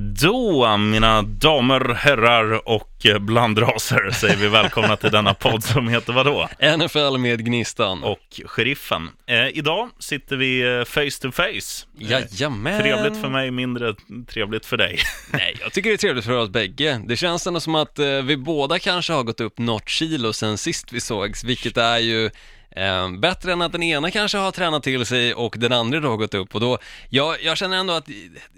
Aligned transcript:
Då, 0.00 0.76
mina 0.76 1.22
damer, 1.22 1.94
herrar 1.94 2.68
och 2.68 3.06
eh, 3.06 3.18
blandraser, 3.18 4.10
säger 4.10 4.36
vi 4.36 4.48
välkomna 4.48 4.96
till 4.96 5.10
denna 5.10 5.34
podd 5.34 5.64
som 5.64 5.88
heter 5.88 6.12
vadå? 6.12 6.48
NFL 6.78 7.18
med 7.18 7.44
Gnistan. 7.44 8.04
Och 8.04 8.40
Sheriffen. 8.44 9.10
Eh, 9.26 9.48
idag 9.48 9.90
sitter 9.98 10.36
vi 10.36 10.78
eh, 10.78 10.84
face 10.84 11.22
to 11.22 11.30
face. 11.32 11.86
Eh, 12.00 12.10
Jajamän. 12.10 12.80
Trevligt 12.80 13.20
för 13.20 13.28
mig, 13.28 13.50
mindre 13.50 13.94
trevligt 14.28 14.66
för 14.66 14.76
dig. 14.76 14.98
Nej, 15.32 15.56
jag 15.60 15.72
tycker 15.72 15.90
det 15.90 15.94
är 15.94 15.98
trevligt 15.98 16.24
för 16.24 16.36
oss 16.36 16.50
bägge. 16.50 17.00
Det 17.06 17.16
känns 17.16 17.46
ändå 17.46 17.60
som 17.60 17.74
att 17.74 17.98
eh, 17.98 18.06
vi 18.06 18.36
båda 18.36 18.78
kanske 18.78 19.12
har 19.12 19.22
gått 19.22 19.40
upp 19.40 19.58
något 19.58 19.88
kilo 19.88 20.32
sen 20.32 20.58
sist 20.58 20.92
vi 20.92 21.00
sågs, 21.00 21.44
vilket 21.44 21.76
är 21.76 21.98
ju 21.98 22.30
Eh, 22.76 23.10
bättre 23.12 23.52
än 23.52 23.62
att 23.62 23.72
den 23.72 23.82
ena 23.82 24.10
kanske 24.10 24.38
har 24.38 24.52
tränat 24.52 24.82
till 24.82 25.06
sig 25.06 25.34
och 25.34 25.54
den 25.58 25.72
andra 25.72 26.00
då 26.00 26.08
har 26.08 26.16
gått 26.16 26.34
upp 26.34 26.54
och 26.54 26.60
då, 26.60 26.78
jag, 27.08 27.42
jag 27.42 27.56
känner 27.58 27.76
ändå 27.76 27.92
att 27.94 28.08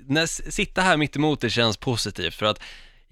när 0.07 0.27
sitta 0.51 0.83
här 0.83 0.97
mitt 0.97 1.17
emot 1.17 1.41
det 1.41 1.51
känns 1.51 1.77
positivt 1.77 2.35
för 2.35 2.47
att 2.47 2.61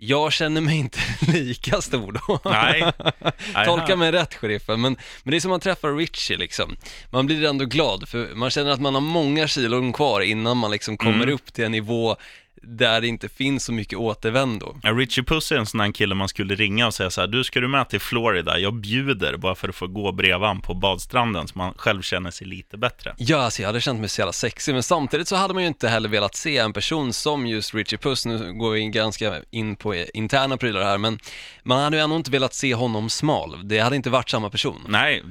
jag 0.01 0.33
känner 0.33 0.61
mig 0.61 0.77
inte 0.79 0.99
lika 1.33 1.81
stor 1.81 2.13
då. 2.29 2.41
Nej. 2.45 2.93
Tolka 3.67 3.97
mig 3.97 4.13
rätt, 4.13 4.35
sheriffen. 4.35 4.81
Men, 4.81 4.97
men 5.23 5.31
det 5.31 5.37
är 5.37 5.41
som 5.41 5.53
att 5.53 5.63
träffa 5.63 5.89
Richie 5.89 6.37
liksom. 6.37 6.77
Man 7.11 7.27
blir 7.27 7.45
ändå 7.45 7.65
glad, 7.65 8.09
för 8.09 8.35
man 8.35 8.51
känner 8.51 8.71
att 8.71 8.81
man 8.81 8.95
har 8.95 9.01
många 9.01 9.49
kilon 9.49 9.93
kvar 9.93 10.21
innan 10.21 10.57
man 10.57 10.71
liksom 10.71 10.97
kommer 10.97 11.23
Mm. 11.23 11.35
upp 11.35 11.53
till 11.53 11.65
en 11.65 11.73
nivå 11.73 12.17
där 12.63 13.01
det 13.01 13.07
inte 13.07 13.29
finns 13.29 13.65
så 13.65 13.73
mycket 13.73 13.99
återvändo. 13.99 14.77
Ja, 14.83 14.91
Richie 14.93 15.25
Puss 15.25 15.53
är 15.53 15.57
en 15.57 15.67
sån 15.67 15.81
här 15.81 15.93
kille 15.93 16.15
man 16.15 16.29
skulle 16.29 16.55
ringa 16.55 16.87
och 16.87 16.95
säga 16.95 17.11
så 17.11 17.21
här, 17.21 17.29
du 17.29 17.45
ska 17.45 17.61
du 17.61 17.69
med 17.69 17.89
till 17.89 18.01
Florida? 18.01 18.59
Jag 18.59 18.75
bjuder 18.75 19.37
bara 19.37 19.55
för 19.55 19.69
att 19.69 19.75
få 19.75 19.87
gå 19.87 20.13
bredvid 20.13 20.49
han 20.49 20.61
på 20.61 20.75
badstranden 20.75 21.49
så 21.49 21.59
man 21.59 21.75
själv 21.77 22.03
känner 22.03 22.31
sig 22.31 22.47
lite 22.47 22.79
bättre. 22.79 23.15
Ja, 23.19 23.39
alltså 23.39 23.63
jag 23.63 23.69
hade 23.69 23.81
känt 23.81 24.01
mig 24.01 24.09
så 24.09 24.21
jävla 24.21 24.33
sexig, 24.33 24.73
men 24.73 24.83
samtidigt 24.83 25.29
så 25.29 25.37
hade 25.37 25.55
man 25.55 25.63
ju 25.63 25.69
inte 25.69 25.89
heller 25.89 26.09
velat 26.09 26.35
se 26.35 26.59
en 26.59 26.73
person 26.73 27.13
som 27.13 27.47
just 27.47 27.75
Richie 27.75 27.99
Puss, 27.99 28.27
nu 28.27 28.53
går 28.53 28.71
vi 28.71 28.81
in 28.81 28.93
ganska 28.93 29.35
in 29.51 29.77
på 29.77 29.95
interna 30.15 30.57
prylar 30.57 30.83
här, 30.83 30.99
men 30.99 31.19
man 31.63 31.81
hade 31.81 31.97
ju 31.97 32.03
ändå 32.03 32.17
inte 32.17 32.31
velat 32.31 32.55
se 32.55 32.75
honom 32.75 33.11
smal, 33.11 33.69
det 33.69 33.79
hade 33.79 33.97
inte 33.97 34.11
varit 34.11 34.31
samma 34.31 34.51
person. 34.51 34.87
Nej, 34.89 35.23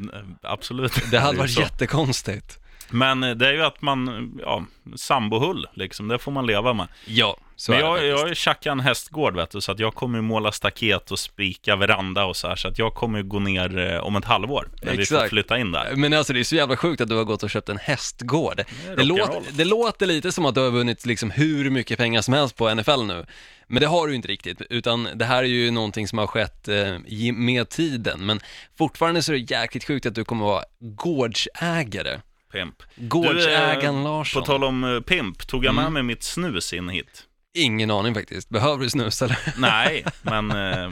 absolut. 0.41 1.11
Det 1.11 1.19
hade 1.19 1.37
varit 1.37 1.59
jättekonstigt. 1.59 2.59
Men 2.89 3.19
det 3.21 3.47
är 3.47 3.53
ju 3.53 3.63
att 3.63 3.81
man, 3.81 4.31
ja, 4.45 4.65
sambohull 4.95 5.67
liksom, 5.73 6.07
det 6.07 6.19
får 6.19 6.31
man 6.31 6.45
leva 6.45 6.73
med. 6.73 6.87
Ja, 7.05 7.37
så 7.55 7.71
Men 7.71 7.79
är 7.79 7.83
det 7.83 7.87
jag, 7.87 7.95
faktiskt. 7.97 8.09
jag 8.09 8.17
har 8.17 8.27
ju 8.27 8.35
tjackat 8.35 8.71
en 8.71 8.79
hästgård 8.79 9.35
vet 9.35 9.51
du, 9.51 9.61
så 9.61 9.71
att 9.71 9.79
jag 9.79 9.93
kommer 9.95 10.17
ju 10.17 10.21
måla 10.21 10.51
staket 10.51 11.11
och 11.11 11.19
spika 11.19 11.75
veranda 11.75 12.25
och 12.25 12.35
så 12.35 12.47
här, 12.47 12.55
så 12.55 12.67
att 12.67 12.79
jag 12.79 12.93
kommer 12.93 13.17
ju 13.17 13.23
gå 13.23 13.39
ner 13.39 13.93
eh, 13.93 13.99
om 13.99 14.15
ett 14.15 14.25
halvår, 14.25 14.67
när 14.81 14.91
vi 14.91 14.95
får 14.97 15.01
Exakt. 15.01 15.29
flytta 15.29 15.57
in 15.57 15.71
där. 15.71 15.93
Men 15.95 16.13
alltså 16.13 16.33
det 16.33 16.39
är 16.39 16.43
så 16.43 16.55
jävla 16.55 16.77
sjukt 16.77 17.01
att 17.01 17.09
du 17.09 17.15
har 17.15 17.23
gått 17.23 17.43
och 17.43 17.49
köpt 17.49 17.69
en 17.69 17.77
hästgård. 17.77 18.57
Det, 18.57 18.63
rock'n'roll. 18.95 19.03
låter, 19.03 19.41
det 19.51 19.65
låter 19.65 20.05
lite 20.05 20.31
som 20.31 20.45
att 20.45 20.55
du 20.55 20.61
har 20.61 20.71
vunnit 20.71 21.05
liksom 21.05 21.31
hur 21.31 21.69
mycket 21.69 21.97
pengar 21.97 22.21
som 22.21 22.33
helst 22.33 22.55
på 22.55 22.75
NFL 22.75 23.03
nu. 23.03 23.25
Men 23.67 23.81
det 23.81 23.87
har 23.87 24.07
du 24.07 24.15
inte 24.15 24.27
riktigt, 24.27 24.61
utan 24.69 25.09
det 25.15 25.25
här 25.25 25.37
är 25.37 25.47
ju 25.47 25.71
någonting 25.71 26.07
som 26.07 26.17
har 26.17 26.27
skett 26.27 26.67
eh, 26.67 27.33
med 27.33 27.69
tiden. 27.69 28.25
Men 28.25 28.39
fortfarande 28.77 29.21
så 29.21 29.33
är 29.33 29.37
det 29.37 29.51
jäkligt 29.51 29.83
sjukt 29.83 30.05
att 30.05 30.15
du 30.15 30.23
kommer 30.25 30.45
vara 30.45 30.63
gårdsägare. 30.79 32.19
Pimp. 32.51 32.75
Gårdsägaren 32.95 33.95
eh, 33.97 34.03
Larsson. 34.03 34.41
På 34.41 34.45
tal 34.45 34.63
om 34.63 34.83
eh, 34.83 34.99
pimp, 34.99 35.47
tog 35.47 35.65
jag 35.65 35.75
med 35.75 35.81
Mm. 35.81 35.93
mig 35.93 36.03
mitt 36.03 36.23
snus 36.23 36.73
in 36.73 36.89
hit? 36.89 37.23
Ingen 37.53 37.91
aning 37.91 38.13
faktiskt. 38.15 38.49
Behöver 38.49 38.83
du 38.83 38.89
snus 38.89 39.21
eller? 39.21 39.37
Nej, 39.57 40.05
men 40.21 40.51
eh, 40.51 40.89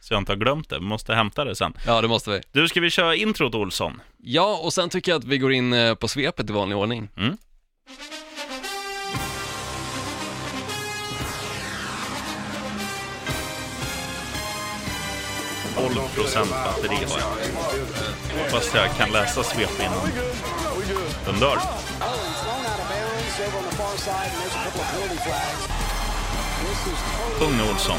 så 0.00 0.14
jag 0.14 0.20
inte 0.20 0.32
har 0.32 0.36
glömt 0.36 0.68
det. 0.68 0.78
Vi 0.78 0.84
måste 0.84 1.14
hämta 1.14 1.44
det 1.44 1.54
sen. 1.56 1.72
Ja, 1.86 2.00
det 2.02 2.08
måste 2.08 2.30
vi. 2.30 2.40
Du, 2.52 2.68
ska 2.68 2.80
vi 2.80 2.90
köra 2.90 3.14
introt 3.14 3.54
Olsson? 3.54 4.00
Ja, 4.18 4.60
och 4.62 4.72
sen 4.72 4.88
tycker 4.88 5.12
jag 5.12 5.18
att 5.18 5.24
vi 5.24 5.38
går 5.38 5.52
in 5.52 5.72
eh, 5.72 5.94
på 5.94 6.08
svepet 6.08 6.50
i 6.50 6.52
vanlig 6.52 6.78
ordning. 6.78 7.08
Mm. 7.16 7.36
Procent 16.14 16.50
batteri 16.50 16.94
har 16.94 17.18
jag. 17.20 18.44
Hoppas 18.44 18.74
jag 18.74 18.96
kan 18.96 19.10
läsa 19.12 19.42
svep 19.42 19.70
innan 19.80 20.10
den 21.26 21.40
dör. 21.40 21.58
Ung 27.40 27.60
Olsson. 27.70 27.98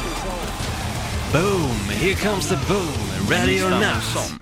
Boom! 1.32 1.88
Here 1.90 2.14
comes 2.14 2.48
the 2.48 2.56
boom! 2.68 3.28
Ready 3.30 3.62
or 3.62 3.70
not? 3.70 3.96
Olsson. 3.96 4.40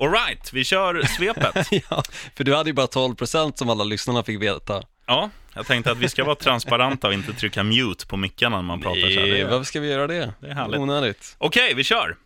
All 0.00 0.10
right, 0.10 0.52
vi 0.52 0.64
kör 0.64 1.02
svepet. 1.02 1.68
ja, 1.90 2.02
för 2.36 2.44
du 2.44 2.54
hade 2.54 2.70
ju 2.70 2.74
bara 2.74 2.86
12% 2.86 3.52
som 3.56 3.70
alla 3.70 3.84
lyssnarna 3.84 4.22
fick 4.22 4.42
veta. 4.42 4.82
Ja, 5.06 5.30
jag 5.54 5.66
tänkte 5.66 5.90
att 5.92 5.98
vi 5.98 6.08
ska 6.08 6.24
vara 6.24 6.34
transparenta 6.34 7.06
och 7.08 7.14
inte 7.14 7.32
trycka 7.32 7.62
mute 7.62 8.06
på 8.06 8.16
mickarna 8.16 8.56
när 8.56 8.62
man 8.62 8.80
pratar 8.80 9.00
så 9.00 9.20
här. 9.20 9.26
Nej, 9.26 9.44
varför 9.44 9.64
ska 9.64 9.80
vi 9.80 9.88
göra 9.88 10.06
det? 10.06 10.32
Det 10.40 10.46
är 10.48 10.54
härligt. 10.54 10.80
Onödigt. 10.80 11.36
Okej, 11.38 11.74
vi 11.74 11.84
kör! 11.84 12.16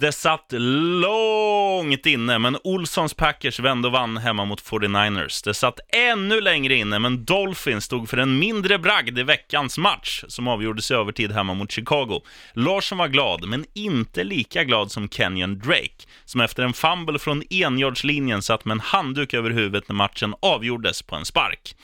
Det 0.00 0.12
satt 0.12 0.52
långt 1.00 2.06
inne, 2.06 2.38
men 2.38 2.58
Olssons 2.64 3.14
Packers 3.14 3.60
vände 3.60 3.88
och 3.88 3.92
vann 3.92 4.16
hemma 4.16 4.44
mot 4.44 4.62
49ers. 4.62 5.44
Det 5.44 5.54
satt 5.54 5.80
ännu 5.92 6.40
längre 6.40 6.74
inne, 6.74 6.98
men 6.98 7.24
Dolphins 7.24 7.84
stod 7.84 8.08
för 8.08 8.16
en 8.16 8.38
mindre 8.38 8.78
bragd 8.78 9.18
i 9.18 9.22
veckans 9.22 9.78
match, 9.78 10.24
som 10.28 10.48
avgjordes 10.48 10.90
i 10.90 10.94
övertid 10.94 11.32
hemma 11.32 11.54
mot 11.54 11.72
Chicago. 11.72 12.20
Larsson 12.52 12.98
var 12.98 13.08
glad, 13.08 13.48
men 13.48 13.64
inte 13.74 14.24
lika 14.24 14.64
glad 14.64 14.90
som 14.90 15.08
Kenyon 15.08 15.58
Drake, 15.58 16.06
som 16.24 16.40
efter 16.40 16.62
en 16.62 16.72
fumble 16.72 17.18
från 17.18 17.42
enjardslinjen 17.50 18.42
satt 18.42 18.64
med 18.64 18.74
en 18.74 18.80
handduk 18.80 19.34
över 19.34 19.50
huvudet 19.50 19.88
när 19.88 19.96
matchen 19.96 20.34
avgjordes 20.42 21.02
på 21.02 21.16
en 21.16 21.24
spark. 21.24 21.74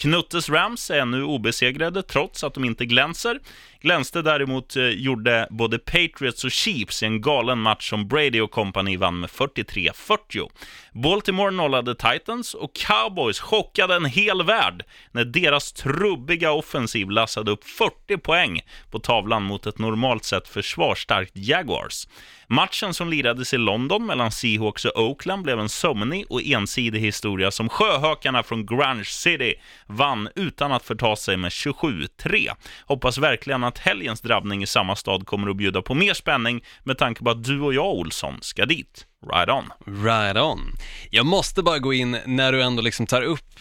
Knuttes 0.00 0.48
Rams 0.48 0.90
är 0.90 1.04
nu 1.04 1.24
obesegrade 1.24 2.02
trots 2.02 2.44
att 2.44 2.54
de 2.54 2.64
inte 2.64 2.86
glänser. 2.86 3.40
Glänste 3.80 4.22
däremot 4.22 4.76
eh, 4.76 4.84
gjorde 4.84 5.46
både 5.50 5.78
Patriots 5.78 6.44
och 6.44 6.50
Chiefs 6.50 7.02
i 7.02 7.06
en 7.06 7.20
galen 7.20 7.58
match 7.58 7.90
som 7.90 8.08
Brady 8.08 8.40
och 8.40 8.50
kompani 8.50 8.96
vann 8.96 9.20
med 9.20 9.30
43-40. 9.30 10.50
Baltimore 10.92 11.50
nollade 11.50 11.94
Titans 11.94 12.54
och 12.54 12.74
Cowboys 12.74 13.40
chockade 13.40 13.94
en 13.94 14.04
hel 14.04 14.42
värld 14.42 14.84
när 15.12 15.24
deras 15.24 15.72
trubbiga 15.72 16.52
offensiv 16.52 17.10
lassade 17.10 17.50
upp 17.50 17.64
40 17.64 18.18
poäng 18.18 18.60
på 18.90 18.98
tavlan 18.98 19.42
mot 19.42 19.66
ett 19.66 19.78
normalt 19.78 20.24
sett 20.24 20.48
försvarsstarkt 20.48 21.32
Jaguars. 21.34 22.06
Matchen 22.52 22.94
som 22.94 23.08
lirades 23.08 23.54
i 23.54 23.58
London 23.58 24.06
mellan 24.06 24.30
Seahawks 24.30 24.84
och 24.84 25.02
Oakland 25.02 25.42
blev 25.42 25.60
en 25.60 25.68
sömnig 25.68 26.26
och 26.28 26.42
ensidig 26.42 27.00
historia 27.00 27.50
som 27.50 27.68
sjöhökarna 27.68 28.42
från 28.42 28.66
Grunge 28.66 29.04
City 29.04 29.54
vann 29.86 30.28
utan 30.34 30.72
att 30.72 30.82
förta 30.82 31.16
sig 31.16 31.36
med 31.36 31.50
27-3. 31.50 32.50
Hoppas 32.86 33.18
verkligen 33.18 33.64
att 33.64 33.78
helgens 33.78 34.20
drabbning 34.20 34.62
i 34.62 34.66
samma 34.66 34.96
stad 34.96 35.26
kommer 35.26 35.50
att 35.50 35.56
bjuda 35.56 35.82
på 35.82 35.94
mer 35.94 36.14
spänning 36.14 36.64
med 36.84 36.98
tanke 36.98 37.24
på 37.24 37.30
att 37.30 37.44
du 37.44 37.60
och 37.60 37.74
jag, 37.74 37.94
Olsson, 37.94 38.38
ska 38.40 38.66
dit. 38.66 39.06
Right 39.26 39.48
on. 39.48 39.72
Right 40.04 40.36
on. 40.36 40.76
Jag 41.10 41.26
måste 41.26 41.62
bara 41.62 41.78
gå 41.78 41.92
in 41.92 42.18
när 42.26 42.52
du 42.52 42.62
ändå 42.62 42.82
liksom 42.82 43.06
tar 43.06 43.22
upp 43.22 43.60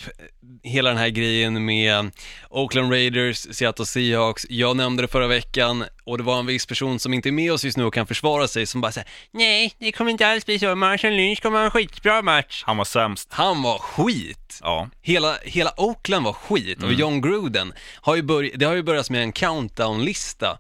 hela 0.63 0.89
den 0.89 0.97
här 0.97 1.09
grejen 1.09 1.65
med 1.65 2.11
Oakland 2.49 2.91
Raiders, 2.91 3.37
Seattle 3.37 3.85
Seahawks. 3.85 4.45
Jag 4.49 4.77
nämnde 4.77 5.03
det 5.03 5.07
förra 5.07 5.27
veckan 5.27 5.85
och 6.03 6.17
det 6.17 6.23
var 6.23 6.39
en 6.39 6.45
viss 6.45 6.65
person 6.65 6.99
som 6.99 7.13
inte 7.13 7.29
är 7.29 7.31
med 7.31 7.53
oss 7.53 7.63
just 7.63 7.77
nu 7.77 7.83
och 7.83 7.93
kan 7.93 8.07
försvara 8.07 8.47
sig 8.47 8.65
som 8.65 8.81
bara 8.81 8.91
säger 8.91 9.09
Nej, 9.31 9.73
det 9.79 9.91
kommer 9.91 10.11
inte 10.11 10.27
alls 10.27 10.45
bli 10.45 10.59
så. 10.59 10.75
Marshall 10.75 11.13
Lynch 11.13 11.41
kommer 11.41 11.57
ha 11.57 11.65
en 11.65 11.71
skitbra 11.71 12.21
match. 12.21 12.63
Han 12.65 12.77
var 12.77 12.85
sämst. 12.85 13.27
Han 13.31 13.61
var 13.61 13.79
skit. 13.79 14.59
Ja. 14.61 14.89
Hela, 15.01 15.37
hela 15.43 15.73
Oakland 15.77 16.25
var 16.25 16.33
skit 16.33 16.77
och 16.77 16.83
Mm. 16.89 16.99
John 16.99 17.21
Gruden 17.21 17.73
har 17.95 18.15
ju 18.15 18.21
börjat, 18.21 18.53
det 18.59 18.65
har 18.65 18.75
ju 18.75 18.83
börjat 18.83 19.09
med 19.09 19.23
en 19.23 19.31
countdown-lista 19.33 20.57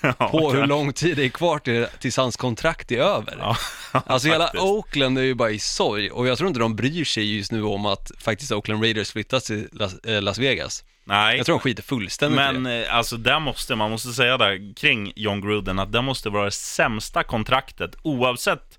på 0.18 0.52
hur 0.52 0.66
lång 0.66 0.92
tid 0.92 1.16
det 1.16 1.24
är 1.24 1.28
kvar 1.28 1.58
till, 1.58 1.86
tills 2.00 2.16
hans 2.16 2.36
kontrakt 2.36 2.92
är 2.92 2.98
över. 2.98 3.36
Ja, 3.92 4.02
Alltså 4.06 4.28
hela 4.28 4.44
faktiskt. 4.44 4.64
Oakland 4.64 5.18
är 5.18 5.22
ju 5.22 5.34
bara 5.34 5.50
i 5.50 5.58
sorg 5.58 6.10
och 6.10 6.26
jag 6.28 6.38
tror 6.38 6.48
inte 6.48 6.60
de 6.60 6.76
bryr 6.76 7.04
sig 7.04 7.36
just 7.36 7.52
nu 7.52 7.62
om 7.62 7.86
att 7.86 8.10
faktiskt 8.18 8.52
Oakland 8.52 8.82
Raiders 8.82 9.12
flyttas 9.12 9.44
till 9.44 9.68
Las, 9.72 9.98
eh, 10.04 10.22
Las 10.22 10.38
Vegas. 10.38 10.84
Nej. 11.04 11.36
Jag 11.36 11.46
tror 11.46 11.56
de 11.56 11.60
skiter 11.60 11.82
fullständigt 11.82 12.40
i 12.40 12.52
Men 12.52 12.62
det. 12.62 12.86
eh, 12.86 12.94
alltså 12.94 13.16
där 13.16 13.40
måste, 13.40 13.74
man 13.76 13.90
måste 13.90 14.12
säga 14.12 14.36
där 14.38 14.74
kring 14.76 15.12
John 15.16 15.40
Gruden 15.40 15.78
att 15.78 15.92
det 15.92 16.02
måste 16.02 16.30
vara 16.30 16.44
det 16.44 16.50
sämsta 16.50 17.22
kontraktet 17.24 17.96
oavsett 18.02 18.78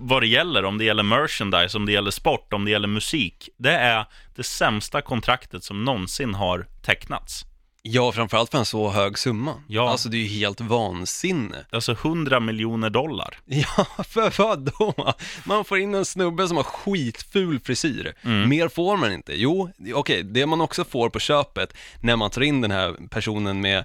vad 0.00 0.22
det 0.22 0.26
gäller, 0.26 0.64
om 0.64 0.78
det 0.78 0.84
gäller 0.84 1.02
merchandise, 1.02 1.78
om 1.78 1.86
det 1.86 1.92
gäller 1.92 2.10
sport, 2.10 2.52
om 2.52 2.64
det 2.64 2.70
gäller 2.70 2.88
musik. 2.88 3.48
Det 3.58 3.72
är 3.72 4.04
det 4.36 4.42
sämsta 4.42 5.02
kontraktet 5.02 5.64
som 5.64 5.84
någonsin 5.84 6.34
har 6.34 6.66
tecknats. 6.82 7.44
Ja, 7.86 8.12
framförallt 8.12 8.50
för 8.50 8.58
en 8.58 8.64
så 8.64 8.90
hög 8.90 9.18
summa. 9.18 9.54
Ja. 9.66 9.90
Alltså 9.90 10.08
det 10.08 10.16
är 10.16 10.22
ju 10.22 10.38
helt 10.38 10.60
vansinne. 10.60 11.66
Alltså 11.72 11.92
100 11.92 12.40
miljoner 12.40 12.90
dollar. 12.90 13.38
Ja, 13.46 13.86
för 14.04 14.42
vad 14.42 14.58
då? 14.78 15.14
Man 15.44 15.64
får 15.64 15.78
in 15.78 15.94
en 15.94 16.04
snubbe 16.04 16.48
som 16.48 16.56
har 16.56 16.64
skitful 16.64 17.60
frisyr. 17.60 18.14
Mm. 18.22 18.48
Mer 18.48 18.68
får 18.68 18.96
man 18.96 19.12
inte. 19.12 19.32
Jo, 19.34 19.70
okej, 19.94 20.22
det 20.22 20.46
man 20.46 20.60
också 20.60 20.84
får 20.84 21.10
på 21.10 21.18
köpet 21.20 21.74
när 22.02 22.16
man 22.16 22.30
tar 22.30 22.42
in 22.42 22.60
den 22.60 22.70
här 22.70 22.96
personen 23.10 23.60
med 23.60 23.84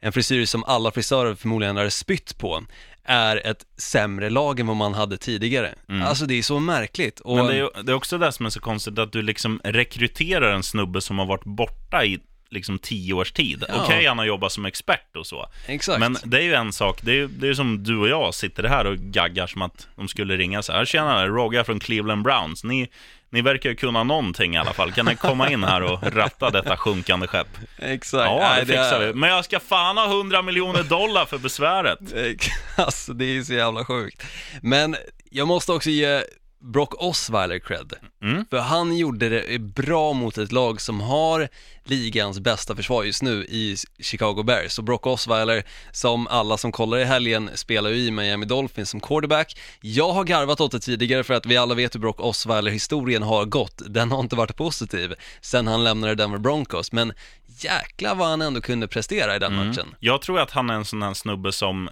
en 0.00 0.12
frisyr 0.12 0.44
som 0.44 0.64
alla 0.64 0.90
frisörer 0.90 1.34
förmodligen 1.34 1.76
har 1.76 1.88
spytt 1.88 2.38
på, 2.38 2.62
är 3.04 3.46
ett 3.46 3.66
sämre 3.76 4.30
lag 4.30 4.60
än 4.60 4.66
vad 4.66 4.76
man 4.76 4.94
hade 4.94 5.16
tidigare. 5.16 5.74
Alltså 6.04 6.26
det 6.26 6.34
är 6.38 6.42
så 6.42 6.58
märkligt. 6.60 7.20
Och, 7.20 7.38
Mm. 7.38 7.46
Men 7.46 7.54
det 7.56 7.60
är, 7.78 7.82
det 7.82 7.92
är 7.92 7.96
också 7.96 8.18
det 8.18 8.32
som 8.32 8.46
är 8.46 8.50
så 8.50 8.60
konstigt, 8.60 8.98
att 8.98 9.12
du 9.12 9.22
liksom 9.22 9.60
rekryterar 9.64 10.52
en 10.52 10.62
snubbe 10.62 11.00
som 11.00 11.18
har 11.18 11.26
varit 11.26 11.44
borta 11.44 12.04
i 12.04 12.20
liksom 12.52 12.78
tio 12.78 13.14
års 13.14 13.32
tid. 13.32 13.64
Ja. 13.68 13.74
Okej, 13.84 14.06
han 14.06 14.18
har 14.18 14.24
jobbat 14.24 14.52
som 14.52 14.64
expert 14.64 15.16
och 15.16 15.26
så. 15.26 15.46
Exakt. 15.66 16.00
Men 16.00 16.16
det 16.24 16.36
är 16.38 16.42
ju 16.42 16.54
en 16.54 16.72
sak, 16.72 16.98
det 17.02 17.10
är 17.12 17.16
ju 17.16 17.26
det 17.28 17.48
är 17.48 17.54
som 17.54 17.84
du 17.84 17.96
och 17.98 18.08
jag 18.08 18.34
sitter 18.34 18.64
här 18.64 18.84
och 18.84 18.96
gaggar 18.98 19.46
som 19.46 19.62
att 19.62 19.88
de 19.96 20.08
skulle 20.08 20.36
ringa 20.36 20.62
så 20.62 20.72
här. 20.72 20.84
Tjena, 20.84 21.26
Rogga 21.26 21.64
från 21.64 21.80
Cleveland 21.80 22.22
Browns. 22.22 22.64
Ni, 22.64 22.88
ni 23.30 23.42
verkar 23.42 23.70
ju 23.70 23.76
kunna 23.76 24.04
någonting 24.04 24.54
i 24.54 24.58
alla 24.58 24.72
fall. 24.72 24.92
Kan 24.92 25.06
ni 25.06 25.16
komma 25.16 25.50
in 25.50 25.64
här 25.64 25.82
och 25.82 26.02
ratta 26.12 26.50
detta 26.50 26.76
sjunkande 26.76 27.26
skepp? 27.26 27.48
Exakt. 27.78 28.30
Ja, 28.30 28.38
Nej, 28.38 28.60
det 28.60 28.66
fixar 28.66 29.00
är- 29.00 29.06
vi. 29.06 29.14
Men 29.14 29.30
jag 29.30 29.44
ska 29.44 29.60
fan 29.60 29.96
ha 29.96 30.06
100 30.06 30.42
miljoner 30.42 30.82
dollar 30.82 31.24
för 31.24 31.38
besväret. 31.38 31.98
Alltså 32.76 33.12
det 33.12 33.24
är 33.36 33.42
så 33.42 33.52
jävla 33.54 33.84
sjukt. 33.84 34.22
Men 34.62 34.96
jag 35.30 35.48
måste 35.48 35.72
också 35.72 35.90
ge 35.90 36.22
Brock 36.62 37.02
Osweiler 37.02 37.58
cred. 37.58 37.92
Mm. 38.22 38.44
För 38.50 38.58
han 38.58 38.96
gjorde 38.96 39.28
det 39.28 39.58
bra 39.58 40.12
mot 40.12 40.38
ett 40.38 40.52
lag 40.52 40.80
som 40.80 41.00
har 41.00 41.48
ligans 41.84 42.40
bästa 42.40 42.76
försvar 42.76 43.04
just 43.04 43.22
nu 43.22 43.44
i 43.44 43.76
Chicago 44.00 44.42
Bears. 44.42 44.78
Och 44.78 44.84
Brock 44.84 45.06
Osweiler, 45.06 45.64
som 45.92 46.26
alla 46.26 46.56
som 46.56 46.72
kollar 46.72 46.98
i 46.98 47.04
helgen, 47.04 47.50
spelar 47.54 47.90
ju 47.90 47.96
i 47.96 48.10
Miami 48.10 48.46
Dolphins 48.46 48.90
som 48.90 49.00
quarterback. 49.00 49.58
Jag 49.80 50.12
har 50.12 50.24
garvat 50.24 50.60
åt 50.60 50.72
det 50.72 50.80
tidigare 50.80 51.24
för 51.24 51.34
att 51.34 51.46
vi 51.46 51.56
alla 51.56 51.74
vet 51.74 51.94
hur 51.94 52.00
Brock 52.00 52.20
Osweiler-historien 52.20 53.22
har 53.22 53.44
gått. 53.44 53.82
Den 53.86 54.10
har 54.10 54.20
inte 54.20 54.36
varit 54.36 54.56
positiv 54.56 55.14
sen 55.40 55.66
han 55.66 55.84
lämnade 55.84 56.14
Denver 56.14 56.38
Broncos. 56.38 56.92
Men 56.92 57.12
jäklar 57.58 58.14
vad 58.14 58.28
han 58.28 58.42
ändå 58.42 58.60
kunde 58.60 58.88
prestera 58.88 59.36
i 59.36 59.38
den 59.38 59.54
matchen. 59.54 59.94
Jag 60.00 60.22
tror 60.22 60.40
att 60.40 60.50
han 60.50 60.70
är 60.70 60.74
en 60.74 60.84
sån 60.84 61.02
här 61.02 61.14
snubbe 61.14 61.52
som... 61.52 61.88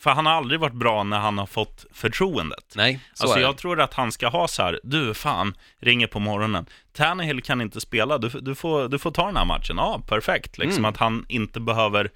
För 0.00 0.10
han 0.10 0.26
har 0.26 0.32
aldrig 0.32 0.60
varit 0.60 0.72
bra 0.74 1.02
när 1.02 1.18
han 1.18 1.38
har 1.38 1.46
fått 1.46 1.84
förtroendet. 1.92 2.72
Nej, 2.76 3.00
så 3.14 3.22
Alltså 3.24 3.36
är 3.36 3.40
det. 3.40 3.46
jag 3.46 3.56
tror 3.56 3.80
att 3.80 3.94
han 3.94 4.12
ska 4.12 4.28
ha 4.28 4.48
så 4.48 4.62
här, 4.62 4.80
du 4.82 5.14
fan, 5.14 5.54
ringer 5.80 6.06
på 6.06 6.18
morgonen. 6.20 6.66
Tannehill 6.96 7.42
kan 7.42 7.60
inte 7.60 7.80
spela, 7.80 8.18
du, 8.18 8.28
du, 8.28 8.54
får, 8.54 8.88
du 8.88 8.98
får 8.98 9.10
ta 9.10 9.26
den 9.26 9.36
här 9.36 9.44
matchen. 9.44 9.76
Ja, 9.76 10.02
perfekt. 10.08 10.58
Liksom 10.58 10.78
Mm. 10.78 10.88
att 10.90 10.96
han 10.96 11.24
inte 11.28 11.60
behöver, 11.60 12.10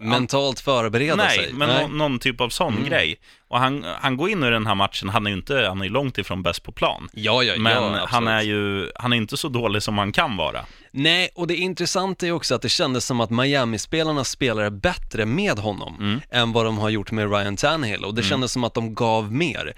mentalt 0.00 0.60
förbereda 0.60 1.16
nej, 1.16 1.36
sig. 1.38 1.52
men 1.52 1.68
nå- 1.68 1.96
någon 1.96 2.18
typ 2.18 2.40
av 2.40 2.48
sån 2.48 2.72
Mm. 2.76 2.88
grej. 2.88 3.20
Och 3.48 3.58
han, 3.58 3.84
han 4.00 4.16
går 4.16 4.30
in 4.30 4.44
i 4.44 4.50
den 4.50 4.66
här 4.66 4.74
matchen, 4.74 5.08
han 5.08 5.26
är 5.26 5.30
ju 5.30 5.36
inte, 5.36 5.64
han 5.68 5.82
är 5.82 5.88
långt 5.88 6.18
ifrån 6.18 6.42
bäst 6.42 6.62
på 6.62 6.72
plan. 6.72 7.08
Ja, 7.12 7.42
ja, 7.42 7.54
Men 7.58 7.72
ja, 7.72 8.06
han 8.08 8.28
är 8.28 8.42
ju, 8.42 8.90
han 8.94 9.12
är 9.12 9.16
inte 9.16 9.36
så 9.36 9.48
dålig 9.48 9.82
som 9.82 9.98
han 9.98 10.12
kan 10.12 10.36
vara. 10.36 10.64
Nej, 10.90 11.30
och 11.34 11.46
det 11.46 11.56
intressanta 11.56 12.26
är 12.26 12.32
också 12.32 12.54
att 12.54 12.62
det 12.62 12.68
kändes 12.68 13.04
som 13.06 13.20
att 13.20 13.30
Miami-spelarna 13.30 14.24
spelade 14.24 14.70
bättre 14.70 15.26
med 15.26 15.58
honom 15.58 15.96
Mm. 16.00 16.20
än 16.30 16.52
vad 16.52 16.64
de 16.64 16.78
har 16.78 16.88
gjort 16.90 17.10
med 17.12 17.30
Ryan 17.32 17.56
Tannehill 17.56 18.04
och 18.04 18.14
det 18.14 18.22
kändes 18.22 18.52
som 18.52 18.64
att 18.64 18.74
de 18.74 18.94
gav 18.94 19.32
mer. 19.32 19.74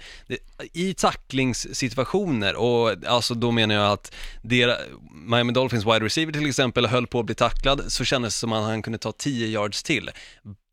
I 0.73 0.93
tacklingssituationer 0.93 2.55
och 2.55 2.95
alltså 3.07 3.33
då 3.33 3.51
menar 3.51 3.75
jag 3.75 3.91
att 3.91 4.13
det, 4.41 4.77
Miami 5.25 5.53
Dolphins 5.53 5.85
wide 5.85 5.99
receiver 6.05 6.33
till 6.33 6.47
exempel 6.47 6.85
höll 6.85 7.07
på 7.07 7.19
att 7.19 7.25
bli 7.25 7.35
tacklad 7.35 7.81
så 7.87 8.03
kändes 8.05 8.33
det 8.35 8.39
som 8.39 8.53
att 8.53 8.63
han 8.63 8.81
kunde 8.81 8.99
ta 8.99 9.11
10 9.11 9.47
yards 9.47 9.83
till. 9.83 10.09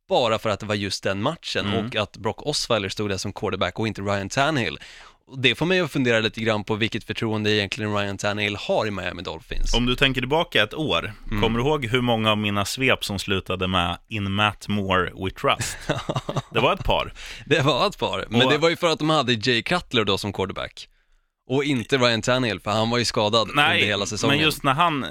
Bara 0.08 0.38
för 0.38 0.50
att 0.50 0.60
det 0.60 0.66
var 0.66 0.74
just 0.74 1.02
den 1.02 1.22
matchen 1.22 1.66
Mm. 1.66 1.86
och 1.86 1.96
att 1.96 2.16
Brock 2.16 2.46
Osweiler 2.46 2.88
stod 2.88 3.08
där 3.10 3.16
som 3.16 3.32
quarterback 3.32 3.78
och 3.78 3.86
inte 3.88 4.02
Ryan 4.02 4.28
Tannehill. 4.28 4.78
Det 5.36 5.54
får 5.54 5.66
mig 5.66 5.80
att 5.80 5.90
fundera 5.92 6.20
lite 6.20 6.40
grann 6.40 6.64
på 6.64 6.74
vilket 6.74 7.04
förtroende 7.04 7.50
egentligen 7.50 7.94
Ryan 7.96 8.18
Tannehill 8.18 8.56
har 8.56 8.86
i 8.86 8.90
Miami 8.90 9.22
Dolphins. 9.22 9.74
Om 9.74 9.86
du 9.86 9.96
tänker 9.96 10.20
tillbaka 10.20 10.62
ett 10.62 10.74
år, 10.74 11.12
Mm. 11.30 11.42
kommer 11.42 11.58
du 11.58 11.64
ihåg 11.64 11.84
hur 11.86 12.00
många 12.00 12.30
av 12.30 12.38
mina 12.38 12.64
svep 12.64 13.04
som 13.04 13.18
slutade 13.18 13.68
med 13.68 13.98
In 14.08 14.32
Matt 14.32 14.68
Moore 14.68 15.04
We 15.24 15.30
Trust? 15.30 15.76
Det 16.52 16.60
var 16.60 16.72
ett 16.72 16.84
par. 16.84 17.12
Det 17.46 17.60
var 17.60 17.86
ett 17.86 17.98
par, 17.98 18.24
men 18.30 18.42
Och- 18.42 18.52
det 18.52 18.58
var 18.58 18.68
ju 18.70 18.76
för 18.76 18.86
att 18.88 18.98
de 18.98 19.10
hade 19.10 19.32
Jay 19.32 19.62
Cutler 19.62 20.04
då 20.04 20.18
som 20.18 20.32
quarterback. 20.32 20.88
Och 21.50 21.64
inte 21.64 21.96
Ryan 21.98 22.22
Tannehill, 22.22 22.60
för 22.60 22.70
han 22.70 22.90
var 22.90 22.98
ju 22.98 23.04
skadad 23.04 23.40
under 23.50 23.54
Nej, 23.68 23.84
hela 23.86 24.06
säsongen. 24.06 24.36
men 24.36 24.44
just 24.44 24.62
när 24.62 24.72
han, 24.74 25.06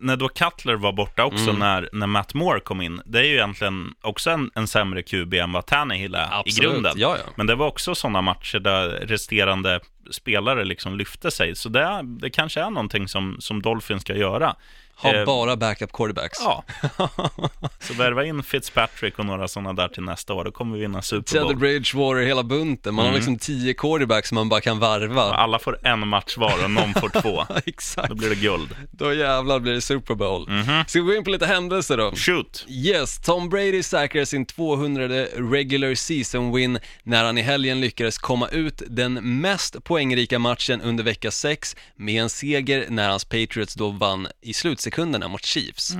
när 0.00 0.16
då 0.16 0.28
Cutler 0.28 0.74
var 0.74 0.92
borta 0.92 1.24
också, 1.24 1.42
Mm. 1.50 1.58
när, 1.58 1.88
när 1.92 2.06
Matt 2.06 2.34
Moore 2.34 2.60
kom 2.60 2.80
in, 2.80 3.02
det 3.04 3.18
är 3.18 3.22
ju 3.24 3.34
egentligen 3.34 3.94
också 4.00 4.30
en, 4.30 4.50
en 4.54 4.66
sämre 4.68 5.02
QB 5.02 5.34
än 5.34 5.52
vad 5.52 5.66
Tannehill 5.66 6.14
är 6.14 6.28
Absolut, 6.40 6.58
i 6.58 6.60
grunden. 6.60 6.92
ja, 6.96 7.16
ja. 7.26 7.32
Men 7.36 7.46
det 7.46 7.54
var 7.54 7.66
också 7.66 7.94
sådana 7.94 8.20
matcher 8.22 8.58
där 8.58 8.88
resterande 8.88 9.80
spelare 10.10 10.64
liksom 10.64 10.96
lyfte 10.96 11.30
sig, 11.30 11.56
så 11.56 11.68
det, 11.68 12.00
det 12.02 12.30
kanske 12.30 12.60
är 12.60 12.70
någonting 12.70 13.08
som, 13.08 13.36
som 13.40 13.62
Dolphins 13.62 14.02
ska 14.02 14.14
göra. 14.16 14.56
Ha 15.02 15.14
Eh, 15.14 15.24
bara 15.24 15.56
backup 15.56 15.92
quarterbacks. 15.92 16.38
Ja, 16.40 16.64
så 17.80 17.94
värva 17.94 18.24
in 18.24 18.42
Fitzpatrick 18.42 19.18
och 19.18 19.26
några 19.26 19.48
sådana 19.48 19.72
där 19.72 19.88
till 19.88 20.02
nästa 20.02 20.34
år, 20.34 20.44
då 20.44 20.52
kommer 20.52 20.74
vi 20.76 20.80
vinna 20.82 21.02
Super 21.02 21.22
Teddy 21.32 21.44
Bowl. 21.44 21.56
Bridgewater, 21.56 22.22
hela 22.22 22.42
bunten. 22.42 22.94
Man 22.94 23.06
har 23.06 23.12
liksom 23.12 23.38
tio 23.38 23.74
quarterbacks 23.74 24.28
som 24.28 24.34
man 24.34 24.48
bara 24.48 24.60
kan 24.60 24.78
varva. 24.78 25.22
Alla 25.22 25.58
får 25.58 25.86
en 25.86 26.08
match 26.08 26.36
var 26.36 26.64
och 26.64 26.70
någon 26.70 26.94
får 26.94 27.20
två. 27.20 27.46
Exakt. 27.66 28.08
Då 28.08 28.14
blir 28.14 28.28
det 28.28 28.34
guld. 28.34 28.76
Då 28.90 29.14
jävlar 29.14 29.58
blir 29.60 29.72
det 29.72 29.80
Super 29.80 30.14
Bowl. 30.14 30.48
Ska 30.86 31.00
vi 31.00 31.06
gå 31.06 31.14
in 31.14 31.24
på 31.24 31.30
lite 31.30 31.46
händelser 31.46 31.96
då? 31.96 32.12
Shoot! 32.16 32.66
Yes, 32.68 33.18
Tom 33.20 33.48
Brady 33.48 33.82
säkrar 33.82 34.24
sin 34.24 34.46
200 34.46 35.08
regular 35.34 35.94
season 35.94 36.52
win 36.54 36.78
när 37.02 37.24
han 37.24 37.38
i 37.38 37.42
helgen 37.42 37.80
lyckades 37.80 38.18
komma 38.18 38.48
ut 38.48 38.82
den 38.88 39.40
mest 39.40 39.84
poängrika 39.84 40.38
matchen 40.38 40.80
under 40.80 41.04
vecka 41.04 41.30
6 41.30 41.76
med 41.96 42.22
en 42.22 42.30
seger 42.30 42.86
när 42.88 43.08
hans 43.08 43.24
Patriots 43.24 43.74
då 43.74 43.90
vann 43.90 44.28
i 44.42 44.52
slutsekunderna 44.90 45.28
mot 45.28 45.44
Chiefs. 45.44 45.92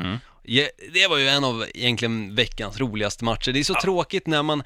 Ja, 0.42 0.68
det 0.92 1.06
var 1.08 1.18
ju 1.18 1.28
en 1.28 1.44
av 1.44 1.66
egentligen 1.74 2.34
veckans 2.34 2.80
roligaste 2.80 3.24
matcher. 3.24 3.52
Det 3.52 3.60
är 3.60 3.64
så 3.64 3.74
tråkigt 3.74 4.26
när 4.26 4.42
man 4.42 4.62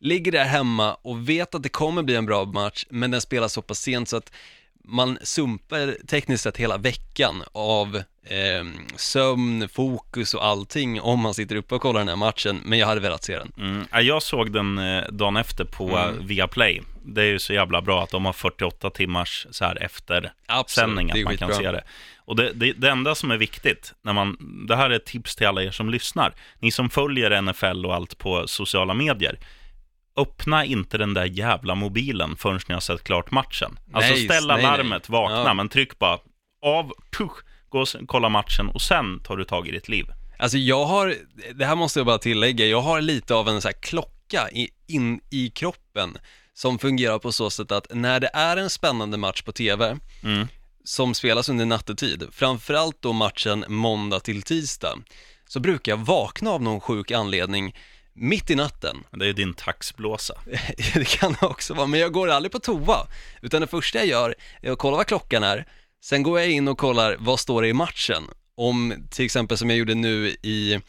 ligger 0.00 0.32
där 0.32 0.44
hemma 0.44 0.94
och 0.94 1.28
vet 1.28 1.54
att 1.54 1.62
det 1.62 1.68
kommer 1.68 2.02
bli 2.02 2.14
en 2.14 2.26
bra 2.26 2.44
match, 2.44 2.86
men 2.90 3.10
den 3.10 3.20
spelas 3.20 3.52
så 3.52 3.62
pass 3.62 3.78
sent 3.78 4.08
så 4.08 4.16
att 4.16 4.32
man 4.84 5.18
sumpar 5.22 6.06
tekniskt 6.06 6.42
sett 6.44 6.56
hela 6.56 6.76
veckan 6.76 7.42
av 7.52 7.96
eh, 8.26 8.64
sömn, 8.96 9.68
fokus 9.68 10.34
och 10.34 10.44
allting 10.44 11.00
om 11.00 11.20
man 11.20 11.34
sitter 11.34 11.56
uppe 11.56 11.74
och 11.74 11.82
kollar 11.82 12.00
den 12.00 12.08
här 12.08 12.16
matchen, 12.16 12.60
men 12.64 12.78
jag 12.78 12.86
hade 12.86 13.00
velat 13.00 13.24
se 13.24 13.38
den. 13.38 13.52
Mm. 13.58 13.86
ja, 13.92 14.00
Jag 14.00 14.22
såg 14.22 14.52
den 14.52 14.78
eh, 14.78 15.04
dagen 15.08 15.36
efter 15.36 15.64
på 15.64 15.88
Mm. 15.88 16.18
eh, 16.18 16.24
Viaplay. 16.24 16.82
Det 17.06 17.22
är 17.22 17.26
ju 17.26 17.38
så 17.38 17.52
jävla 17.52 17.82
bra 17.82 18.02
att 18.02 18.10
de 18.10 18.24
har 18.24 18.32
48 18.32 18.90
timmars 18.90 19.46
så 19.50 19.64
här 19.64 19.82
efter 19.82 20.32
Absolut, 20.46 20.86
sändning, 20.86 21.10
att 21.10 21.24
man 21.24 21.36
kan 21.36 21.48
skitbra. 21.48 21.64
se 21.64 21.72
det. 21.72 21.84
Och 22.16 22.36
det, 22.36 22.52
det, 22.52 22.72
det 22.72 22.90
enda 22.90 23.14
som 23.14 23.30
är 23.30 23.36
viktigt, 23.36 23.92
när 24.02 24.12
man, 24.12 24.36
det 24.68 24.76
här 24.76 24.90
är 24.90 24.94
ett 24.96 25.04
tips 25.06 25.36
till 25.36 25.46
alla 25.46 25.62
er 25.62 25.70
som 25.70 25.88
lyssnar, 25.90 26.34
ni 26.58 26.70
som 26.70 26.90
följer 26.90 27.42
NFL 27.42 27.86
och 27.86 27.94
allt 27.94 28.18
på 28.18 28.46
sociala 28.48 28.94
medier, 28.94 29.38
öppna 30.16 30.64
inte 30.64 30.98
den 30.98 31.14
där 31.14 31.24
jävla 31.24 31.74
mobilen 31.74 32.36
förrän 32.36 32.60
ni 32.68 32.74
har 32.74 32.80
sett 32.80 33.04
klart 33.04 33.30
matchen. 33.30 33.78
Alltså 33.92 34.12
Nej, 34.12 34.24
ställa 34.24 34.54
nej, 34.56 34.62
nej. 34.66 34.76
larmet, 34.78 35.08
vakna, 35.08 35.44
Ja. 35.44 35.54
men 35.54 35.68
tryck 35.68 35.98
bara 35.98 36.18
av, 36.62 36.92
tusch, 37.18 37.38
gå 37.68 37.80
och 37.80 37.88
kolla 38.06 38.28
matchen 38.28 38.68
och 38.68 38.82
sen 38.82 39.20
tar 39.20 39.36
du 39.36 39.44
tag 39.44 39.68
i 39.68 39.70
ditt 39.70 39.88
liv. 39.88 40.06
Alltså 40.38 40.58
jag 40.58 40.84
har, 40.84 41.14
det 41.54 41.64
här 41.64 41.76
måste 41.76 41.98
jag 41.98 42.06
bara 42.06 42.18
tillägga, 42.18 42.66
jag 42.66 42.80
har 42.80 43.00
lite 43.00 43.34
av 43.34 43.48
en 43.48 43.60
så 43.62 43.68
här 43.68 43.74
klocka 43.82 44.50
i, 44.52 44.68
in 44.86 45.20
i 45.30 45.50
kroppen 45.50 46.18
som 46.52 46.78
fungerar 46.78 47.18
på 47.18 47.32
så 47.32 47.50
sätt 47.50 47.72
att 47.72 47.86
när 47.90 48.20
det 48.20 48.30
är 48.34 48.56
en 48.56 48.70
spännande 48.70 49.16
match 49.16 49.42
på 49.42 49.52
TV 49.52 49.96
Mm. 50.24 50.48
som 50.84 51.14
spelas 51.14 51.48
under 51.48 51.66
nattetid, 51.66 52.24
framförallt 52.32 53.02
då 53.02 53.12
matchen 53.12 53.64
måndag 53.68 54.20
till 54.20 54.42
tisdag, 54.42 54.98
så 55.48 55.60
brukar 55.60 55.92
jag 55.92 55.96
vakna 55.96 56.50
av 56.50 56.62
någon 56.62 56.80
sjuk 56.80 57.10
anledning 57.10 57.74
mitt 58.14 58.50
i 58.50 58.54
natten. 58.54 59.04
Det 59.10 59.24
är 59.24 59.26
ju 59.26 59.32
din 59.32 59.54
taxblåsa. 59.54 60.34
det 60.94 61.08
kan 61.08 61.36
det 61.40 61.46
också 61.46 61.74
vara, 61.74 61.86
men 61.86 62.00
jag 62.00 62.12
går 62.12 62.28
aldrig 62.28 62.52
på 62.52 62.58
toa, 62.58 63.06
utan 63.42 63.60
det 63.60 63.66
första 63.66 63.98
jag 63.98 64.06
gör 64.06 64.34
är 64.62 64.70
att 64.70 64.78
kolla 64.78 64.96
vad 64.96 65.06
klockan 65.06 65.42
är, 65.42 65.66
sen 66.04 66.22
går 66.22 66.40
jag 66.40 66.50
in 66.50 66.68
och 66.68 66.78
kollar 66.78 67.16
vad 67.18 67.40
står 67.40 67.62
det 67.62 67.68
i 67.68 67.72
matchen. 67.72 68.22
Om 68.56 68.94
till 69.10 69.24
exempel 69.24 69.58
som 69.58 69.70
jag 69.70 69.78
gjorde 69.78 69.94
nu 69.94 70.28
i 70.28 70.80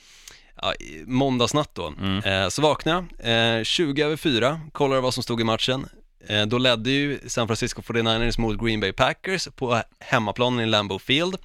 ja, 0.61 0.73
måndagsnatt 1.05 1.75
då, 1.75 1.93
eh, 2.25 2.47
så 2.49 2.61
vaknade 2.61 3.05
jag, 3.23 3.57
eh, 3.57 3.63
20 3.63 4.03
över 4.03 4.17
4, 4.17 4.61
kollade 4.71 5.01
vad 5.01 5.13
som 5.13 5.23
stod 5.23 5.41
i 5.41 5.43
matchen. 5.43 5.89
Eh, 6.27 6.45
då 6.45 6.57
ledde 6.57 6.91
ju 6.91 7.19
San 7.27 7.47
Francisco 7.47 7.81
49ers 7.81 8.39
mot 8.39 8.61
Green 8.61 8.79
Bay 8.79 8.93
Packers 8.93 9.47
på 9.55 9.81
hemmaplanen 9.99 10.59
i 10.59 10.65
Lambeau 10.65 10.99
Field 10.99 11.37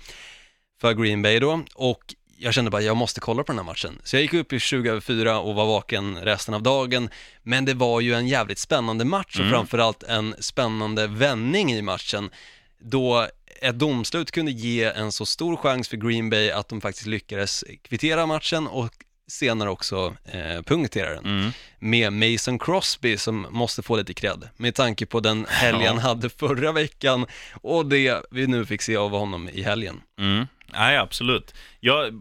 för 0.80 0.94
Green 0.94 1.22
Bay 1.22 1.38
då 1.38 1.62
och 1.74 2.14
jag 2.42 2.54
kände 2.54 2.70
bara 2.70 2.82
jag 2.82 2.96
måste 2.96 3.20
kolla 3.20 3.44
på 3.44 3.52
den 3.52 3.58
här 3.58 3.64
matchen. 3.64 4.00
Så 4.04 4.16
jag 4.16 4.22
gick 4.22 4.34
upp 4.34 4.52
i 4.52 4.60
20 4.60 4.90
över 4.90 5.00
4 5.00 5.38
och 5.40 5.54
var 5.54 5.66
vaken 5.66 6.18
resten 6.22 6.54
av 6.54 6.62
dagen. 6.62 7.10
Men 7.42 7.64
det 7.64 7.74
var 7.74 8.00
ju 8.00 8.14
en 8.14 8.28
jävligt 8.28 8.58
spännande 8.58 9.04
match 9.04 9.40
och 9.40 9.50
framförallt 9.50 10.02
en 10.02 10.34
spännande 10.38 11.06
vändning 11.06 11.72
i 11.72 11.82
matchen 11.82 12.30
då 12.78 13.28
ett 13.62 13.78
domslut 13.78 14.30
kunde 14.30 14.52
ge 14.52 14.84
en 14.84 15.12
så 15.12 15.26
stor 15.26 15.56
chans 15.56 15.88
för 15.88 15.96
Green 15.96 16.30
Bay 16.30 16.50
att 16.50 16.68
de 16.68 16.80
faktiskt 16.80 17.06
lyckades 17.06 17.64
kvittera 17.82 18.26
matchen 18.26 18.66
och 18.66 18.90
senare 19.28 19.70
också 19.70 20.14
eh, 20.24 20.62
punktera 20.62 21.14
den 21.14 21.24
Mm. 21.24 21.52
med 21.78 22.12
Mason 22.12 22.58
Crosby 22.58 23.16
som 23.16 23.46
måste 23.50 23.82
få 23.82 23.96
lite 23.96 24.14
cred 24.14 24.48
med 24.56 24.74
tanke 24.74 25.06
på 25.06 25.20
den 25.20 25.46
helgen 25.48 25.88
han 25.88 25.98
hade 25.98 26.30
förra 26.30 26.72
veckan 26.72 27.26
och 27.62 27.86
det 27.86 28.22
vi 28.30 28.46
nu 28.46 28.66
fick 28.66 28.82
se 28.82 28.96
av 28.96 29.10
honom 29.10 29.48
i 29.48 29.62
helgen. 29.62 30.00
Mm. 30.18 30.46
Nej, 30.72 30.96
absolut. 30.96 31.54
Jag 31.80 32.06
eh, 32.06 32.12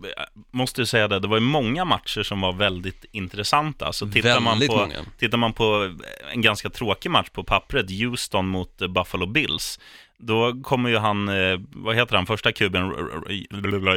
måste 0.51 0.81
ju 0.81 0.85
säga 0.85 1.07
det, 1.07 1.19
det 1.19 1.27
var 1.27 1.37
ju 1.37 1.43
många 1.43 1.85
matcher 1.85 2.23
som 2.23 2.41
var 2.41 2.53
väldigt 2.53 3.05
intressanta. 3.11 3.85
Alltså, 3.85 4.07
tittar, 4.11 4.39
man 4.39 4.53
Väldigt 4.53 4.69
på, 4.69 4.77
många. 4.77 4.95
tittar 5.17 5.37
man 5.37 5.53
på 5.53 5.95
en 6.33 6.41
ganska 6.41 6.69
tråkig 6.69 7.11
match 7.11 7.29
på 7.29 7.43
pappret, 7.43 7.91
Houston 7.91 8.47
mot 8.47 8.81
eh, 8.81 8.87
Buffalo 8.87 9.25
Bills, 9.25 9.79
då 10.21 10.61
kommer 10.63 10.89
ju 10.89 10.97
han, 10.97 11.29
eh, 11.29 11.59
vad 11.71 11.95
heter 11.95 12.15
han, 12.15 12.25
första 12.25 12.51
kuben, 12.51 12.93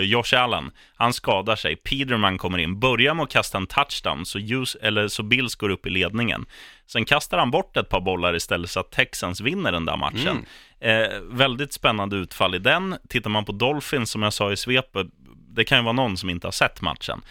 Josh 0.02 0.34
Allen, 0.36 0.70
han 0.96 1.12
skadar 1.12 1.56
sig. 1.56 1.76
Peterman 1.76 2.38
kommer 2.38 2.58
in, 2.58 2.80
börjar 2.80 3.14
med 3.14 3.22
att 3.22 3.30
kasta 3.30 3.58
en 3.58 3.66
touchdown, 3.66 4.26
så, 4.26 4.38
Hughes, 4.38 4.74
eller, 4.74 5.08
så 5.08 5.22
Bills 5.22 5.54
går 5.54 5.68
upp 5.68 5.86
i 5.86 5.90
ledningen. 5.90 6.46
Sen 6.92 7.04
kastar 7.04 7.38
han 7.38 7.50
bort 7.50 7.76
ett 7.76 7.88
par 7.88 8.00
bollar 8.00 8.36
istället 8.36 8.70
så 8.70 8.80
att 8.80 8.90
Texans 8.90 9.40
vinner 9.40 9.72
den 9.72 9.84
där 9.84 9.96
matchen. 9.96 10.46
Eh, 10.80 11.20
väldigt 11.20 11.72
spännande 11.72 12.16
utfall 12.16 12.54
i 12.54 12.58
den. 12.58 12.96
Tittar 13.08 13.30
man 13.30 13.44
på 13.44 13.52
Dolphins, 13.52 14.10
som 14.10 14.22
jag 14.22 14.32
sa 14.32 14.52
i 14.52 14.56
svepet, 14.56 15.06
det 15.48 15.64
kan 15.64 15.78
ju 15.78 15.84
vara 15.84 15.92
någon 15.92 16.16
som 16.16 16.30
inte 16.30 16.46
har 16.46 16.52
sett 16.52 16.80
matchen. 16.80 17.22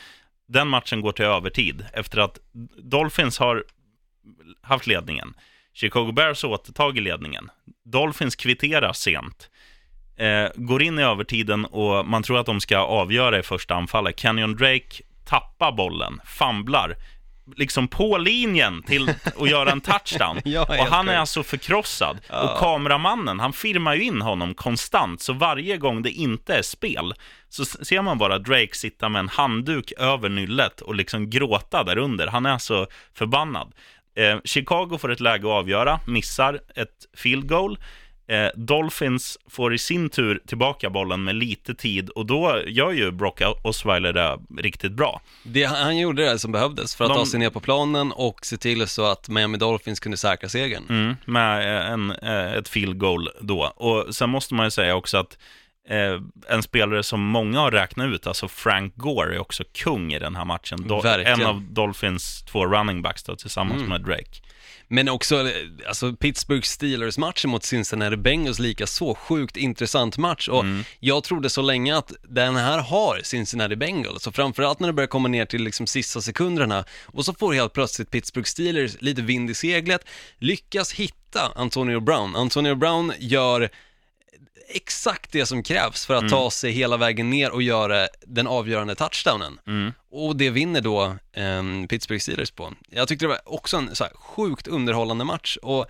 Den 0.47 0.67
matchen 0.67 1.01
går 1.01 1.11
till 1.11 1.25
övertid 1.25 1.85
efter 1.93 2.17
att 2.17 2.39
Dolphins 2.77 3.39
har 3.39 3.63
haft 4.61 4.87
ledningen. 4.87 5.33
Chicago 5.73 6.11
Bears 6.11 6.43
återtagit 6.43 7.03
ledningen. 7.03 7.49
Dolphins 7.85 8.35
kvitterar 8.35 8.93
sent. 8.93 9.49
Eh, 10.17 10.49
går 10.55 10.81
in 10.81 10.99
i 10.99 11.03
övertiden 11.03 11.65
och 11.65 12.05
man 12.05 12.23
tror 12.23 12.39
att 12.39 12.45
de 12.45 12.59
ska 12.59 12.77
avgöra 12.77 13.39
i 13.39 13.43
första 13.43 13.75
anfallet. 13.75 14.19
Kenyon 14.19 14.55
Drake 14.55 15.03
tappar 15.25 15.71
bollen, 15.71 16.21
famlar, 16.25 16.95
liksom 17.55 17.87
på 17.87 18.17
linjen 18.17 18.83
till 18.83 19.09
att 19.39 19.49
göra 19.49 19.71
en 19.71 19.81
touchdown. 19.81 20.41
Ja, 20.45 20.61
och 20.61 20.85
han 20.85 21.09
är 21.09 21.17
alltså 21.17 21.43
förkrossad. 21.43 22.17
Och 22.29 22.59
kameramannen, 22.59 23.39
han 23.39 23.53
firmar 23.53 23.95
ju 23.95 24.03
in 24.03 24.21
honom 24.21 24.53
konstant. 24.53 25.21
Så 25.21 25.33
varje 25.33 25.77
gång 25.77 26.01
det 26.01 26.11
inte 26.11 26.55
är 26.55 26.61
spel, 26.61 27.13
så 27.49 27.65
ser 27.65 28.01
man 28.01 28.17
bara 28.17 28.39
Drake 28.39 28.75
sitta 28.75 29.09
med 29.09 29.19
en 29.19 29.29
handduk 29.29 29.91
över 29.97 30.29
nyllet 30.29 30.81
och 30.81 30.95
liksom 30.95 31.29
gråta 31.29 31.83
där 31.83 31.97
under. 31.97 32.27
Han 32.27 32.45
är 32.45 32.51
alltså 32.51 32.87
förbannad. 33.13 33.73
Eh, 34.15 34.37
Chicago 34.43 34.97
får 35.01 35.11
ett 35.11 35.19
läge 35.19 35.47
att 35.47 35.53
avgöra, 35.53 35.99
missar 36.07 36.59
ett 36.75 37.05
field 37.17 37.49
goal. 37.49 37.77
Eh, 38.31 38.47
Dolphins 38.55 39.37
får 39.49 39.73
i 39.73 39.77
sin 39.77 40.09
tur 40.09 40.41
tillbaka 40.47 40.89
bollen 40.89 41.23
med 41.23 41.35
lite 41.35 41.73
tid 41.75 42.09
och 42.09 42.25
då 42.25 42.61
gör 42.67 42.91
ju 42.91 43.11
Brock 43.11 43.41
Osweiler 43.63 44.13
det 44.13 44.37
riktigt 44.61 44.91
bra. 44.91 45.21
Det, 45.43 45.63
han 45.63 45.97
gjorde 45.97 46.23
det 46.25 46.39
som 46.39 46.51
behövdes 46.51 46.95
för 46.95 47.05
att 47.05 47.11
De- 47.11 47.17
ta 47.17 47.25
sig 47.25 47.39
ner 47.39 47.49
på 47.49 47.59
planen 47.59 48.11
och 48.11 48.45
se 48.45 48.57
till 48.57 48.87
så 48.87 49.05
att 49.11 49.29
Miami 49.29 49.57
Dolphins 49.57 49.99
kunde 49.99 50.17
säkra 50.17 50.49
segern. 50.49 50.83
Mm, 50.89 51.15
med 51.25 51.81
en, 51.93 52.11
eh, 52.11 52.53
ett 52.53 52.69
field 52.69 52.97
goal 52.97 53.29
då. 53.41 53.61
Och 53.75 54.15
sen 54.15 54.29
måste 54.29 54.53
man 54.53 54.65
ju 54.65 54.71
säga 54.71 54.95
också 54.95 55.17
att 55.17 55.37
eh, 55.89 56.21
en 56.55 56.63
spelare 56.63 57.03
som 57.03 57.21
många 57.21 57.59
har 57.59 57.71
räknat 57.71 58.07
ut, 58.07 58.27
alltså 58.27 58.47
Frank 58.47 58.93
Gore, 58.95 59.35
är 59.35 59.39
också 59.39 59.63
kung 59.73 60.13
i 60.13 60.19
den 60.19 60.35
här 60.35 60.45
matchen. 60.45 60.79
Do- 60.79 61.03
Verkligen. 61.03 61.41
en 61.41 61.47
av 61.47 61.61
Dolphins 61.61 62.43
två 62.51 62.65
running 62.67 63.01
backs 63.01 63.23
då, 63.23 63.35
tillsammans 63.35 63.77
Mm. 63.77 63.89
med 63.89 64.01
Drake. 64.01 64.41
Men 64.93 65.09
också, 65.09 65.49
alltså 65.87 66.13
Pittsburgh 66.13 66.61
Steelers-matchen 66.61 67.49
mot 67.49 67.63
Cincinnati 67.63 68.17
Bengals 68.17 68.59
lika 68.59 68.87
så 68.87 69.15
sjukt 69.15 69.57
intressant 69.57 70.17
match. 70.17 70.47
Och 70.47 70.65
jag 70.99 71.23
trodde 71.23 71.49
så 71.49 71.61
länge 71.61 71.97
att 71.97 72.13
den 72.23 72.55
här 72.55 72.79
har 72.79 73.19
Cincinnati 73.23 73.75
Bengals. 73.75 74.27
Och 74.27 74.35
framförallt 74.35 74.79
när 74.79 74.87
det 74.87 74.93
börjar 74.93 75.07
komma 75.07 75.27
ner 75.27 75.45
till 75.45 75.63
liksom 75.63 75.87
sista 75.87 76.21
sekunderna. 76.21 76.85
Och 77.05 77.25
så 77.25 77.33
får 77.33 77.53
helt 77.53 77.73
plötsligt 77.73 78.11
Pittsburgh 78.11 78.47
Steelers 78.47 79.01
lite 79.01 79.21
vind 79.21 79.49
i 79.49 79.53
seglet, 79.53 80.01
lyckas 80.39 80.91
hitta 80.91 81.51
Antonio 81.55 81.99
Brown. 81.99 82.35
Antonio 82.35 82.75
Brown 82.75 83.13
gör 83.19 83.69
exakt 84.75 85.31
det 85.31 85.45
som 85.45 85.63
krävs 85.63 86.05
för 86.05 86.13
att 86.13 86.29
ta 86.29 86.51
sig 86.51 86.71
hela 86.71 86.97
vägen 86.97 87.29
ner 87.29 87.51
och 87.51 87.61
göra 87.61 88.07
den 88.27 88.47
avgörande 88.47 88.95
touchdownen. 88.95 89.59
Och 90.11 90.35
det 90.35 90.49
vinner 90.49 90.81
då 90.81 91.15
ehm, 91.33 91.87
Pittsburgh 91.87 92.21
Steelers 92.21 92.51
på. 92.51 92.73
Jag 92.89 93.07
tyckte 93.07 93.25
det 93.25 93.29
var 93.29 93.39
också 93.45 93.77
en 93.77 93.95
så 93.95 94.03
här 94.03 94.13
sjukt 94.15 94.67
underhållande 94.67 95.23
match 95.25 95.57
och 95.61 95.85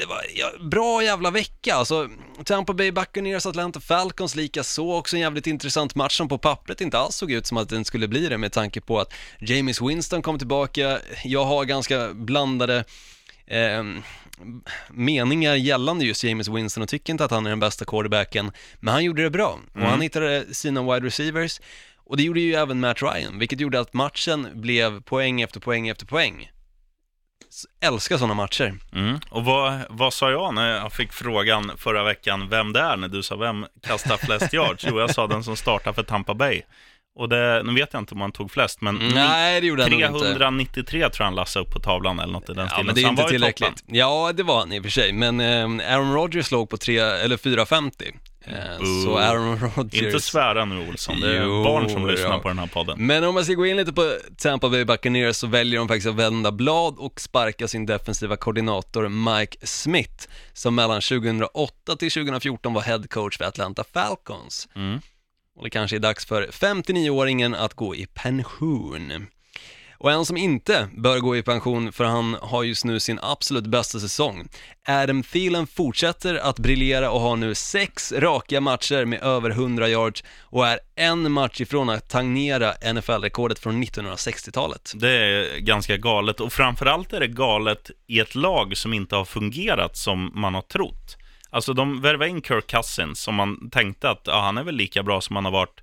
det 0.00 0.06
var 0.06 0.22
ja, 0.34 0.52
bra 0.60 1.02
jävla 1.02 1.30
vecka, 1.30 1.74
alltså 1.74 2.08
Tampa 2.44 2.72
Bay 2.72 2.92
Buccaneers, 2.92 3.46
Atlanta 3.46 3.80
Falcons 3.80 4.34
lika 4.34 4.64
så 4.64 4.94
också 4.94 5.16
en 5.16 5.20
jävligt 5.20 5.46
intressant 5.46 5.94
match 5.94 6.16
som 6.16 6.28
på 6.28 6.38
pappret 6.38 6.80
inte 6.80 6.98
alls 6.98 7.16
såg 7.16 7.32
ut 7.32 7.46
som 7.46 7.56
att 7.56 7.68
den 7.68 7.84
skulle 7.84 8.08
bli 8.08 8.28
det 8.28 8.38
med 8.38 8.52
tanke 8.52 8.80
på 8.80 9.00
att 9.00 9.12
James 9.40 9.82
Winston 9.82 10.22
kom 10.22 10.38
tillbaka, 10.38 10.98
jag 11.24 11.44
har 11.44 11.64
ganska 11.64 12.14
blandade 12.14 12.84
ehm, 13.46 14.02
meningar 14.90 15.54
gällande 15.54 16.04
just 16.04 16.24
James 16.24 16.48
Winston 16.48 16.82
och 16.82 16.88
tycker 16.88 17.12
inte 17.12 17.24
att 17.24 17.30
han 17.30 17.46
är 17.46 17.50
den 17.50 17.60
bästa 17.60 17.84
quarterbacken, 17.84 18.52
men 18.80 18.94
han 18.94 19.04
gjorde 19.04 19.22
det 19.22 19.30
bra 19.30 19.58
och 19.74 19.80
han 19.80 20.00
hittade 20.00 20.54
sina 20.54 20.82
wide 20.82 21.06
receivers 21.06 21.60
och 22.06 22.16
det 22.16 22.22
gjorde 22.22 22.40
ju 22.40 22.54
även 22.54 22.80
Matt 22.80 23.02
Ryan, 23.02 23.38
vilket 23.38 23.60
gjorde 23.60 23.80
att 23.80 23.92
matchen 23.92 24.48
blev 24.54 25.02
poäng 25.02 25.40
efter 25.40 25.60
poäng 25.60 25.88
efter 25.88 26.06
poäng. 26.06 26.50
Älskar 27.80 28.18
sådana 28.18 28.34
matcher. 28.34 28.74
Mm. 28.92 29.18
Och 29.30 29.44
vad, 29.44 29.80
vad 29.88 30.14
sa 30.14 30.30
jag 30.30 30.54
när 30.54 30.70
jag 30.70 30.92
fick 30.92 31.12
frågan 31.12 31.72
förra 31.76 32.04
veckan 32.04 32.48
vem 32.48 32.72
det 32.72 32.80
är, 32.80 32.96
när 32.96 33.08
du 33.08 33.22
sa 33.22 33.36
vem 33.36 33.66
kastar 33.82 34.16
flest 34.16 34.52
yards? 34.52 34.86
Jo, 34.88 35.00
jag 35.00 35.14
sa 35.14 35.26
den 35.26 35.44
som 35.44 35.56
startar 35.56 35.92
för 35.92 36.02
Tampa 36.02 36.34
Bay. 36.34 36.62
Och 37.16 37.28
det, 37.28 37.62
nu 37.64 37.74
vet 37.74 37.88
jag 37.92 38.02
inte 38.02 38.14
om 38.14 38.20
han 38.20 38.32
tog 38.32 38.50
flest, 38.50 38.80
men 38.80 38.94
Nej, 39.14 39.60
det 39.60 39.66
gjorde 39.66 39.82
han 39.82 39.90
nog 39.92 40.00
inte. 40.00 40.18
393 40.18 41.00
tror 41.00 41.10
jag 41.18 41.24
han 41.24 41.34
lassade 41.34 41.64
upp 41.64 41.72
på 41.72 41.80
tavlan 41.80 42.18
eller 42.20 42.32
något 42.32 42.50
i 42.50 42.52
den 42.52 42.64
Ja, 42.64 42.68
stilen. 42.68 42.86
men 42.86 42.94
det 42.94 43.02
är 43.02 43.08
inte 43.08 43.28
tillräckligt. 43.28 43.84
Ja, 43.86 44.32
det 44.34 44.42
var 44.42 44.58
han 44.58 44.72
i 44.72 44.78
och 44.80 44.82
för 44.82 44.90
sig, 44.90 45.12
men 45.12 45.40
eh, 45.40 45.92
Aaron 45.94 46.14
Rodgers 46.14 46.50
låg 46.50 46.70
på 46.70 46.76
tre, 46.76 46.98
eller 46.98 47.36
450. 47.36 48.04
Eh, 48.46 48.54
så. 49.04 49.18
Aaron 49.18 49.58
Rodgers... 49.76 50.02
Inte 50.02 50.20
svära 50.20 50.64
nu 50.64 50.88
Olsson, 50.88 51.20
det 51.20 51.36
är 51.38 51.42
Jo, 51.42 51.64
barn 51.64 51.90
som 51.90 52.02
ja. 52.02 52.08
lyssnar 52.10 52.38
på 52.38 52.48
den 52.48 52.58
här 52.58 52.66
podden. 52.66 53.06
Men 53.06 53.24
om 53.24 53.34
man 53.34 53.44
ska 53.44 53.54
gå 53.54 53.66
in 53.66 53.76
lite 53.76 53.92
på 53.92 54.16
Tampa 54.38 54.68
Bay 54.68 54.84
Buccaneers 54.84 55.36
så 55.36 55.46
väljer 55.46 55.78
de 55.78 55.88
faktiskt 55.88 56.06
att 56.06 56.14
vända 56.14 56.52
blad 56.52 56.94
och 56.98 57.20
sparka 57.20 57.68
sin 57.68 57.86
defensiva 57.86 58.36
koordinator 58.36 59.08
Mike 59.08 59.66
Smith, 59.66 60.28
som 60.52 60.74
mellan 60.74 61.00
2008 61.00 61.96
till 61.98 62.10
2014 62.10 62.74
var 62.74 62.82
head 62.82 63.02
coach 63.10 63.38
för 63.38 63.44
Atlanta 63.44 63.84
Falcons. 63.92 64.68
Mm. 64.76 65.00
Och 65.56 65.64
det 65.64 65.70
kanske 65.70 65.96
är 65.96 66.00
dags 66.00 66.26
för 66.26 66.46
59-åringen 66.46 67.54
att 67.54 67.74
gå 67.74 67.94
i 67.94 68.06
pension. 68.06 69.26
Och 69.98 70.12
en 70.12 70.26
som 70.26 70.36
inte 70.36 70.88
bör 70.96 71.18
gå 71.18 71.36
i 71.36 71.42
pension 71.42 71.92
för 71.92 72.04
han 72.04 72.36
har 72.42 72.62
just 72.62 72.84
nu 72.84 73.00
sin 73.00 73.18
absolut 73.22 73.66
bästa 73.66 74.00
säsong. 74.00 74.48
Adam 74.88 75.22
Thielen 75.22 75.66
fortsätter 75.66 76.34
att 76.34 76.58
briljera 76.58 77.10
och 77.10 77.20
har 77.20 77.36
nu 77.36 77.54
sex 77.54 78.12
raka 78.12 78.60
matcher 78.60 79.04
med 79.04 79.22
över 79.22 79.50
100 79.50 79.88
yards 79.88 80.24
och 80.40 80.66
är 80.66 80.78
en 80.96 81.32
match 81.32 81.60
ifrån 81.60 81.90
att 81.90 82.08
tangera 82.08 82.72
NFL-rekordet 82.72 83.58
från 83.58 83.84
1960-talet. 83.84 84.92
Det 84.94 85.10
är 85.10 85.58
ganska 85.58 85.96
galet 85.96 86.40
och 86.40 86.52
framförallt 86.52 87.12
är 87.12 87.20
det 87.20 87.28
galet 87.28 87.90
i 88.06 88.20
ett 88.20 88.34
lag 88.34 88.76
som 88.76 88.94
inte 88.94 89.16
har 89.16 89.24
fungerat 89.24 89.96
som 89.96 90.32
man 90.34 90.54
har 90.54 90.62
trott. 90.62 91.16
Alltså 91.54 91.72
de 91.72 92.00
värvade 92.00 92.30
in 92.30 92.42
Kirk 92.42 92.66
Cousins 92.66 93.20
som 93.20 93.34
man 93.34 93.70
tänkte 93.70 94.10
att 94.10 94.22
ja, 94.24 94.40
han 94.40 94.58
är 94.58 94.64
väl 94.64 94.74
lika 94.74 95.02
bra 95.02 95.20
som 95.20 95.36
han 95.36 95.44
har 95.44 95.52
varit 95.52 95.82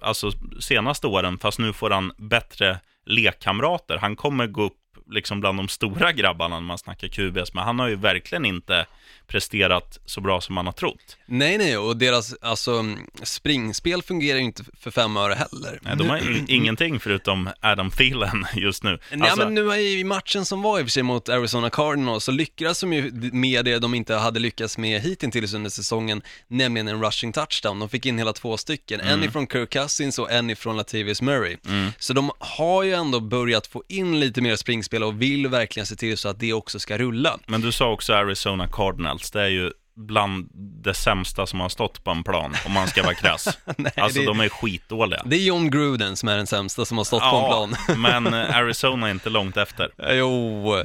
alltså 0.00 0.30
senaste 0.60 1.06
åren, 1.06 1.38
fast 1.38 1.58
nu 1.58 1.72
får 1.72 1.90
han 1.90 2.12
bättre 2.16 2.80
lekkamrater. 3.06 3.96
Han 3.96 4.16
kommer 4.16 4.46
gå 4.46 4.62
upp 4.62 4.80
liksom 5.10 5.40
bland 5.40 5.58
de 5.58 5.68
stora 5.68 6.12
grabbarna 6.12 6.54
när 6.60 6.66
man 6.66 6.78
snackar 6.78 7.08
QBs, 7.08 7.54
men 7.54 7.64
han 7.64 7.78
har 7.78 7.88
ju 7.88 7.96
verkligen 7.96 8.44
inte 8.44 8.86
presterat 9.26 9.98
så 10.06 10.20
bra 10.20 10.40
som 10.40 10.54
man 10.54 10.66
har 10.66 10.72
trott. 10.72 11.16
Nej, 11.26 11.58
nej, 11.58 11.76
och 11.78 11.96
deras 11.96 12.34
alltså, 12.40 12.84
springspel 13.22 14.02
fungerar 14.02 14.38
ju 14.38 14.44
inte 14.44 14.64
för 14.80 14.90
fem 14.90 15.16
öre 15.16 15.34
heller. 15.34 15.78
Nej, 15.82 15.96
de 15.96 16.08
har 16.10 16.18
i- 16.18 16.44
ingenting 16.48 17.00
förutom 17.00 17.50
Adam 17.60 17.90
Thielen 17.90 18.46
just 18.54 18.82
nu. 18.82 18.98
Nej 19.12 19.30
Alltså- 19.30 19.44
men 19.44 19.54
nu 19.54 19.74
i 19.80 20.04
matchen 20.04 20.44
som 20.44 20.62
var 20.62 20.78
i 20.78 20.82
och 20.82 20.86
för 20.86 20.90
sig 20.90 21.02
mot 21.02 21.28
Arizona 21.28 21.70
Cardinals 21.70 22.24
så 22.24 22.32
lyckades 22.32 22.80
de 22.80 22.92
ju 22.92 23.10
med 23.32 23.64
det 23.64 23.78
de 23.78 23.94
inte 23.94 24.14
hade 24.14 24.40
lyckats 24.40 24.78
med 24.78 25.00
hittills 25.00 25.54
under 25.54 25.70
säsongen, 25.70 26.22
nämligen 26.48 26.88
en 26.88 27.02
rushing 27.04 27.32
touchdown. 27.32 27.78
De 27.78 27.88
fick 27.88 28.06
in 28.06 28.18
hela 28.18 28.32
två 28.32 28.56
stycken, 28.56 29.00
en 29.00 29.24
ifrån 29.24 29.46
Kirk 29.46 29.70
Cousins 29.72 30.18
och 30.18 30.30
en 30.32 30.50
ifrån 30.50 30.76
Latavius 30.76 31.22
Murray. 31.22 31.56
Så 31.98 32.12
de 32.12 32.30
har 32.38 32.82
ju 32.82 32.92
ändå 32.92 33.20
börjat 33.20 33.66
få 33.66 33.82
in 33.88 34.20
lite 34.20 34.40
mer 34.40 34.56
springspel 34.56 35.02
och 35.02 35.22
vill 35.22 35.46
verkligen 35.48 35.86
se 35.86 35.96
till 35.96 36.16
så 36.18 36.28
att 36.28 36.40
det 36.40 36.52
också 36.52 36.78
ska 36.78 36.98
rulla. 36.98 37.38
Men 37.46 37.60
du 37.60 37.72
sa 37.72 37.90
också 37.92 38.12
Arizona 38.14 38.68
Cardinals, 38.68 39.13
det 39.32 39.42
är 39.42 39.48
ju 39.48 39.70
bland 39.96 40.48
det 40.84 40.94
sämsta 40.94 41.46
som 41.46 41.60
har 41.60 41.68
stått 41.68 42.04
på 42.04 42.10
en 42.10 42.24
plan, 42.24 42.54
om 42.66 42.72
man 42.72 42.88
ska 42.88 43.02
vara 43.02 43.14
krass. 43.14 43.58
Nej, 43.76 43.92
alltså 43.96 44.20
det- 44.20 44.26
de 44.26 44.40
är 44.40 44.48
skitdåliga. 44.48 45.22
Det 45.26 45.36
är 45.36 45.40
John 45.40 45.70
Gruden 45.70 46.16
som 46.16 46.28
är 46.28 46.36
den 46.36 46.46
sämsta 46.46 46.84
som 46.84 46.96
har 46.98 47.04
stått 47.04 47.20
på 47.20 47.26
en 47.26 47.32
Ja, 47.42 47.48
plan. 47.48 48.00
men 48.00 48.34
Arizona 48.34 49.06
är 49.06 49.10
inte 49.10 49.30
långt 49.30 49.56
efter. 49.56 49.90
Jo, 50.18 50.76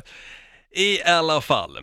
i 0.76 1.04
alla 1.04 1.42
fall. 1.42 1.78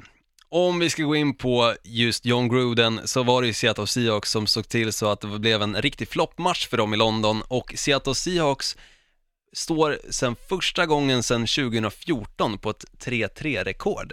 Om 0.49 0.79
vi 0.79 0.91
ska 0.91 1.03
gå 1.03 1.17
in 1.17 1.35
på 1.37 1.75
just 1.85 2.25
John 2.27 2.49
Gruden 2.49 3.01
så 3.05 3.23
var 3.23 3.41
det 3.43 3.47
ju 3.47 3.53
Seattle 3.55 3.87
Seahawks 3.87 4.31
som 4.31 4.47
såg 4.47 4.69
till 4.69 4.93
så 4.93 5.11
att 5.11 5.21
det 5.21 5.27
blev 5.39 5.63
en 5.63 5.83
riktig 5.83 6.09
floppmatch 6.09 6.67
för 6.69 6.77
dem 6.77 6.95
i 6.95 6.97
London 6.97 7.43
och 7.49 7.73
Seattle 7.77 8.15
Seahawks 8.15 8.77
står 9.53 9.99
sen 10.11 10.37
första 10.49 10.87
gången 10.87 11.23
sedan 11.23 11.41
2014 11.47 12.59
på 12.59 12.71
ett 12.71 12.85
3-3-rekord. 13.05 14.13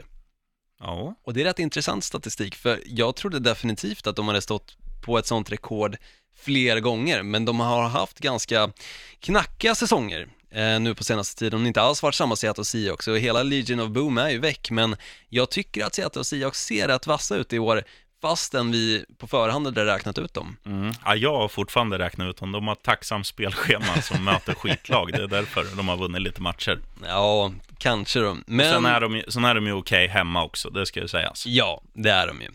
Ja, 0.86 1.16
Och 1.24 1.34
det 1.34 1.42
är 1.42 1.46
rätt 1.46 1.60
intressant 1.60 2.04
statistik 2.04 2.56
för 2.56 2.80
jag 2.86 3.16
trodde 3.16 3.40
definitivt 3.40 4.08
att 4.08 4.16
de 4.16 4.28
hade 4.28 4.42
stått 4.42 4.78
på 5.06 5.18
ett 5.18 5.25
sånt 5.25 5.52
rekord 5.52 5.98
fler 6.36 6.80
gånger, 6.80 7.24
men 7.24 7.46
de 7.46 7.60
har 7.60 7.90
haft 7.90 8.20
ganska 8.20 8.72
knackiga 9.20 9.75
säsonger 9.75 10.28
eh, 10.52 10.80
nu 10.80 10.96
på 10.96 11.04
senaste 11.04 11.40
tiden. 11.40 11.52
De 11.52 11.62
har 11.62 11.68
inte 11.68 11.82
alls 11.82 12.04
varit 12.04 12.16
samma 12.16 12.36
Seattle 12.36 12.66
Seahawks 12.66 13.08
och 13.08 13.18
hela 13.18 13.44
Legion 13.44 13.80
of 13.80 13.90
Boom 13.90 14.18
är 14.18 14.30
ju 14.30 14.40
väck, 14.40 14.72
men 14.72 14.96
jag 15.30 15.50
tycker 15.50 15.86
att 15.86 15.96
Seattle 15.96 16.24
Seahawks 16.24 16.66
ser 16.66 16.88
rätt 16.88 17.08
vassa 17.08 17.36
ut 17.36 17.54
i 17.54 17.60
år 17.60 17.84
fastän 18.24 18.72
vi 18.72 19.06
på 19.18 19.27
förhand 19.27 19.65
hade 19.65 19.86
räknat 19.86 20.18
ut 20.18 20.34
dem. 20.34 20.58
Mm. 20.65 20.94
Ja, 21.06 21.15
jag 21.15 21.38
har 21.38 21.48
fortfarande 21.48 22.00
räknat 22.00 22.30
ut 22.30 22.38
dem. 22.38 22.51
De 22.51 22.68
har 22.68 22.74
ett 22.74 22.84
tacksamt 22.84 23.27
spelschema 23.27 24.01
som 24.01 24.24
möter 24.30 24.53
skitlag. 24.53 25.12
Det 25.12 25.24
är 25.24 25.27
därför 25.27 25.65
de 25.77 25.88
har 25.88 25.98
vunnit 25.98 26.22
lite 26.22 26.42
matcher. 26.42 26.80
Ja, 27.08 27.51
kanske 27.77 28.20
då. 28.20 28.38
Men... 28.48 28.74
Sen 28.74 28.86
är 28.86 29.01
de, 29.01 29.22
sen 29.27 29.46
är 29.46 29.56
de 29.56 29.65
ju 29.68 29.74
okej 29.74 30.08
hemma 30.08 30.44
också, 30.44 30.70
det 30.70 30.86
ska 30.86 31.00
ju 31.00 31.08
sägas. 31.08 31.46
Ja, 31.46 31.82
det 31.94 32.10
är 32.10 32.27
de 32.27 32.42
ju. 32.42 32.50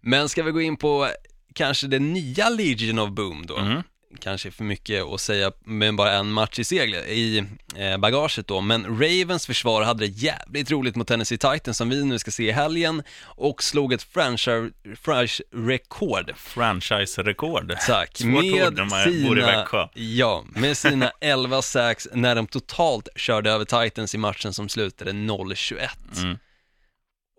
Men 0.00 0.28
ska 0.28 0.42
vi 0.42 0.50
gå 0.50 0.60
in 0.60 0.76
på 0.76 1.08
kanske 1.54 1.86
det 1.86 1.98
nya 1.98 2.48
Legion 2.48 2.98
of 2.98 3.10
Boom 3.10 3.46
då? 3.46 3.56
Mm. 3.56 3.82
Kanske 4.20 4.50
för 4.50 4.64
mycket 4.64 5.04
att 5.04 5.20
säga 5.20 5.52
med 5.64 5.94
bara 5.94 6.12
en 6.12 6.32
match 6.32 6.58
i, 6.58 6.64
segel, 6.64 6.94
i 6.94 7.44
eh, 7.76 7.96
bagaget 7.98 8.46
då, 8.46 8.60
men 8.60 8.84
Ravens 8.84 9.46
försvar 9.46 9.82
hade 9.82 10.06
det 10.06 10.12
jävligt 10.12 10.70
roligt 10.70 10.96
mot 10.96 11.08
Tennessee 11.08 11.38
Titans 11.38 11.76
som 11.76 11.88
vi 11.88 12.04
nu 12.04 12.18
ska 12.18 12.30
se 12.30 12.48
i 12.48 12.52
helgen 12.52 13.02
och 13.24 13.62
slog 13.62 13.92
ett 13.92 14.02
franchise-rekord 14.02 16.32
Franchise-rekord. 16.36 17.76
Tack. 17.86 18.20
I 18.20 18.24
Växjö. 19.58 19.88
ja, 19.94 20.44
med 20.54 20.76
sina 20.76 21.12
11 21.20 21.62
sacks 21.62 22.08
när 22.12 22.34
de 22.34 22.46
totalt 22.46 23.08
körde 23.16 23.50
över 23.50 23.64
Titans 23.64 24.14
i 24.14 24.18
matchen 24.18 24.52
som 24.52 24.68
slutade 24.68 25.12
0-21. 25.12 25.88
Mm. 26.16 26.38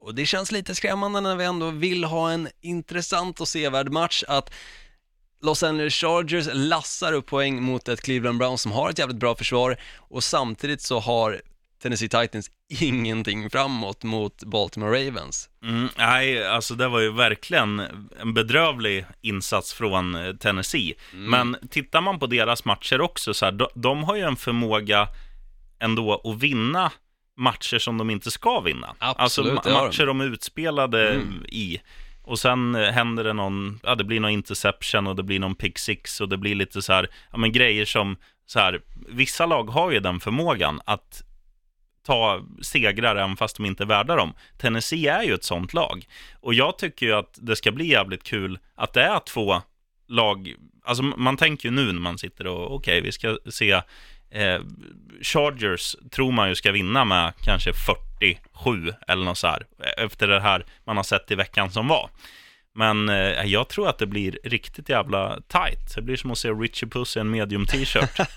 Och 0.01 0.15
det 0.15 0.25
känns 0.25 0.51
lite 0.51 0.75
skrämmande 0.75 1.21
när 1.21 1.35
vi 1.35 1.45
ändå 1.45 1.69
vill 1.69 2.03
ha 2.03 2.31
en 2.31 2.49
intressant 2.61 3.41
och 3.41 3.47
sevärd 3.47 3.91
match 3.91 4.23
att 4.27 4.53
Los 5.45 5.63
Angeles 5.63 5.93
Chargers 5.93 6.47
lassar 6.53 7.13
upp 7.13 7.25
poäng 7.25 7.63
mot 7.63 7.87
ett 7.87 8.01
Cleveland 8.01 8.37
Browns 8.39 8.61
som 8.61 8.71
har 8.71 8.89
ett 8.89 8.99
jävligt 8.99 9.17
bra 9.19 9.35
försvar 9.35 9.77
och 9.97 10.23
samtidigt 10.23 10.81
så 10.81 10.99
har 10.99 11.41
Tennessee 11.83 12.09
Titans 12.09 12.51
ingenting 12.79 13.49
framåt 13.49 14.03
mot 14.03 14.43
Baltimore 14.43 15.07
Ravens. 15.07 15.49
Mm, 15.63 15.89
nej, 15.97 16.47
alltså 16.47 16.75
det 16.75 16.87
var 16.87 16.99
ju 16.99 17.11
verkligen 17.11 17.79
en 18.21 18.33
bedrövlig 18.33 19.05
insats 19.21 19.73
från 19.73 20.15
eh, 20.15 20.33
Tennessee. 20.35 20.93
Men 21.13 21.57
tittar 21.69 22.01
man 22.01 22.19
på 22.19 22.27
deras 22.27 22.65
matcher 22.65 23.01
också, 23.01 23.33
så 23.33 23.45
här, 23.45 23.51
de, 23.51 23.67
de 23.75 24.03
har 24.03 24.15
ju 24.15 24.21
en 24.21 24.35
förmåga 24.35 25.07
ändå 25.79 26.21
att 26.23 26.39
vinna 26.43 26.91
matcher 27.37 27.77
som 27.79 27.97
de 27.97 28.09
inte 28.09 28.31
ska 28.31 28.59
vinna. 28.59 28.95
Absolut, 28.99 29.19
alltså 29.19 29.43
det 29.43 29.49
har 29.75 29.79
de. 29.81 29.85
matcher 29.87 30.05
de 30.05 30.21
är 30.21 30.25
utspelade 30.25 31.09
Mm. 31.13 31.45
i. 31.47 31.81
Och 32.25 32.39
sen 32.39 32.75
eh, 32.75 32.91
händer 32.91 33.23
det 33.23 33.33
någon, 33.33 33.79
ja 33.83 33.95
det 33.95 34.03
blir 34.03 34.19
någon 34.19 34.31
interception 34.31 35.07
och 35.07 35.15
det 35.15 35.23
blir 35.23 35.39
någon 35.39 35.55
pick 35.55 35.79
six 35.79 36.21
och 36.21 36.29
det 36.29 36.37
blir 36.37 36.55
lite 36.55 36.81
så 36.81 36.93
här, 36.93 37.07
ja 37.31 37.37
men 37.37 37.51
grejer 37.51 37.85
som, 37.85 38.17
så 38.45 38.59
här, 38.59 38.81
vissa 39.09 39.45
lag 39.45 39.69
har 39.69 39.91
ju 39.91 39.99
den 39.99 40.19
förmågan 40.19 40.81
att 40.85 41.23
ta 42.05 42.41
segrar 42.61 43.15
även 43.15 43.37
fast 43.37 43.57
de 43.57 43.65
inte 43.65 43.83
är 43.83 43.87
värda 43.87 44.15
dem. 44.15 44.33
Tennessee 44.57 45.07
är 45.07 45.23
ju 45.23 45.33
ett 45.33 45.43
sånt 45.43 45.73
lag. 45.73 46.05
Och 46.39 46.53
jag 46.53 46.77
tycker 46.77 47.05
ju 47.05 47.13
att 47.13 47.39
det 47.41 47.55
ska 47.55 47.71
bli 47.71 47.87
jävligt 47.87 48.23
kul 48.23 48.59
att 48.75 48.93
det 48.93 49.01
är 49.03 49.19
två 49.19 49.61
lag, 50.07 50.55
alltså 50.83 51.03
man 51.03 51.37
tänker 51.37 51.69
ju 51.69 51.75
nu 51.75 51.85
när 51.85 52.01
man 52.01 52.17
sitter 52.17 52.47
och 52.47 52.75
okej, 52.75 53.01
vi 53.01 53.11
ska 53.11 53.37
se 53.49 53.71
eh, 54.29 54.61
Chargers 55.21 55.95
tror 56.11 56.31
man 56.31 56.49
ju 56.49 56.55
ska 56.55 56.71
vinna 56.71 57.05
med 57.05 57.33
kanske 57.41 57.73
47 58.19 58.93
eller 59.07 59.25
något 59.25 59.37
så 59.37 59.47
här, 59.47 59.65
efter 59.97 60.27
det 60.27 60.39
här 60.39 60.65
man 60.85 60.97
har 60.97 61.03
sett 61.03 61.31
i 61.31 61.35
veckan 61.35 61.71
som 61.71 61.87
var. 61.87 62.09
Men 62.77 63.09
eh, 63.09 63.45
jag 63.45 63.69
tror 63.69 63.89
att 63.89 63.97
det 63.97 64.07
blir 64.07 64.39
riktigt 64.43 64.89
jävla 64.89 65.41
tight. 65.47 65.95
Det 65.95 66.01
blir 66.01 66.17
som 66.17 66.31
att 66.31 66.37
se 66.37 66.49
Richie 66.49 66.89
Puss 66.89 67.17
i 67.17 67.19
en 67.19 67.29
medium 67.29 67.65
t-shirt. 67.65 68.19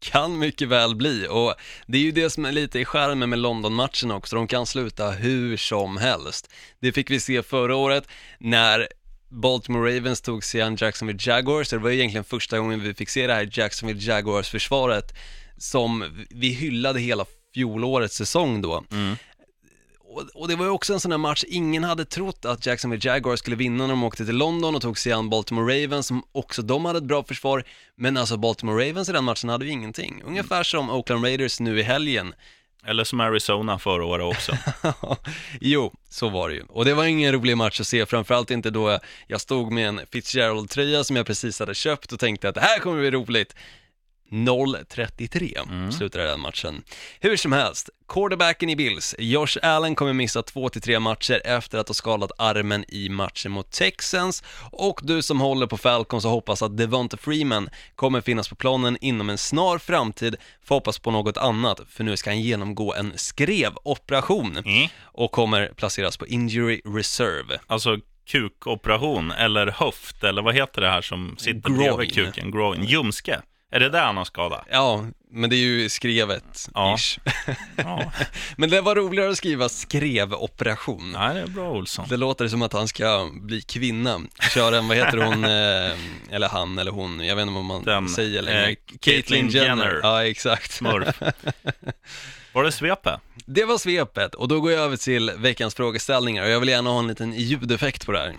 Kan 0.00 0.38
mycket 0.38 0.68
väl 0.68 0.96
bli 0.96 1.26
och 1.30 1.54
det 1.86 1.98
är 1.98 2.02
ju 2.02 2.12
det 2.12 2.30
som 2.30 2.44
är 2.44 2.52
lite 2.52 2.80
i 2.80 2.84
skärmen 2.84 3.30
med 3.30 3.38
London-matchen 3.38 4.10
också, 4.10 4.36
de 4.36 4.46
kan 4.46 4.66
sluta 4.66 5.10
hur 5.10 5.56
som 5.56 5.96
helst. 5.96 6.54
Det 6.80 6.92
fick 6.92 7.10
vi 7.10 7.20
se 7.20 7.42
förra 7.42 7.76
året 7.76 8.08
när 8.38 8.88
Baltimore 9.28 9.96
Ravens 9.96 10.20
tog 10.20 10.44
sig 10.44 10.62
an 10.62 10.76
Jacksonville 10.76 11.18
Jaguars, 11.22 11.68
det 11.68 11.78
var 11.78 11.90
ju 11.90 11.98
egentligen 11.98 12.24
första 12.24 12.58
gången 12.58 12.80
vi 12.80 12.94
fick 12.94 13.08
se 13.08 13.26
det 13.26 13.34
här 13.34 13.48
Jacksonville 13.52 14.00
Jaguars-försvaret 14.00 15.14
som 15.56 16.04
vi 16.30 16.48
hyllade 16.48 17.00
hela 17.00 17.24
fjolårets 17.54 18.16
säsong 18.16 18.62
då. 18.62 18.84
Mm. 18.90 19.16
Och, 20.14 20.22
och 20.34 20.48
det 20.48 20.56
var 20.56 20.64
ju 20.64 20.70
också 20.70 20.92
en 20.92 21.00
sån 21.00 21.10
här 21.10 21.18
match, 21.18 21.44
ingen 21.48 21.84
hade 21.84 22.04
trott 22.04 22.44
att 22.44 22.66
Jacksonville 22.66 23.08
Jaguars 23.08 23.38
skulle 23.38 23.56
vinna 23.56 23.86
när 23.86 23.92
de 23.92 24.04
åkte 24.04 24.24
till 24.26 24.36
London 24.36 24.74
och 24.74 24.82
tog 24.82 24.98
sig 24.98 25.12
an 25.12 25.30
Baltimore 25.30 25.84
Ravens 25.84 26.06
som 26.06 26.22
också 26.32 26.62
de 26.62 26.84
hade 26.84 26.98
ett 26.98 27.04
bra 27.04 27.24
försvar, 27.24 27.64
men 27.96 28.16
alltså 28.16 28.36
Baltimore 28.36 28.88
Ravens 28.88 29.08
i 29.08 29.12
den 29.12 29.24
matchen 29.24 29.48
hade 29.48 29.64
ju 29.64 29.70
ingenting. 29.70 30.22
Ungefär 30.26 30.62
som 30.62 30.90
Oakland 30.90 31.24
Raiders 31.24 31.60
nu 31.60 31.80
i 31.80 31.82
helgen. 31.82 32.34
Eller 32.86 33.04
som 33.04 33.20
Arizona 33.20 33.78
förra 33.78 34.04
året 34.04 34.36
också. 34.36 34.56
jo, 35.60 35.92
så 36.08 36.28
var 36.28 36.48
det 36.48 36.54
ju. 36.54 36.62
Och 36.68 36.84
det 36.84 36.94
var 36.94 37.04
ingen 37.04 37.32
rolig 37.32 37.56
match 37.56 37.80
att 37.80 37.86
se, 37.86 38.06
framförallt 38.06 38.50
inte 38.50 38.70
då 38.70 38.98
jag 39.26 39.40
stod 39.40 39.72
med 39.72 39.88
en 39.88 40.00
Fitzgerald-tröja 40.10 41.04
som 41.04 41.16
jag 41.16 41.26
precis 41.26 41.60
hade 41.60 41.74
köpt 41.74 42.12
och 42.12 42.20
tänkte 42.20 42.48
att 42.48 42.54
det 42.54 42.60
här 42.60 42.78
kommer 42.78 43.00
bli 43.00 43.10
roligt. 43.10 43.54
0-33 44.32 45.90
slutade 45.90 46.24
den 46.24 46.40
matchen. 46.40 46.82
Hur 47.20 47.36
som 47.36 47.52
helst, 47.52 47.90
quarterbacken 48.08 48.68
i 48.70 48.76
Bills, 48.76 49.14
Josh 49.18 49.58
Allen 49.62 49.94
kommer 49.94 50.12
missa 50.12 50.40
2-3 50.42 50.98
matcher 50.98 51.40
efter 51.44 51.78
att 51.78 51.88
ha 51.88 51.94
skadat 51.94 52.30
armen 52.38 52.84
i 52.88 53.08
matchen 53.08 53.52
mot 53.52 53.70
Texans 53.70 54.42
och 54.70 55.00
du 55.02 55.22
som 55.22 55.40
håller 55.40 55.66
på 55.66 55.76
Falcons 55.76 56.24
och 56.24 56.30
hoppas 56.30 56.62
att 56.62 56.76
Devonta 56.76 57.16
Freeman 57.16 57.68
kommer 57.94 58.20
finnas 58.20 58.48
på 58.48 58.54
planen 58.54 58.98
inom 59.00 59.30
en 59.30 59.38
snar 59.38 59.78
framtid 59.78 60.36
får 60.64 60.74
hoppas 60.74 60.98
på 60.98 61.10
något 61.10 61.36
annat 61.36 61.80
för 61.88 62.04
nu 62.04 62.16
ska 62.16 62.30
han 62.30 62.40
genomgå 62.40 62.94
en 62.94 63.12
skrevoperation 63.16 64.56
Mm. 64.64 64.88
och 65.02 65.32
kommer 65.32 65.66
placeras 65.76 66.16
på 66.16 66.26
injury 66.26 66.80
reserve. 66.84 67.58
Alltså 67.66 67.96
kukoperation 68.30 69.30
eller 69.30 69.66
höft 69.66 70.24
eller 70.24 70.42
vad 70.42 70.54
heter 70.54 70.80
det 70.80 70.88
här 70.88 71.02
som 71.02 71.36
sitter 71.38 71.60
Groin. 71.70 71.76
bredvid 71.78 72.14
kuken? 72.14 72.50
Groin. 72.50 72.84
Ljumske. 72.84 73.40
Är 73.72 73.80
det 73.80 73.88
där 73.88 74.04
han 74.04 74.16
har 74.16 74.24
skadat? 74.24 74.64
Ja, 74.70 75.04
men 75.30 75.50
det 75.50 75.56
är 75.56 75.58
ju 75.58 75.88
skrevet, 75.88 76.68
Ja. 76.74 76.96
ish. 76.98 77.18
Ja. 77.76 78.12
Men 78.56 78.70
det 78.70 78.80
var 78.80 78.94
roligare 78.96 79.30
att 79.30 79.36
skriva 79.36 79.68
skrevoperation. 79.68 81.12
Nej, 81.12 81.34
det 81.34 81.40
är 81.40 81.46
bra 81.46 81.70
Olsson. 81.70 82.06
Det 82.08 82.16
låter 82.16 82.48
som 82.48 82.62
att 82.62 82.72
han 82.72 82.88
ska 82.88 83.30
bli 83.32 83.60
kvinna, 83.62 84.20
köra 84.54 84.78
en, 84.78 84.88
vad 84.88 84.96
heter 84.96 85.18
hon, 85.18 85.44
eh, 86.30 86.34
eller 86.34 86.48
han 86.48 86.78
eller 86.78 86.90
hon, 86.90 87.20
jag 87.24 87.36
vet 87.36 87.42
inte 87.42 87.54
vad 87.54 87.64
man 87.64 87.84
Den, 87.84 88.08
säger 88.08 88.42
längre. 88.42 88.68
eh, 88.70 88.76
Caitlyn 89.00 89.48
Jenner. 89.48 90.00
Ja, 90.02 90.24
exakt. 90.24 90.72
Smurf. 90.72 91.20
Var 92.52 92.64
det 92.64 92.72
svepet? 92.72 93.20
Det 93.46 93.64
var 93.64 93.78
svepet 93.78 94.34
och 94.34 94.48
då 94.48 94.60
går 94.60 94.72
jag 94.72 94.80
över 94.80 94.96
till 94.96 95.32
veckans 95.36 95.74
frågeställningar 95.74 96.42
och 96.44 96.50
jag 96.50 96.60
vill 96.60 96.68
gärna 96.68 96.90
ha 96.90 96.98
en 96.98 97.08
liten 97.08 97.32
ljudeffekt 97.32 98.06
på 98.06 98.12
det 98.12 98.18
här. 98.18 98.34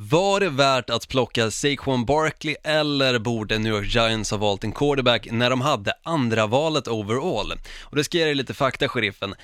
Var 0.00 0.40
det 0.40 0.50
värt 0.50 0.90
att 0.90 1.08
plocka 1.08 1.50
Saquon 1.50 2.04
Barkley 2.04 2.56
eller 2.64 3.18
borde 3.18 3.58
New 3.58 3.72
York 3.72 3.94
Giants 3.94 4.30
ha 4.30 4.38
valt 4.38 4.64
en 4.64 4.72
quarterback 4.72 5.28
när 5.30 5.50
de 5.50 5.60
hade 5.60 5.92
andra 6.02 6.46
valet 6.46 6.88
overall? 6.88 7.52
Och 7.82 7.96
det 7.96 8.04
ska 8.04 8.18
jag 8.18 8.20
ge 8.20 8.26
dig 8.26 8.34
lite 8.34 8.54
fakta, 8.54 8.88
sheriffen. 8.88 9.34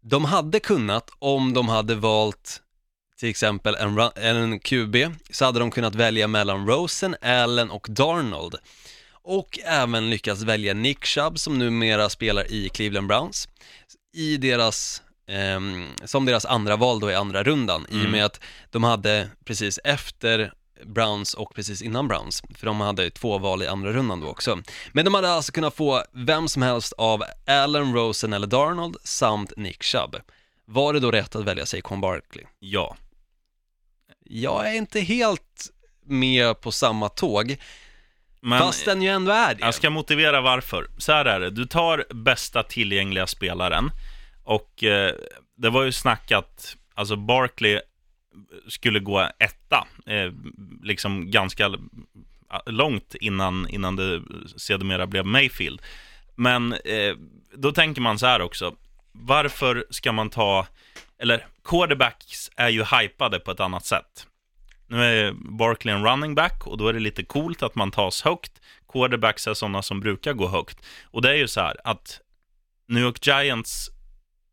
De 0.00 0.24
hade 0.24 0.60
kunnat, 0.60 1.10
om 1.18 1.52
de 1.52 1.68
hade 1.68 1.94
valt 1.94 2.62
till 3.18 3.28
exempel 3.28 3.74
en, 3.74 3.98
run- 3.98 4.18
en 4.18 4.60
QB, 4.60 4.96
så 5.30 5.44
hade 5.44 5.58
de 5.58 5.70
kunnat 5.70 5.94
välja 5.94 6.28
mellan 6.28 6.66
Rosen, 6.66 7.16
Allen 7.22 7.70
och 7.70 7.86
Darnold. 7.90 8.54
Och 9.22 9.58
även 9.64 10.10
lyckats 10.10 10.42
välja 10.42 10.74
Nick 10.74 11.04
Chubb 11.04 11.38
som 11.38 11.58
numera 11.58 12.08
spelar 12.08 12.52
i 12.52 12.68
Cleveland 12.68 13.08
Browns 13.08 13.48
i 14.14 14.36
deras, 14.36 15.02
som 16.04 16.24
deras 16.24 16.44
andra 16.44 16.76
val 16.76 17.00
då 17.00 17.10
i 17.10 17.14
andra 17.14 17.42
rundan 17.42 17.86
i 17.90 18.06
och 18.06 18.10
med 18.10 18.24
att 18.24 18.40
de 18.70 18.84
hade 18.84 19.28
precis 19.44 19.78
efter 19.84 20.52
Browns 20.84 21.34
och 21.34 21.54
precis 21.54 21.82
innan 21.82 22.08
Browns, 22.08 22.42
för 22.54 22.66
de 22.66 22.80
hade 22.80 23.10
två 23.10 23.38
val 23.38 23.62
i 23.62 23.66
andra 23.66 23.92
rundan 23.92 24.20
då 24.20 24.28
också. 24.28 24.62
Men 24.92 25.04
de 25.04 25.14
hade 25.14 25.30
alltså 25.30 25.52
kunnat 25.52 25.74
få 25.76 26.02
vem 26.12 26.48
som 26.48 26.62
helst 26.62 26.92
av 26.92 27.22
Allen, 27.46 27.94
Rosen 27.94 28.32
eller 28.32 28.46
Darnold 28.46 28.96
samt 29.04 29.52
Nick 29.56 29.82
Chubb. 29.82 30.16
Var 30.64 30.92
det 30.92 31.00
då 31.00 31.10
rätt 31.10 31.36
att 31.36 31.44
välja 31.44 31.66
Saquon 31.66 32.00
Barkley? 32.00 32.44
Ja. 32.58 32.96
Jag 34.24 34.68
är 34.68 34.74
inte 34.74 35.00
helt 35.00 35.70
med 36.06 36.60
på 36.60 36.72
samma 36.72 37.08
tåg, 37.08 37.56
Men 38.40 38.58
fast 38.58 38.84
den 38.84 39.02
ju 39.02 39.08
ändå 39.08 39.32
är 39.32 39.54
det. 39.54 39.64
jag 39.64 39.74
ska 39.74 39.90
motivera 39.90 40.40
varför. 40.40 40.86
Så 40.98 41.12
här 41.12 41.24
är 41.24 41.40
det, 41.40 41.50
du 41.50 41.66
tar 41.66 42.04
bästa 42.14 42.62
tillgängliga 42.62 43.26
spelaren 43.26 43.90
och 44.44 44.84
eh, 44.84 45.14
det 45.56 45.70
var 45.70 45.84
ju 45.84 45.92
snack 45.92 46.32
att 46.32 46.76
alltså 46.94 47.16
Barkley 47.16 47.80
skulle 48.68 49.00
gå 49.00 49.28
etta, 49.38 49.86
eh, 50.06 50.32
liksom 50.82 51.30
ganska 51.30 51.70
långt 52.66 53.14
innan, 53.14 53.68
innan 53.68 53.96
det 53.96 54.22
sedermera 54.56 55.06
blev 55.06 55.26
Mayfield. 55.26 55.82
Men 56.34 56.72
eh, 56.72 57.16
då 57.54 57.72
tänker 57.72 58.00
man 58.00 58.18
så 58.18 58.26
här 58.26 58.40
också, 58.40 58.74
varför 59.12 59.86
ska 59.90 60.12
man 60.12 60.30
ta, 60.30 60.66
eller 61.18 61.46
quarterbacks 61.64 62.50
är 62.56 62.68
ju 62.68 62.84
hypade 62.84 63.38
på 63.38 63.50
ett 63.50 63.60
annat 63.60 63.86
sätt. 63.86 64.26
Nu 64.86 65.04
är 65.04 65.32
Barkley 65.32 65.94
en 65.94 66.04
running 66.04 66.34
back 66.34 66.66
och 66.66 66.78
då 66.78 66.88
är 66.88 66.92
det 66.92 67.00
lite 67.00 67.24
coolt 67.24 67.62
att 67.62 67.74
man 67.74 67.90
tas 67.90 68.22
högt. 68.22 68.52
Quarterbacks 68.88 69.46
är 69.46 69.54
sådana 69.54 69.82
som 69.82 70.00
brukar 70.00 70.32
gå 70.32 70.48
högt. 70.48 70.86
Och 71.04 71.22
det 71.22 71.30
är 71.30 71.34
ju 71.34 71.48
så 71.48 71.60
här 71.60 71.76
att 71.84 72.20
New 72.86 73.02
York 73.02 73.26
Giants 73.26 73.90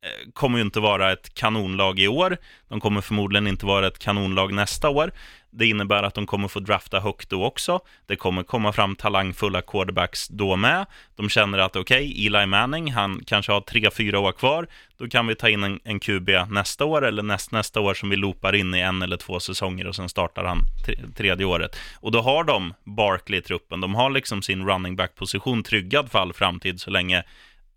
Eh, 0.04 0.32
kommer 0.34 0.58
ju 0.58 0.64
inte 0.66 0.80
vara 0.80 1.12
ett 1.12 1.34
kanonlag 1.34 2.00
i 2.00 2.08
år. 2.08 2.38
De 2.70 2.80
kommer 2.80 3.02
förmodligen 3.02 3.48
inte 3.48 3.66
vara 3.66 3.88
ett 3.88 4.00
kanonlag 4.00 4.54
nästa 4.54 4.90
år. 4.90 5.12
Det 5.50 5.66
innebär 5.66 6.04
att 6.04 6.14
de 6.14 6.26
kommer 6.26 6.48
få 6.48 6.60
drafta 6.60 7.00
högt 7.00 7.30
då 7.30 7.46
också. 7.46 7.80
Det 8.06 8.16
kommer 8.16 8.44
komma 8.44 8.74
fram 8.74 8.96
talangfulla 8.96 9.62
quarterbacks 9.62 10.28
då 10.28 10.56
med. 10.56 10.86
De 11.16 11.30
känner 11.30 11.58
att 11.58 11.76
okej, 11.76 12.10
okay, 12.10 12.28
Eli 12.28 12.46
Manning, 12.46 12.92
han 12.92 13.24
kanske 13.26 13.52
har 13.52 13.62
tre, 13.62 13.90
fyra 13.92 14.20
år 14.20 14.32
kvar. 14.32 14.68
Då 14.98 15.08
kan 15.08 15.28
vi 15.28 15.36
ta 15.36 15.50
in 15.50 15.64
en, 15.64 15.80
en 15.84 16.00
QB 16.00 16.30
nästa 16.50 16.86
år 16.86 17.06
eller 17.06 17.24
näst, 17.24 17.52
nästa 17.52 17.80
år 17.80 17.94
som 17.94 18.10
vi 18.10 18.16
loopar 18.16 18.56
in 18.56 18.76
i 18.76 18.80
en 18.80 19.02
eller 19.02 19.18
två 19.18 19.40
säsonger 19.40 19.88
och 19.88 19.96
sen 19.96 20.10
startar 20.10 20.44
han 20.44 20.60
tre, 20.86 20.96
tredje 21.16 21.46
året. 21.46 21.76
Och 21.96 22.12
då 22.12 22.22
har 22.22 22.44
de 22.44 22.74
Barkley 22.84 23.40
i 23.40 23.42
truppen. 23.42 23.82
De 23.82 23.96
har 23.96 24.10
liksom 24.10 24.42
sin 24.42 24.68
running 24.68 24.96
back-position 24.96 25.64
tryggad 25.64 26.12
för 26.12 26.20
all 26.20 26.34
framtid 26.34 26.82
så 26.82 26.90
länge 26.90 27.24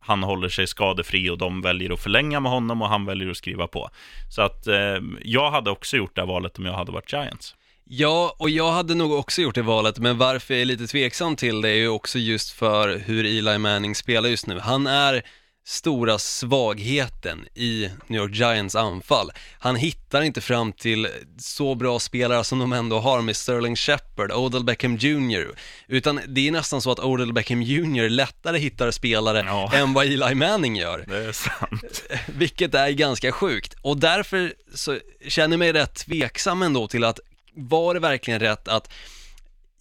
han 0.06 0.22
håller 0.22 0.48
sig 0.48 0.66
skadefri 0.66 1.30
och 1.30 1.38
de 1.38 1.62
väljer 1.62 1.92
att 1.92 2.00
förlänga 2.00 2.40
med 2.40 2.52
honom 2.52 2.82
och 2.82 2.88
han 2.88 3.04
väljer 3.04 3.30
att 3.30 3.36
skriva 3.36 3.66
på. 3.66 3.90
Så 4.30 4.42
att 4.42 4.66
eh, 4.66 4.96
jag 5.22 5.50
hade 5.50 5.70
också 5.70 5.96
gjort 5.96 6.16
det 6.16 6.24
valet 6.24 6.58
om 6.58 6.66
jag 6.66 6.72
hade 6.72 6.92
varit 6.92 7.12
Giants. 7.12 7.54
Ja, 7.86 8.36
och 8.38 8.50
jag 8.50 8.72
hade 8.72 8.94
nog 8.94 9.12
också 9.12 9.42
gjort 9.42 9.54
det 9.54 9.62
valet, 9.62 9.98
men 9.98 10.18
varför 10.18 10.54
jag 10.54 10.60
är 10.60 10.64
lite 10.64 10.86
tveksam 10.86 11.36
till 11.36 11.60
det 11.60 11.68
är 11.68 11.76
ju 11.76 11.88
också 11.88 12.18
just 12.18 12.50
för 12.50 12.98
hur 12.98 13.24
Eli 13.24 13.58
Manning 13.58 13.94
spelar 13.94 14.28
just 14.28 14.46
nu. 14.46 14.58
Han 14.58 14.86
är 14.86 15.22
stora 15.66 16.18
svagheten 16.18 17.46
i 17.54 17.88
New 18.06 18.22
York 18.22 18.34
Giants 18.34 18.74
anfall. 18.74 19.30
Han 19.58 19.76
hittar 19.76 20.22
inte 20.22 20.40
fram 20.40 20.72
till 20.72 21.08
så 21.38 21.74
bra 21.74 21.98
spelare 21.98 22.44
som 22.44 22.58
de 22.58 22.72
ändå 22.72 22.98
har 23.00 23.22
med 23.22 23.36
Sterling 23.36 23.76
Shepard, 23.76 24.32
Odell 24.32 24.64
Beckham 24.64 24.96
Jr. 24.96 25.54
Utan 25.86 26.20
det 26.26 26.48
är 26.48 26.52
nästan 26.52 26.82
så 26.82 26.90
att 26.90 26.98
Odell 26.98 27.32
Beckham 27.32 27.62
Jr. 27.62 28.08
lättare 28.08 28.58
hittar 28.58 28.90
spelare 28.90 29.44
ja. 29.46 29.72
än 29.74 29.92
vad 29.92 30.06
Eli 30.06 30.34
Manning 30.34 30.76
gör. 30.76 31.04
Det 31.08 31.16
är 31.16 31.32
sant. 31.32 32.02
Vilket 32.26 32.74
är 32.74 32.90
ganska 32.90 33.32
sjukt. 33.32 33.74
Och 33.82 33.96
därför 33.96 34.54
så 34.74 34.98
känner 35.28 35.52
jag 35.52 35.58
mig 35.58 35.72
rätt 35.72 35.94
tveksam 35.94 36.62
ändå 36.62 36.88
till 36.88 37.04
att 37.04 37.20
var 37.54 37.94
det 37.94 38.00
verkligen 38.00 38.40
rätt 38.40 38.68
att 38.68 38.92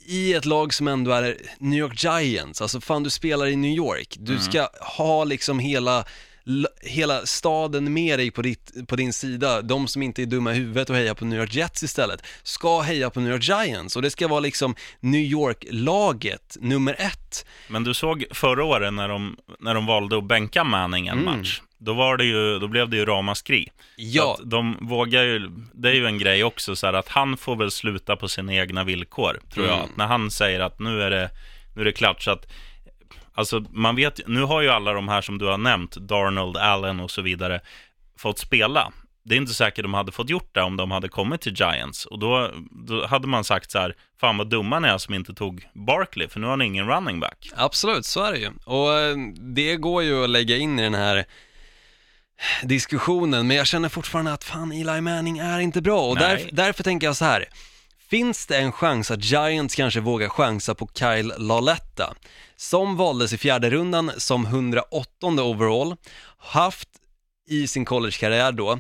i 0.05 0.33
ett 0.33 0.45
lag 0.45 0.73
som 0.73 0.87
ändå 0.87 1.11
är 1.11 1.37
New 1.57 1.79
York 1.79 2.03
Giants, 2.03 2.61
alltså 2.61 2.81
fan 2.81 3.03
du 3.03 3.09
spelar 3.09 3.47
i 3.47 3.55
New 3.55 3.71
York, 3.71 4.15
du 4.19 4.31
mm. 4.31 4.43
ska 4.43 4.69
ha 4.81 5.23
liksom 5.23 5.59
hela 5.59 6.05
hela 6.81 7.25
staden 7.25 7.93
med 7.93 8.19
dig 8.19 8.31
på, 8.31 8.41
ditt, 8.41 8.87
på 8.87 8.95
din 8.95 9.13
sida, 9.13 9.61
de 9.61 9.87
som 9.87 10.01
inte 10.01 10.21
är 10.21 10.25
dumma 10.25 10.51
i 10.51 10.55
huvudet 10.55 10.89
och 10.89 10.95
hejar 10.95 11.13
på 11.13 11.25
New 11.25 11.39
York 11.39 11.53
Jets 11.55 11.83
istället, 11.83 12.25
ska 12.43 12.81
heja 12.81 13.09
på 13.09 13.19
New 13.19 13.31
York 13.31 13.43
Giants 13.43 13.95
och 13.95 14.01
det 14.01 14.09
ska 14.09 14.27
vara 14.27 14.39
liksom 14.39 14.75
New 14.99 15.21
York-laget 15.21 16.57
nummer 16.59 16.95
ett. 16.99 17.45
Men 17.67 17.83
du 17.83 17.93
såg 17.93 18.25
förra 18.31 18.63
året 18.63 18.93
när 18.93 19.07
de, 19.07 19.37
när 19.59 19.73
de 19.73 19.85
valde 19.85 20.17
att 20.17 20.27
bänka 20.27 20.63
Manning 20.63 21.07
en 21.07 21.19
mm. 21.19 21.25
match, 21.25 21.61
då, 21.77 21.93
var 21.93 22.17
det 22.17 22.25
ju, 22.25 22.59
då 22.59 22.67
blev 22.67 22.89
det 22.89 22.97
ju 22.97 23.05
ramaskri. 23.05 23.69
Ja. 23.95 24.37
de 24.43 24.77
vågar 24.81 25.23
ju, 25.23 25.49
det 25.73 25.89
är 25.89 25.93
ju 25.93 26.05
en 26.05 26.17
grej 26.17 26.43
också, 26.43 26.75
så 26.75 26.85
här, 26.85 26.93
att 26.93 27.07
han 27.07 27.37
får 27.37 27.55
väl 27.55 27.71
sluta 27.71 28.15
på 28.15 28.27
sina 28.27 28.53
egna 28.53 28.83
villkor, 28.83 29.39
tror 29.53 29.65
mm. 29.65 29.77
jag. 29.77 29.89
När 29.95 30.07
han 30.07 30.31
säger 30.31 30.59
att 30.59 30.79
nu 30.79 31.01
är 31.01 31.09
det, 31.09 31.29
nu 31.75 31.81
är 31.81 31.85
det 31.85 31.91
klart, 31.91 32.21
så 32.21 32.31
att 32.31 32.47
Alltså, 33.33 33.65
man 33.69 33.95
vet, 33.95 34.27
nu 34.27 34.43
har 34.43 34.61
ju 34.61 34.69
alla 34.69 34.93
de 34.93 35.07
här 35.07 35.21
som 35.21 35.37
du 35.37 35.45
har 35.45 35.57
nämnt, 35.57 35.95
Darnold, 35.95 36.57
Allen 36.57 36.99
och 36.99 37.11
så 37.11 37.21
vidare, 37.21 37.61
fått 38.17 38.39
spela. 38.39 38.91
Det 39.25 39.35
är 39.35 39.37
inte 39.37 39.53
säkert 39.53 39.83
de 39.83 39.93
hade 39.93 40.11
fått 40.11 40.29
gjort 40.29 40.55
det 40.55 40.61
om 40.61 40.77
de 40.77 40.91
hade 40.91 41.09
kommit 41.09 41.41
till 41.41 41.53
Giants. 41.53 42.05
Och 42.05 42.19
då, 42.19 42.51
då 42.87 43.05
hade 43.05 43.27
man 43.27 43.43
sagt 43.43 43.71
så 43.71 43.79
här, 43.79 43.95
fan 44.19 44.37
vad 44.37 44.49
dumma 44.49 44.79
ni 44.79 44.87
är 44.87 44.97
som 44.97 45.13
inte 45.13 45.33
tog 45.33 45.67
Barkley, 45.73 46.27
för 46.27 46.39
nu 46.39 46.47
har 46.47 46.57
ni 46.57 46.65
ingen 46.65 46.87
running 46.87 47.19
back. 47.19 47.51
Absolut, 47.55 48.05
så 48.05 48.23
är 48.23 48.31
det 48.31 48.39
ju. 48.39 48.51
Och 48.65 48.99
eh, 48.99 49.15
det 49.55 49.75
går 49.75 50.03
ju 50.03 50.23
att 50.23 50.29
lägga 50.29 50.57
in 50.57 50.79
i 50.79 50.83
den 50.83 50.93
här 50.93 51.25
diskussionen, 52.63 53.47
men 53.47 53.57
jag 53.57 53.67
känner 53.67 53.89
fortfarande 53.89 54.33
att 54.33 54.43
fan, 54.43 54.71
Eli 54.71 55.01
Manning 55.01 55.37
är 55.37 55.59
inte 55.59 55.81
bra. 55.81 56.01
Och 56.01 56.17
därför, 56.17 56.49
därför 56.51 56.83
tänker 56.83 57.07
jag 57.07 57.15
så 57.15 57.25
här, 57.25 57.45
Finns 58.13 58.45
det 58.45 58.57
en 58.57 58.71
chans 58.71 59.11
att 59.11 59.23
Giants 59.23 59.75
kanske 59.75 59.99
vågar 59.99 60.29
chansa 60.29 60.75
på 60.75 60.89
Kyle 60.93 61.33
Laletta, 61.37 62.13
som 62.55 62.97
valdes 62.97 63.33
i 63.33 63.37
fjärde 63.37 63.69
rundan 63.69 64.11
som 64.17 64.45
108 64.45 65.07
overall, 65.27 65.95
haft 66.37 66.89
i 67.47 67.67
sin 67.67 67.85
collegekarriär 67.85 68.51
då 68.51 68.79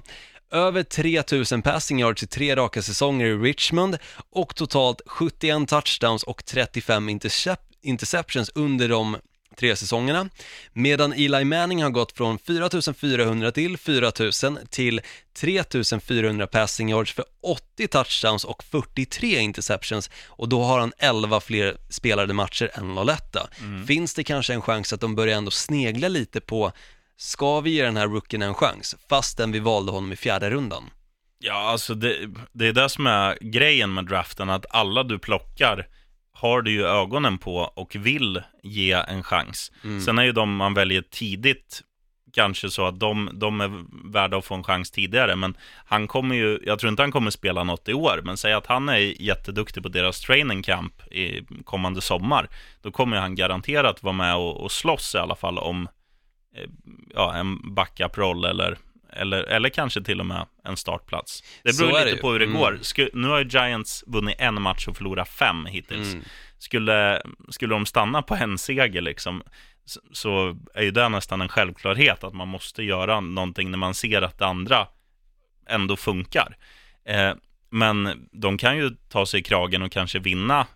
över 0.51 0.83
3000 0.83 1.61
passing 1.61 1.99
yards 1.99 2.23
i 2.23 2.27
tre 2.27 2.55
raka 2.55 2.81
säsonger 2.81 3.25
i 3.25 3.33
Richmond 3.33 3.97
och 4.29 4.55
totalt 4.55 5.01
71 5.05 5.69
touchdowns 5.69 6.23
och 6.23 6.45
35 6.45 7.19
interceptions 7.81 8.51
under 8.55 8.89
de 8.89 9.17
tre 9.53 9.75
säsongerna, 9.75 10.29
medan 10.73 11.13
Eli 11.13 11.45
Manning 11.45 11.83
har 11.83 11.89
gått 11.89 12.11
från 12.11 12.39
4400 12.39 13.51
till 13.51 13.77
4000 13.77 14.59
till 14.69 15.01
3400 15.37 16.47
passing 16.47 16.89
yards 16.89 17.13
för 17.13 17.25
80 17.43 17.87
touchdowns 17.87 18.43
och 18.43 18.63
43 18.63 19.39
interceptions 19.39 20.09
och 20.27 20.49
då 20.49 20.63
har 20.63 20.79
han 20.79 20.93
11 20.97 21.39
fler 21.39 21.77
spelade 21.89 22.33
matcher 22.33 22.71
än 22.73 22.95
Loletta. 22.95 23.47
Mm. 23.59 23.87
Finns 23.87 24.13
det 24.13 24.23
kanske 24.23 24.53
en 24.53 24.61
chans 24.61 24.93
att 24.93 25.01
de 25.01 25.15
börjar 25.15 25.37
ändå 25.37 25.51
snegla 25.51 26.07
lite 26.07 26.41
på, 26.41 26.71
ska 27.17 27.59
vi 27.59 27.69
ge 27.69 27.83
den 27.83 27.97
här 27.97 28.07
rookien 28.07 28.41
en 28.41 28.53
chans, 28.53 28.95
fastän 29.09 29.51
vi 29.51 29.59
valde 29.59 29.91
honom 29.91 30.11
i 30.11 30.15
fjärde 30.15 30.49
rundan? 30.49 30.89
Ja, 31.39 31.53
alltså 31.53 31.95
det, 31.95 32.29
det 32.51 32.67
är 32.67 32.73
det 32.73 32.89
som 32.89 33.07
är 33.07 33.37
grejen 33.41 33.93
med 33.93 34.05
draften, 34.05 34.49
att 34.49 34.65
alla 34.69 35.03
du 35.03 35.19
plockar 35.19 35.87
har 36.33 36.61
du 36.61 36.71
ju 36.71 36.85
ögonen 36.85 37.37
på 37.37 37.55
och 37.55 37.95
vill 37.95 38.41
ge 38.63 38.91
en 38.91 39.23
chans. 39.23 39.71
Mm. 39.83 40.01
Sen 40.01 40.19
är 40.19 40.23
ju 40.23 40.31
de 40.31 40.55
man 40.55 40.73
väljer 40.73 41.01
tidigt 41.01 41.81
kanske 42.33 42.69
så 42.69 42.85
att 42.85 42.99
de, 42.99 43.29
de 43.33 43.61
är 43.61 43.71
värda 44.11 44.37
att 44.37 44.45
få 44.45 44.55
en 44.55 44.63
chans 44.63 44.91
tidigare, 44.91 45.35
men 45.35 45.57
han 45.85 46.07
kommer 46.07 46.35
ju, 46.35 46.59
jag 46.65 46.79
tror 46.79 46.89
inte 46.89 47.03
han 47.03 47.11
kommer 47.11 47.31
spela 47.31 47.63
något 47.63 47.89
i 47.89 47.93
år, 47.93 48.21
men 48.23 48.37
säg 48.37 48.53
att 48.53 48.65
han 48.65 48.89
är 48.89 49.21
jätteduktig 49.21 49.83
på 49.83 49.89
deras 49.89 50.21
training 50.21 50.63
camp 50.63 51.07
i 51.11 51.45
kommande 51.63 52.01
sommar, 52.01 52.49
då 52.81 52.91
kommer 52.91 53.17
han 53.17 53.35
garanterat 53.35 54.03
vara 54.03 54.13
med 54.13 54.35
och, 54.35 54.63
och 54.63 54.71
slåss 54.71 55.15
i 55.15 55.17
alla 55.17 55.35
fall 55.35 55.57
om 55.57 55.87
eh, 56.55 56.69
ja, 57.13 57.35
en 57.35 57.73
backup-roll 57.73 58.45
eller 58.45 58.77
eller, 59.15 59.43
eller 59.43 59.69
kanske 59.69 60.03
till 60.03 60.19
och 60.19 60.25
med 60.25 60.45
en 60.63 60.77
startplats. 60.77 61.43
Det 61.63 61.77
beror 61.77 61.91
lite 61.91 62.15
det 62.15 62.21
på 62.21 62.31
hur 62.31 62.39
det 62.39 62.45
mm. 62.45 62.57
går. 62.57 62.79
Sku, 62.81 63.09
nu 63.13 63.27
har 63.27 63.39
ju 63.39 63.47
Giants 63.47 64.03
vunnit 64.07 64.35
en 64.39 64.61
match 64.61 64.87
och 64.87 64.97
förlorat 64.97 65.29
fem 65.29 65.65
hittills. 65.65 66.13
Mm. 66.13 66.25
Skulle, 66.57 67.21
skulle 67.49 67.75
de 67.75 67.85
stanna 67.85 68.21
på 68.21 68.35
en 68.35 68.57
seger 68.57 69.01
liksom, 69.01 69.43
så, 69.85 69.99
så 70.11 70.57
är 70.73 70.83
ju 70.83 70.91
det 70.91 71.09
nästan 71.09 71.41
en 71.41 71.49
självklarhet 71.49 72.23
att 72.23 72.33
man 72.33 72.47
måste 72.47 72.83
göra 72.83 73.19
någonting 73.19 73.71
när 73.71 73.77
man 73.77 73.93
ser 73.93 74.21
att 74.21 74.39
det 74.39 74.45
andra 74.45 74.87
ändå 75.69 75.95
funkar. 75.95 76.57
Eh, 77.05 77.33
men 77.69 78.27
de 78.31 78.57
kan 78.57 78.77
ju 78.77 78.89
ta 79.09 79.25
sig 79.25 79.39
i 79.39 79.43
kragen 79.43 79.81
och 79.81 79.91
kanske 79.91 80.19
vinna 80.19 80.67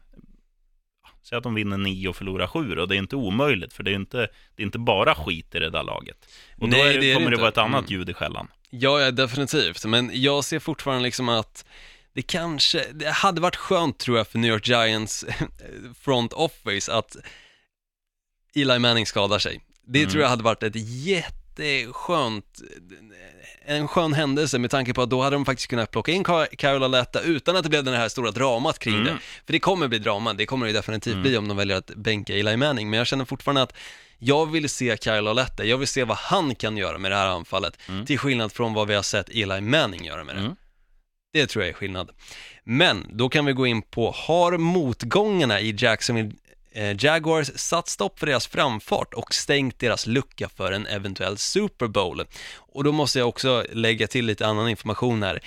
Säg 1.29 1.37
att 1.37 1.43
de 1.43 1.55
vinner 1.55 1.77
nio 1.77 2.07
och 2.09 2.15
förlorar 2.15 2.47
sju 2.47 2.79
och 2.79 2.87
det 2.87 2.95
är 2.95 2.97
inte 2.97 3.15
omöjligt 3.15 3.73
för 3.73 3.83
det 3.83 3.91
är 3.91 3.95
inte, 3.95 4.17
det 4.55 4.61
är 4.61 4.65
inte 4.65 4.79
bara 4.79 5.15
skit 5.15 5.55
i 5.55 5.59
det 5.59 5.69
där 5.69 5.83
laget. 5.83 6.29
Och 6.57 6.69
Nej, 6.69 6.79
då 6.79 6.89
är, 6.89 7.01
det 7.01 7.13
kommer 7.13 7.29
det, 7.29 7.35
det 7.35 7.39
vara 7.39 7.49
ett 7.49 7.57
annat 7.57 7.89
mm. 7.89 7.91
ljud 7.91 8.09
i 8.09 8.13
skällan. 8.13 8.47
Ja, 8.69 9.01
ja, 9.01 9.11
definitivt. 9.11 9.85
Men 9.85 10.11
jag 10.13 10.43
ser 10.43 10.59
fortfarande 10.59 11.03
liksom 11.03 11.29
att 11.29 11.65
det 12.13 12.21
kanske, 12.21 12.85
det 12.93 13.09
hade 13.11 13.41
varit 13.41 13.55
skönt 13.55 13.97
tror 13.97 14.17
jag 14.17 14.27
för 14.27 14.39
New 14.39 14.51
York 14.51 14.67
Giants 14.67 15.25
front 16.01 16.33
office 16.33 16.93
att 16.93 17.15
Eli 18.55 18.79
Manning 18.79 19.05
skadar 19.05 19.39
sig. 19.39 19.61
Det 19.81 19.99
mm. 19.99 20.11
tror 20.11 20.21
jag 20.21 20.29
hade 20.29 20.43
varit 20.43 20.63
ett 20.63 20.75
jätteskönt 20.75 22.61
en 23.67 23.87
skön 23.87 24.13
händelse 24.13 24.59
med 24.59 24.71
tanke 24.71 24.93
på 24.93 25.01
att 25.01 25.09
då 25.09 25.21
hade 25.21 25.35
de 25.35 25.45
faktiskt 25.45 25.69
kunnat 25.69 25.91
plocka 25.91 26.11
in 26.11 26.23
Carola 26.57 26.87
Letta 26.87 27.21
utan 27.21 27.55
att 27.55 27.63
det 27.63 27.69
blev 27.69 27.83
det 27.83 27.97
här 27.97 28.09
stora 28.09 28.31
dramat 28.31 28.79
kring 28.79 28.95
mm. 28.95 29.05
det. 29.05 29.17
För 29.45 29.53
det 29.53 29.59
kommer 29.59 29.87
bli 29.87 29.99
drama, 29.99 30.33
det 30.33 30.45
kommer 30.45 30.67
det 30.67 30.73
definitivt 30.73 31.13
mm. 31.13 31.23
bli 31.23 31.37
om 31.37 31.47
de 31.47 31.57
väljer 31.57 31.77
att 31.77 31.87
bänka 31.95 32.33
Eli 32.33 32.57
Manning, 32.57 32.89
men 32.89 32.97
jag 32.97 33.07
känner 33.07 33.25
fortfarande 33.25 33.61
att 33.61 33.73
jag 34.19 34.51
vill 34.51 34.69
se 34.69 34.97
Kyle 34.97 35.33
Letta, 35.33 35.65
jag 35.65 35.77
vill 35.77 35.87
se 35.87 36.03
vad 36.03 36.17
han 36.17 36.55
kan 36.55 36.77
göra 36.77 36.97
med 36.97 37.11
det 37.11 37.15
här 37.15 37.27
anfallet, 37.27 37.79
mm. 37.89 38.05
till 38.05 38.19
skillnad 38.19 38.51
från 38.51 38.73
vad 38.73 38.87
vi 38.87 38.95
har 38.95 39.03
sett 39.03 39.29
Eli 39.29 39.61
Manning 39.61 40.05
göra 40.05 40.23
med 40.23 40.35
det. 40.35 40.41
Mm. 40.41 40.55
Det 41.33 41.47
tror 41.47 41.63
jag 41.63 41.69
är 41.69 41.73
skillnad. 41.73 42.09
Men 42.63 43.05
då 43.13 43.29
kan 43.29 43.45
vi 43.45 43.53
gå 43.53 43.67
in 43.67 43.81
på, 43.81 44.11
har 44.11 44.57
motgångarna 44.57 45.59
i 45.59 45.75
Jacksonville 45.77 46.31
Eh, 46.71 46.95
Jaguars 46.99 47.51
satt 47.55 47.87
stopp 47.87 48.19
för 48.19 48.25
deras 48.25 48.47
framfart 48.47 49.13
och 49.13 49.33
stängt 49.33 49.79
deras 49.79 50.07
lucka 50.07 50.49
för 50.49 50.71
en 50.71 50.87
eventuell 50.87 51.37
Super 51.37 51.87
Bowl. 51.87 52.23
Och 52.57 52.83
då 52.83 52.91
måste 52.91 53.19
jag 53.19 53.27
också 53.27 53.65
lägga 53.71 54.07
till 54.07 54.25
lite 54.25 54.47
annan 54.47 54.69
information 54.69 55.23
här. 55.23 55.39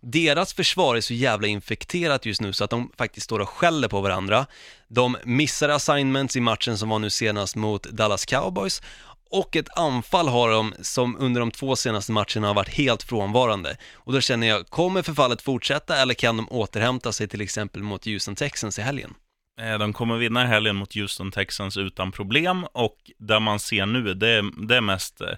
Deras 0.00 0.54
försvar 0.54 0.96
är 0.96 1.00
så 1.00 1.14
jävla 1.14 1.46
infekterat 1.46 2.26
just 2.26 2.40
nu 2.40 2.52
så 2.52 2.64
att 2.64 2.70
de 2.70 2.92
faktiskt 2.98 3.24
står 3.24 3.38
och 3.38 3.48
skäller 3.48 3.88
på 3.88 4.00
varandra. 4.00 4.46
De 4.88 5.16
missar 5.24 5.68
assignments 5.68 6.36
i 6.36 6.40
matchen 6.40 6.78
som 6.78 6.88
var 6.88 6.98
nu 6.98 7.10
senast 7.10 7.56
mot 7.56 7.82
Dallas 7.82 8.24
Cowboys 8.24 8.82
och 9.30 9.56
ett 9.56 9.78
anfall 9.78 10.28
har 10.28 10.50
de 10.50 10.74
som 10.80 11.16
under 11.18 11.40
de 11.40 11.50
två 11.50 11.76
senaste 11.76 12.12
matcherna 12.12 12.46
har 12.46 12.54
varit 12.54 12.68
helt 12.68 13.02
frånvarande. 13.02 13.76
Och 13.94 14.12
då 14.12 14.20
känner 14.20 14.46
jag, 14.46 14.68
kommer 14.70 15.02
förfallet 15.02 15.42
fortsätta 15.42 15.96
eller 15.96 16.14
kan 16.14 16.36
de 16.36 16.48
återhämta 16.50 17.12
sig 17.12 17.28
till 17.28 17.40
exempel 17.40 17.82
mot 17.82 18.04
Houston 18.04 18.34
Texans 18.34 18.78
i 18.78 18.82
helgen? 18.82 19.14
Eh, 19.60 19.78
de 19.78 19.92
kommer 19.92 20.16
vinna 20.16 20.44
i 20.44 20.46
helgen 20.46 20.76
mot 20.76 20.94
Houston 20.94 21.30
Texans 21.30 21.76
utan 21.76 22.12
problem 22.12 22.64
och 22.64 22.96
där 23.18 23.40
man 23.40 23.58
ser 23.58 23.86
nu, 23.86 24.14
det 24.14 24.28
är, 24.28 24.66
det 24.66 24.76
är 24.76 24.80
mest 24.80 25.20
eh, 25.20 25.28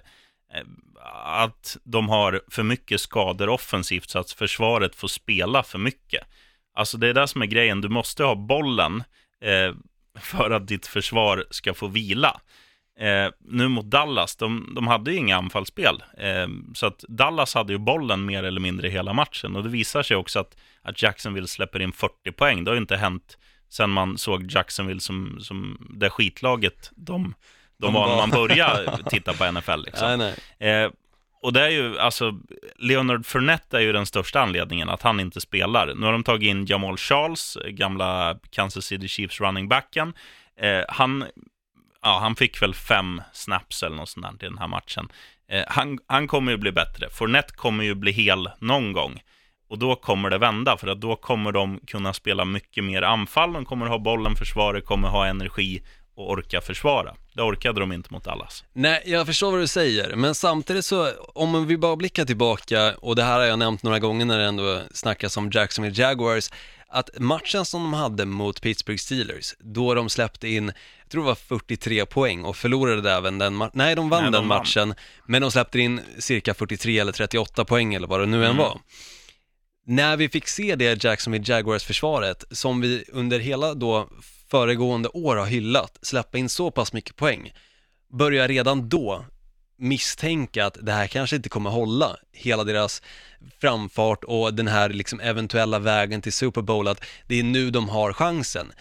att 1.23 1.77
de 1.83 2.09
har 2.09 2.41
för 2.51 2.63
mycket 2.63 3.01
skador 3.01 3.49
offensivt 3.49 4.09
så 4.09 4.19
att 4.19 4.31
försvaret 4.31 4.95
får 4.95 5.07
spela 5.07 5.63
för 5.63 5.79
mycket. 5.79 6.27
Alltså 6.73 6.97
det 6.97 7.07
är 7.07 7.13
det 7.13 7.27
som 7.27 7.41
är 7.41 7.45
grejen, 7.45 7.81
du 7.81 7.89
måste 7.89 8.23
ha 8.23 8.35
bollen 8.35 9.03
eh, 9.41 9.73
för 10.19 10.51
att 10.51 10.67
ditt 10.67 10.87
försvar 10.87 11.45
ska 11.49 11.73
få 11.73 11.87
vila. 11.87 12.41
Eh, 12.99 13.31
nu 13.39 13.67
mot 13.67 13.85
Dallas, 13.85 14.35
de, 14.35 14.71
de 14.75 14.87
hade 14.87 15.11
ju 15.11 15.17
inga 15.17 15.37
anfallsspel. 15.37 16.03
Eh, 16.17 16.47
så 16.73 16.85
att 16.85 16.99
Dallas 16.99 17.53
hade 17.55 17.73
ju 17.73 17.79
bollen 17.79 18.25
mer 18.25 18.43
eller 18.43 18.61
mindre 18.61 18.89
hela 18.89 19.13
matchen. 19.13 19.55
Och 19.55 19.63
det 19.63 19.69
visar 19.69 20.03
sig 20.03 20.17
också 20.17 20.39
att, 20.39 20.57
att 20.81 21.01
Jacksonville 21.01 21.47
släpper 21.47 21.79
in 21.81 21.91
40 21.91 22.31
poäng. 22.31 22.63
Det 22.63 22.71
har 22.71 22.75
ju 22.75 22.81
inte 22.81 22.97
hänt 22.97 23.37
sen 23.69 23.89
man 23.89 24.17
såg 24.17 24.51
Jacksonville 24.51 24.99
som, 24.99 25.37
som 25.41 25.87
det 25.89 26.09
skitlaget 26.09 26.91
de, 26.95 27.23
de, 27.23 27.33
De 27.77 27.93
var 27.93 28.07
när 28.07 28.15
man 28.15 28.29
började 28.29 29.03
titta 29.09 29.33
på 29.33 29.51
NFL. 29.51 29.81
Liksom. 29.85 30.19
Nej, 30.19 30.35
nej. 30.59 30.83
Eh, 30.83 30.91
och 31.41 31.53
det 31.53 31.61
är 31.61 31.69
ju, 31.69 31.99
alltså, 31.99 32.39
Leonard 32.75 33.25
Fournette 33.25 33.77
är 33.77 33.81
ju 33.81 33.91
den 33.91 34.05
största 34.05 34.41
anledningen 34.41 34.89
att 34.89 35.01
han 35.01 35.19
inte 35.19 35.41
spelar. 35.41 35.95
Nu 35.95 36.05
har 36.05 36.11
de 36.11 36.23
tagit 36.23 36.47
in 36.47 36.65
Jamal 36.65 36.97
Charles, 36.97 37.57
gamla 37.65 38.39
Kansas 38.49 38.85
City 38.85 39.07
Chiefs 39.07 39.41
running 39.41 39.67
backen. 39.67 40.13
Eh, 40.61 40.83
han, 40.87 41.25
ja, 42.01 42.19
han 42.19 42.35
fick 42.35 42.61
väl 42.61 42.73
fem 42.73 43.21
snaps 43.33 43.83
eller 43.83 43.95
något 43.95 44.09
sånt 44.09 44.39
där 44.39 44.47
i 44.47 44.49
den 44.49 44.57
här 44.57 44.67
matchen. 44.67 45.09
Eh, 45.49 45.63
han, 45.67 45.99
han 46.07 46.27
kommer 46.27 46.51
ju 46.51 46.57
bli 46.57 46.71
bättre. 46.71 47.09
Fournette 47.09 47.53
kommer 47.53 47.83
ju 47.83 47.95
bli 47.95 48.11
hel 48.11 48.49
någon 48.59 48.93
gång. 48.93 49.21
Och 49.69 49.79
då 49.79 49.95
kommer 49.95 50.29
det 50.29 50.37
vända, 50.37 50.77
för 50.77 50.87
att 50.87 51.01
då 51.01 51.15
kommer 51.15 51.51
de 51.51 51.79
kunna 51.87 52.13
spela 52.13 52.45
mycket 52.45 52.83
mer 52.83 53.01
anfall. 53.01 53.53
De 53.53 53.65
kommer 53.65 53.85
ha 53.85 53.97
bollen, 53.99 54.35
försvaret 54.35 54.85
kommer 54.85 55.07
ha 55.07 55.27
energi 55.27 55.81
och 56.15 56.29
orka 56.31 56.61
försvara. 56.61 57.15
Det 57.33 57.41
orkade 57.41 57.79
de 57.79 57.91
inte 57.93 58.13
mot 58.13 58.23
Dallas. 58.23 58.63
Nej, 58.73 59.03
jag 59.05 59.25
förstår 59.25 59.51
vad 59.51 59.59
du 59.59 59.67
säger, 59.67 60.15
men 60.15 60.35
samtidigt 60.35 60.85
så, 60.85 61.11
om 61.35 61.67
vi 61.67 61.77
bara 61.77 61.95
blickar 61.95 62.25
tillbaka, 62.25 62.95
och 63.01 63.15
det 63.15 63.23
här 63.23 63.39
har 63.39 63.45
jag 63.45 63.59
nämnt 63.59 63.83
några 63.83 63.99
gånger 63.99 64.25
när 64.25 64.37
det 64.37 64.45
ändå 64.45 64.81
snackas 64.93 65.37
om 65.37 65.49
Jacksonville 65.53 66.01
Jaguars, 66.01 66.49
att 66.87 67.09
matchen 67.19 67.65
som 67.65 67.81
de 67.83 67.93
hade 67.93 68.25
mot 68.25 68.61
Pittsburgh 68.61 68.97
Steelers, 68.99 69.53
då 69.59 69.93
de 69.93 70.09
släppte 70.09 70.47
in, 70.47 70.65
jag 71.01 71.09
tror 71.11 71.21
det 71.21 71.27
var 71.27 71.35
43 71.35 72.05
poäng 72.05 72.43
och 72.43 72.55
förlorade 72.57 73.11
även 73.11 73.37
den 73.37 73.55
matchen, 73.55 73.71
nej 73.73 73.95
de 73.95 74.09
vann 74.09 74.21
Nej, 74.23 74.31
de 74.31 74.37
den 74.37 74.47
vann. 74.47 74.57
matchen, 74.59 74.93
men 75.25 75.41
de 75.41 75.51
släppte 75.51 75.79
in 75.79 76.01
cirka 76.19 76.53
43 76.53 76.99
eller 76.99 77.11
38 77.11 77.65
poäng 77.65 77.93
eller 77.93 78.07
vad 78.07 78.19
det 78.19 78.25
nu 78.25 78.37
än 78.37 78.51
Mm. 78.51 78.57
var. 78.57 78.79
När 79.91 80.17
vi 80.17 80.29
fick 80.29 80.47
se 80.47 80.75
det 80.75 81.03
Jacksonville 81.03 81.45
Jaguars-försvaret, 81.47 82.43
som 82.51 82.81
vi 82.81 83.03
under 83.07 83.39
hela 83.39 83.73
då 83.73 84.09
föregående 84.47 85.09
år 85.09 85.35
har 85.35 85.45
hyllat, 85.45 85.99
släppa 86.01 86.37
in 86.37 86.49
så 86.49 86.71
pass 86.71 86.93
mycket 86.93 87.15
poäng, 87.15 87.53
börjar 88.13 88.41
jag 88.41 88.49
redan 88.49 88.89
då 88.89 89.25
misstänka 89.77 90.65
att 90.65 90.77
det 90.81 90.91
här 90.91 91.07
kanske 91.07 91.35
inte 91.35 91.49
kommer 91.49 91.69
hålla, 91.69 92.17
hela 92.31 92.63
deras 92.63 93.01
framfart 93.61 94.23
och 94.23 94.53
den 94.53 94.67
här 94.67 94.89
liksom 94.89 95.19
eventuella 95.19 95.79
vägen 95.79 96.21
till 96.21 96.33
Super 96.33 96.61
Bowl, 96.61 96.87
att 96.87 97.03
det 97.27 97.39
är 97.39 97.43
nu 97.43 97.71
de 97.71 97.89
har 97.89 98.13
chansen. 98.13 98.71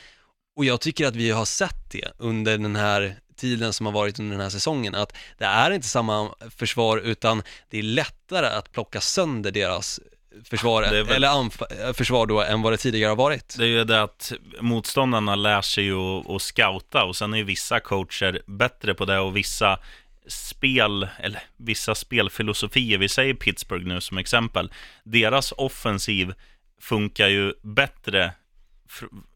Och 0.56 0.64
jag 0.64 0.80
tycker 0.80 1.06
att 1.06 1.16
vi 1.16 1.30
har 1.30 1.44
sett 1.44 1.90
det 1.90 2.12
under 2.18 2.58
den 2.58 2.76
här 2.76 3.16
tiden 3.36 3.72
som 3.72 3.86
har 3.86 3.92
varit 3.92 4.18
under 4.18 4.32
den 4.32 4.42
här 4.42 4.50
säsongen, 4.50 4.94
att 4.94 5.12
det 5.38 5.44
är 5.44 5.70
inte 5.70 5.88
samma 5.88 6.34
försvar 6.50 6.98
utan 6.98 7.42
det 7.70 7.78
är 7.78 7.82
lättare 7.82 8.46
att 8.46 8.72
plocka 8.72 9.00
sönder 9.00 9.50
deras 9.50 10.00
försvar, 10.44 10.82
väl- 10.82 11.08
eller 11.08 11.28
anf- 11.28 11.92
försvar 11.92 12.26
då, 12.26 12.42
än 12.42 12.62
vad 12.62 12.72
det 12.72 12.76
tidigare 12.76 13.08
har 13.08 13.16
varit. 13.16 13.54
Det 13.58 13.64
är 13.64 13.68
ju 13.68 13.84
det 13.84 14.02
att 14.02 14.32
motståndarna 14.60 15.34
lär 15.36 15.62
sig 15.62 15.84
ju 15.84 15.96
att, 16.34 16.42
scouta 16.42 17.04
och 17.04 17.16
sen 17.16 17.34
är 17.34 17.38
ju 17.38 17.44
vissa 17.44 17.80
coacher 17.80 18.42
bättre 18.46 18.94
på 18.94 19.04
det 19.04 19.18
och 19.18 19.36
vissa 19.36 19.78
spel, 20.26 21.08
eller 21.18 21.42
vissa 21.56 21.94
spelfilosofier, 21.94 22.98
vi 22.98 23.08
säger 23.08 23.34
Pittsburgh 23.34 23.86
nu 23.86 24.00
som 24.00 24.18
exempel, 24.18 24.72
deras 25.04 25.52
offensiv 25.52 26.34
funkar 26.80 27.28
ju 27.28 27.54
bättre, 27.62 28.32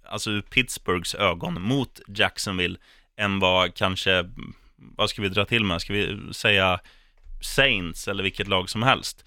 alltså 0.09 0.31
ur 0.31 0.43
Pittsburghs 0.43 1.15
ögon, 1.15 1.63
mot 1.63 2.01
Jacksonville 2.09 2.79
än 3.17 3.39
vad 3.39 3.75
kanske, 3.75 4.25
vad 4.77 5.11
ska 5.11 5.23
vi 5.23 5.29
dra 5.29 5.45
till 5.45 5.65
med, 5.65 5.81
ska 5.81 5.93
vi 5.93 6.19
säga 6.33 6.81
Saints 7.43 8.09
eller 8.09 8.23
vilket 8.23 8.49
lag 8.49 8.71
som 8.71 8.83
helst. 8.83 9.25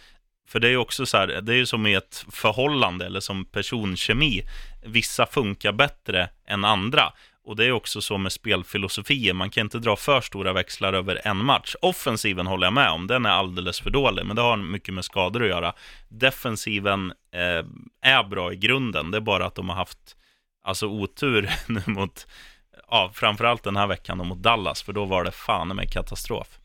För 0.48 0.60
det 0.60 0.68
är 0.68 0.72
ju 0.72 0.78
också 0.78 1.06
så 1.06 1.18
här, 1.18 1.28
det 1.28 1.54
är 1.54 1.58
ju 1.58 1.66
som 1.66 1.88
i 1.88 1.94
ett 1.94 2.26
förhållande 2.32 3.06
eller 3.06 3.20
som 3.20 3.46
personkemi. 3.46 4.42
Vissa 4.86 5.26
funkar 5.26 5.72
bättre 5.72 6.30
än 6.48 6.66
andra. 6.66 7.14
Och 7.46 7.56
det 7.56 7.66
är 7.66 7.72
också 7.72 8.02
så 8.02 8.18
med 8.18 8.32
spelfilosofier, 8.32 9.34
man 9.34 9.50
kan 9.50 9.66
inte 9.66 9.80
dra 9.80 9.96
för 9.96 10.22
stora 10.22 10.54
växlar 10.54 10.94
över 10.94 11.22
en 11.28 11.38
match. 11.38 11.76
Offensiven 11.82 12.48
håller 12.48 12.68
jag 12.68 12.74
med 12.74 12.90
om, 12.90 13.08
den 13.08 13.26
är 13.26 13.30
alldeles 13.30 13.80
för 13.80 13.90
dålig, 13.90 14.26
men 14.26 14.36
det 14.36 14.42
har 14.42 14.58
mycket 14.58 14.94
med 14.94 15.06
skador 15.06 15.44
att 15.44 15.50
göra. 15.50 15.74
Defensiven 16.10 17.14
eh, 17.32 17.66
är 18.02 18.24
bra 18.24 18.54
i 18.54 18.56
grunden, 18.56 19.12
det 19.12 19.18
är 19.18 19.22
bara 19.22 19.46
att 19.46 19.56
de 19.56 19.70
har 19.70 19.76
haft 19.76 20.16
alltså 20.64 20.88
otur 20.88 21.50
nu 21.68 21.82
mot, 21.86 22.28
ja, 22.90 23.12
framförallt 23.14 23.64
den 23.64 23.78
här 23.78 23.88
veckan 23.88 24.18
mot 24.18 24.38
Dallas, 24.38 24.84
för 24.84 24.94
då 24.94 25.06
var 25.06 25.24
det 25.24 25.32
fan 25.32 25.68
med 25.68 25.92
katastrof. 25.92 26.60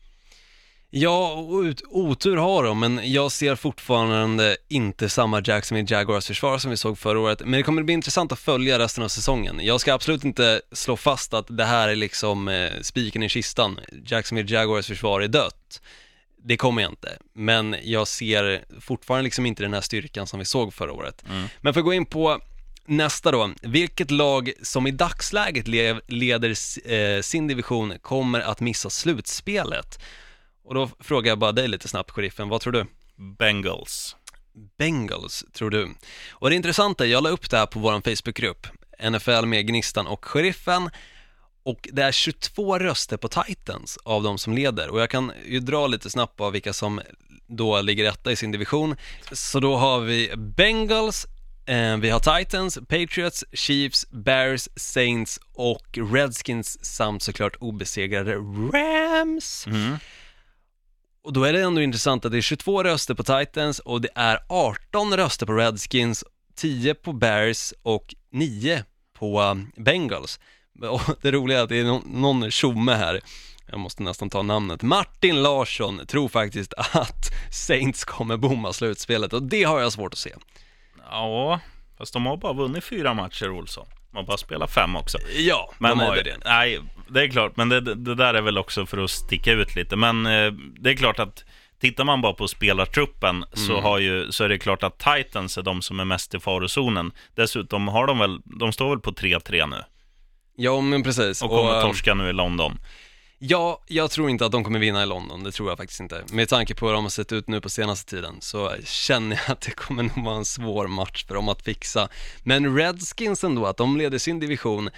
Ja, 0.93 1.47
ut- 1.63 1.81
otur 1.89 2.37
har 2.37 2.63
de, 2.63 2.79
men 2.79 3.11
jag 3.11 3.31
ser 3.31 3.55
fortfarande 3.55 4.57
inte 4.67 5.09
samma 5.09 5.41
Jacksonville 5.45 5.95
Jaguars 5.95 6.27
försvar 6.27 6.57
som 6.57 6.71
vi 6.71 6.77
såg 6.77 6.97
förra 6.97 7.19
året. 7.19 7.39
Men 7.39 7.51
det 7.51 7.63
kommer 7.63 7.83
bli 7.83 7.93
intressant 7.93 8.31
att 8.31 8.39
följa 8.39 8.79
resten 8.79 9.03
av 9.03 9.07
säsongen. 9.07 9.59
Jag 9.63 9.81
ska 9.81 9.93
absolut 9.93 10.23
inte 10.23 10.61
slå 10.71 10.97
fast 10.97 11.33
att 11.33 11.45
det 11.49 11.65
här 11.65 11.89
är 11.89 11.95
liksom 11.95 12.47
eh, 12.47 12.71
spiken 12.81 13.23
i 13.23 13.29
kistan. 13.29 13.79
Jacksonville 14.05 14.53
Jaguars 14.55 14.87
försvar 14.87 15.21
är 15.21 15.27
dött. 15.27 15.81
Det 16.43 16.57
kommer 16.57 16.81
jag 16.81 16.91
inte, 16.91 17.17
men 17.33 17.75
jag 17.83 18.07
ser 18.07 18.63
fortfarande 18.81 19.23
liksom 19.23 19.45
inte 19.45 19.63
den 19.63 19.73
här 19.73 19.81
styrkan 19.81 20.27
som 20.27 20.39
vi 20.39 20.45
såg 20.45 20.73
förra 20.73 20.91
året. 20.93 21.23
Men 21.61 21.73
för 21.73 21.79
att 21.81 21.85
gå 21.85 21.93
in 21.93 22.05
på 22.05 22.39
nästa 22.85 23.31
då, 23.31 23.51
vilket 23.61 24.11
lag 24.11 24.51
som 24.61 24.87
i 24.87 24.91
dagsläget 24.91 25.67
le- 25.67 25.99
leder 26.07 26.49
eh, 26.93 27.21
sin 27.21 27.47
division 27.47 27.93
kommer 28.01 28.39
att 28.39 28.59
missa 28.59 28.89
slutspelet? 28.89 29.99
Och 30.63 30.73
då 30.73 30.89
frågar 30.99 31.31
jag 31.31 31.39
bara 31.39 31.51
dig 31.51 31.67
lite 31.67 31.87
snabbt, 31.87 32.11
sheriffen, 32.11 32.49
vad 32.49 32.61
tror 32.61 32.73
du? 32.73 32.85
Bengals. 33.37 34.15
Bengals, 34.77 35.45
tror 35.53 35.69
du? 35.69 35.89
Och 36.31 36.49
det 36.49 36.55
intressanta, 36.55 37.05
jag 37.05 37.23
la 37.23 37.29
upp 37.29 37.49
det 37.49 37.57
här 37.57 37.65
på 37.65 37.79
vår 37.79 38.15
Facebookgrupp, 38.15 38.67
NFL 39.09 39.45
med 39.45 39.67
Gnistan 39.67 40.07
och 40.07 40.25
Sheriffen, 40.25 40.89
och 41.63 41.89
det 41.91 42.01
är 42.01 42.11
22 42.11 42.79
röster 42.79 43.17
på 43.17 43.27
Titans 43.27 43.97
av 44.03 44.23
de 44.23 44.37
som 44.37 44.53
leder 44.53 44.89
och 44.89 45.01
jag 45.01 45.09
kan 45.09 45.31
ju 45.45 45.59
dra 45.59 45.87
lite 45.87 46.09
snabbt 46.09 46.41
av 46.41 46.51
vilka 46.51 46.73
som 46.73 47.01
då 47.47 47.81
ligger 47.81 48.09
etta 48.09 48.31
i 48.31 48.35
sin 48.35 48.51
division. 48.51 48.95
Så 49.31 49.59
då 49.59 49.75
har 49.75 49.99
vi 49.99 50.33
Bengals, 50.37 51.27
eh, 51.65 51.97
vi 51.97 52.09
har 52.09 52.39
Titans, 52.39 52.79
Patriots, 52.87 53.45
Chiefs, 53.53 54.09
Bears, 54.11 54.69
Saints 54.75 55.39
och 55.53 55.97
Redskins 56.13 56.85
samt 56.85 57.23
såklart 57.23 57.55
obesegrade 57.59 58.35
Rams. 58.73 59.67
Mm. 59.67 59.97
Och 61.23 61.33
då 61.33 61.43
är 61.43 61.53
det 61.53 61.61
ändå 61.61 61.81
intressant 61.81 62.25
att 62.25 62.31
det 62.31 62.37
är 62.37 62.41
22 62.41 62.83
röster 62.83 63.13
på 63.13 63.23
Titans 63.23 63.79
och 63.79 64.01
det 64.01 64.09
är 64.15 64.39
18 64.47 65.17
röster 65.17 65.45
på 65.45 65.53
Redskins, 65.53 66.23
10 66.55 66.93
på 66.93 67.13
Bears 67.13 67.73
och 67.83 68.15
9 68.31 68.83
på 69.13 69.41
um, 69.41 69.71
Bengals. 69.75 70.39
Och 70.89 71.01
det 71.21 71.31
roliga 71.31 71.59
är 71.59 71.63
att 71.63 71.69
det 71.69 71.79
är 71.79 72.01
någon 72.17 72.51
tjomme 72.51 72.93
här, 72.93 73.21
jag 73.65 73.79
måste 73.79 74.03
nästan 74.03 74.29
ta 74.29 74.41
namnet, 74.41 74.81
Martin 74.81 75.43
Larsson 75.43 76.01
tror 76.07 76.29
faktiskt 76.29 76.73
att 76.73 77.31
Saints 77.51 78.03
kommer 78.03 78.37
bomma 78.37 78.73
slutspelet 78.73 79.33
och 79.33 79.43
det 79.43 79.63
har 79.63 79.79
jag 79.79 79.93
svårt 79.93 80.13
att 80.13 80.19
se. 80.19 80.33
Ja, 81.09 81.59
fast 81.97 82.13
de 82.13 82.25
har 82.25 82.37
bara 82.37 82.53
vunnit 82.53 82.83
fyra 82.83 83.13
matcher, 83.13 83.49
Olsson. 83.49 83.87
Har 84.13 84.23
bara 84.23 84.37
spelat 84.37 84.71
fem 84.71 84.95
också. 84.95 85.17
Ja, 85.37 85.71
Men 85.79 85.97
de 85.97 85.99
har 86.05 86.15
ju 86.15 86.19
eh, 86.19 86.23
det. 86.25 86.37
Nej, 86.45 86.79
det 87.07 87.21
är 87.23 87.27
klart, 87.27 87.55
men 87.57 87.69
det, 87.69 87.79
det 87.81 88.15
där 88.15 88.33
är 88.33 88.41
väl 88.41 88.57
också 88.57 88.85
för 88.85 88.97
att 89.03 89.11
sticka 89.11 89.51
ut 89.51 89.75
lite. 89.75 89.95
Men 89.95 90.25
eh, 90.25 90.51
det 90.79 90.89
är 90.89 90.95
klart 90.95 91.19
att 91.19 91.43
tittar 91.81 92.03
man 92.03 92.21
bara 92.21 92.33
på 92.33 92.47
spelartruppen 92.47 93.45
så, 93.53 93.71
Mm. 93.71 93.83
har 93.83 93.99
ju, 93.99 94.31
så 94.31 94.43
är 94.43 94.49
det 94.49 94.57
klart 94.57 94.83
att 94.83 94.99
Titans 94.99 95.57
är 95.57 95.61
de 95.61 95.81
som 95.81 95.99
är 95.99 96.05
mest 96.05 96.33
i 96.33 96.39
farozonen. 96.39 97.11
Dessutom 97.35 97.87
har 97.87 98.07
de 98.07 98.19
väl, 98.19 98.39
de 98.45 98.71
står 98.73 98.89
väl 98.89 98.99
på 98.99 99.11
3-3 99.11 99.69
nu 99.69 99.75
Ja, 100.55 100.81
men 100.81 101.03
precis. 101.03 101.41
och 101.41 101.49
kommer 101.49 101.75
um, 101.75 101.81
torska 101.81 102.13
nu 102.13 102.29
i 102.29 102.33
London. 102.33 102.77
Ja, 103.43 103.81
jag 103.87 104.11
tror 104.11 104.29
inte 104.29 104.45
att 104.45 104.51
de 104.51 104.63
kommer 104.63 104.79
vinna 104.79 105.03
i 105.03 105.05
London, 105.05 105.43
det 105.43 105.51
tror 105.51 105.69
jag 105.69 105.77
faktiskt 105.77 105.99
inte. 105.99 106.23
Med 106.31 106.49
tanke 106.49 106.75
på 106.75 106.87
hur 106.87 106.93
de 106.93 107.03
har 107.03 107.09
sett 107.09 107.31
ut 107.31 107.47
nu 107.47 107.61
på 107.61 107.69
senaste 107.69 108.09
tiden 108.09 108.35
så 108.39 108.75
känner 108.83 109.35
jag 109.35 109.51
att 109.51 109.61
det 109.61 109.71
kommer 109.71 110.03
nog 110.03 110.25
vara 110.25 110.35
en 110.35 110.45
svår 110.45 110.87
match 110.87 111.25
för 111.25 111.35
dem 111.35 111.49
att 111.49 111.61
fixa. 111.61 112.09
Men 112.43 112.77
Redskins 112.77 113.43
ändå, 113.43 113.65
att 113.65 113.77
de 113.77 113.97
leder 113.97 114.17
sin 114.17 114.39
division, 114.39 114.89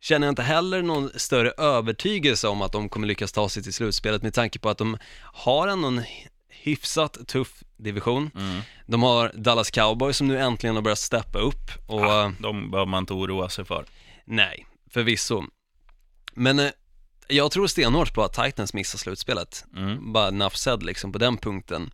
känner 0.00 0.26
jag 0.26 0.32
inte 0.32 0.42
heller 0.42 0.82
någon 0.82 1.10
större 1.14 1.50
övertygelse 1.50 2.48
om 2.48 2.62
att 2.62 2.72
de 2.72 2.88
kommer 2.88 3.06
lyckas 3.06 3.32
ta 3.32 3.48
sig 3.48 3.62
till 3.62 3.72
slutspelet 3.72 4.22
med 4.22 4.34
tanke 4.34 4.58
på 4.58 4.68
att 4.68 4.78
de 4.78 4.98
har 5.22 5.68
ändå 5.68 5.88
en 5.88 6.02
hyfsat 6.48 7.28
tuff 7.28 7.62
division. 7.76 8.30
Mm. 8.34 8.60
De 8.86 9.02
har 9.02 9.32
Dallas 9.34 9.70
Cowboys 9.70 10.16
som 10.16 10.28
nu 10.28 10.38
äntligen 10.38 10.76
har 10.76 10.82
börjat 10.82 10.98
steppa 10.98 11.38
upp 11.38 11.70
och 11.86 12.00
Ja, 12.00 12.32
de 12.38 12.70
behöver 12.70 12.90
man 12.90 13.02
inte 13.02 13.12
oroa 13.12 13.48
sig 13.48 13.64
för. 13.64 13.84
Nej, 14.24 14.66
förvisso. 14.90 15.44
Men 16.34 16.58
eh, 16.58 16.70
jag 17.28 17.50
tror 17.50 17.66
stenhårt 17.66 18.14
på 18.14 18.22
att 18.22 18.32
Titans 18.32 18.74
missar 18.74 18.98
slutspelet. 18.98 19.64
Mm. 19.76 20.12
Bara 20.12 20.28
enough 20.28 20.54
said 20.54 20.82
liksom 20.82 21.12
på 21.12 21.18
den 21.18 21.36
punkten. 21.36 21.90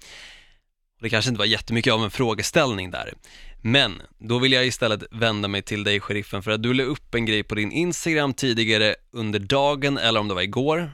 Det 1.01 1.11
kanske 1.11 1.29
inte 1.29 1.39
var 1.39 1.47
jättemycket 1.47 1.93
av 1.93 2.05
en 2.05 2.11
frågeställning 2.11 2.91
där. 2.91 3.15
Men 3.63 4.03
då 4.19 4.39
vill 4.39 4.53
jag 4.53 4.67
istället 4.67 5.03
vända 5.11 5.49
mig 5.49 5.63
till 5.63 5.85
dig, 5.85 6.01
sheriffen, 6.01 6.43
för 6.43 6.51
att 6.51 6.63
du 6.63 6.75
la 6.75 6.83
upp 6.83 7.15
en 7.15 7.27
grej 7.27 7.43
på 7.43 7.55
din 7.55 7.73
Instagram 7.73 8.35
tidigare 8.35 8.95
under 9.13 9.39
dagen, 9.39 9.99
eller 9.99 10.21
om 10.21 10.29
det 10.29 10.35
var 10.35 10.43
igår. 10.43 10.91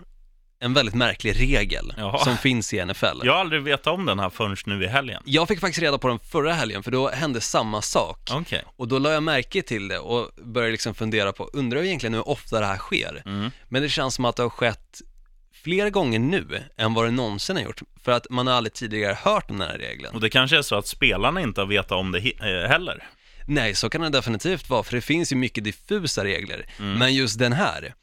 En 0.60 0.74
väldigt 0.74 0.94
märklig 0.94 1.40
regel 1.40 1.94
Jaha. 1.96 2.24
som 2.24 2.36
finns 2.36 2.74
i 2.74 2.84
NFL. 2.84 3.06
Jag 3.24 3.32
har 3.32 3.40
aldrig 3.40 3.62
vetat 3.62 3.86
om 3.94 4.06
den 4.06 4.18
här 4.18 4.30
förrän 4.30 4.56
nu 4.66 4.84
i 4.84 4.86
helgen. 4.86 5.22
Jag 5.24 5.48
fick 5.48 5.60
faktiskt 5.60 5.82
reda 5.82 5.98
på 5.98 6.08
den 6.08 6.18
förra 6.18 6.52
helgen, 6.52 6.82
för 6.82 6.90
då 6.90 7.08
hände 7.08 7.40
samma 7.40 7.82
sak. 7.82 8.28
Okej. 8.30 8.64
Och 8.76 8.88
då 8.88 8.98
la 8.98 9.12
jag 9.12 9.22
märke 9.22 9.62
till 9.62 9.88
det 9.88 9.98
och 9.98 10.30
började 10.44 10.72
liksom 10.72 10.94
fundera 10.94 11.32
på, 11.32 11.50
undrar 11.52 11.82
egentligen 11.82 12.14
hur 12.14 12.28
ofta 12.28 12.60
det 12.60 12.66
här 12.66 12.76
sker? 12.76 13.22
Mm. 13.26 13.50
Men 13.68 13.82
det 13.82 13.88
känns 13.88 14.14
som 14.14 14.24
att 14.24 14.36
det 14.36 14.42
har 14.42 14.50
skett 14.50 15.00
fler 15.62 15.90
gånger 15.90 16.18
nu 16.18 16.62
än 16.76 16.94
vad 16.94 17.04
det 17.04 17.10
någonsin 17.10 17.56
har 17.56 17.62
gjort. 17.62 17.80
För 18.04 18.12
att 18.12 18.26
man 18.30 18.46
har 18.46 18.54
aldrig 18.54 18.72
tidigare 18.72 19.14
hört 19.22 19.50
om 19.50 19.58
den 19.58 19.68
här 19.68 19.78
regeln. 19.78 20.14
Och 20.14 20.20
det 20.20 20.30
kanske 20.30 20.58
är 20.58 20.62
så 20.62 20.76
att 20.76 20.86
spelarna 20.86 21.40
inte 21.40 21.60
har 21.60 21.66
vetat 21.66 21.92
om 21.92 22.12
det 22.12 22.18
eh, 22.18 22.68
heller. 22.68 23.08
Nej, 23.46 23.74
så 23.74 23.90
kan 23.90 24.00
det 24.00 24.08
definitivt 24.08 24.70
vara, 24.70 24.82
för 24.82 24.94
det 24.96 25.00
finns 25.00 25.32
ju 25.32 25.36
mycket 25.36 25.64
diffusa 25.64 26.24
regler. 26.24 26.66
Mm. 26.78 26.98
Men 26.98 27.14
just 27.14 27.38
den 27.38 27.52
här 27.52 27.94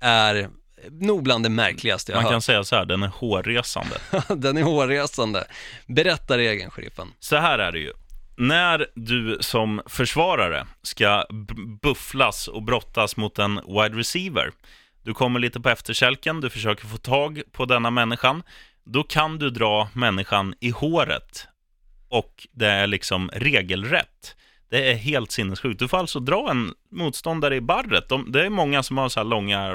är 0.00 0.48
nog 0.90 1.22
bland 1.22 1.44
det 1.44 1.48
märkligaste 1.48 2.12
jag 2.12 2.16
Man 2.16 2.24
har 2.24 2.32
kan 2.32 2.42
säga 2.42 2.64
så 2.64 2.76
här, 2.76 2.84
den 2.84 3.02
är 3.02 3.08
hårresande. 3.08 3.96
hört. 4.10 4.24
den 4.36 4.56
är 4.56 4.62
hårresande. 4.62 5.44
Berätta 5.86 6.38
regeln, 6.38 6.70
sheriffen. 6.70 7.08
Så 7.20 7.36
här 7.36 7.58
är 7.58 7.72
det 7.72 7.78
ju. 7.78 7.92
När 8.36 8.86
du 8.94 9.38
som 9.40 9.82
försvarare 9.86 10.66
ska 10.82 11.24
bufflas 11.82 12.48
och 12.48 12.62
brottas 12.62 13.16
mot 13.16 13.38
en 13.38 13.54
wide 13.54 13.98
receiver, 13.98 14.50
du 15.02 15.14
kommer 15.14 15.40
lite 15.40 15.60
på 15.60 15.68
efterkälken, 15.68 16.40
du 16.40 16.50
försöker 16.50 16.86
få 16.86 16.96
tag 16.96 17.42
på 17.52 17.64
denna 17.64 17.90
människan, 17.90 18.42
då 18.84 19.02
kan 19.02 19.38
du 19.38 19.50
dra 19.50 19.88
människan 19.94 20.54
i 20.60 20.70
håret 20.70 21.46
och 22.08 22.46
det 22.52 22.66
är 22.66 22.86
liksom 22.86 23.30
regelrätt. 23.32 24.36
Det 24.70 24.90
är 24.90 24.94
helt 24.94 25.30
sinnessjukt. 25.32 25.78
Du 25.78 25.88
får 25.88 25.98
alltså 25.98 26.20
dra 26.20 26.50
en 26.50 26.72
motståndare 26.92 27.56
i 27.56 27.60
barret. 27.60 28.08
De, 28.08 28.32
det 28.32 28.46
är 28.46 28.50
många 28.50 28.82
som 28.82 28.98
har 28.98 29.08
så 29.08 29.20
här 29.20 29.24
långa 29.24 29.74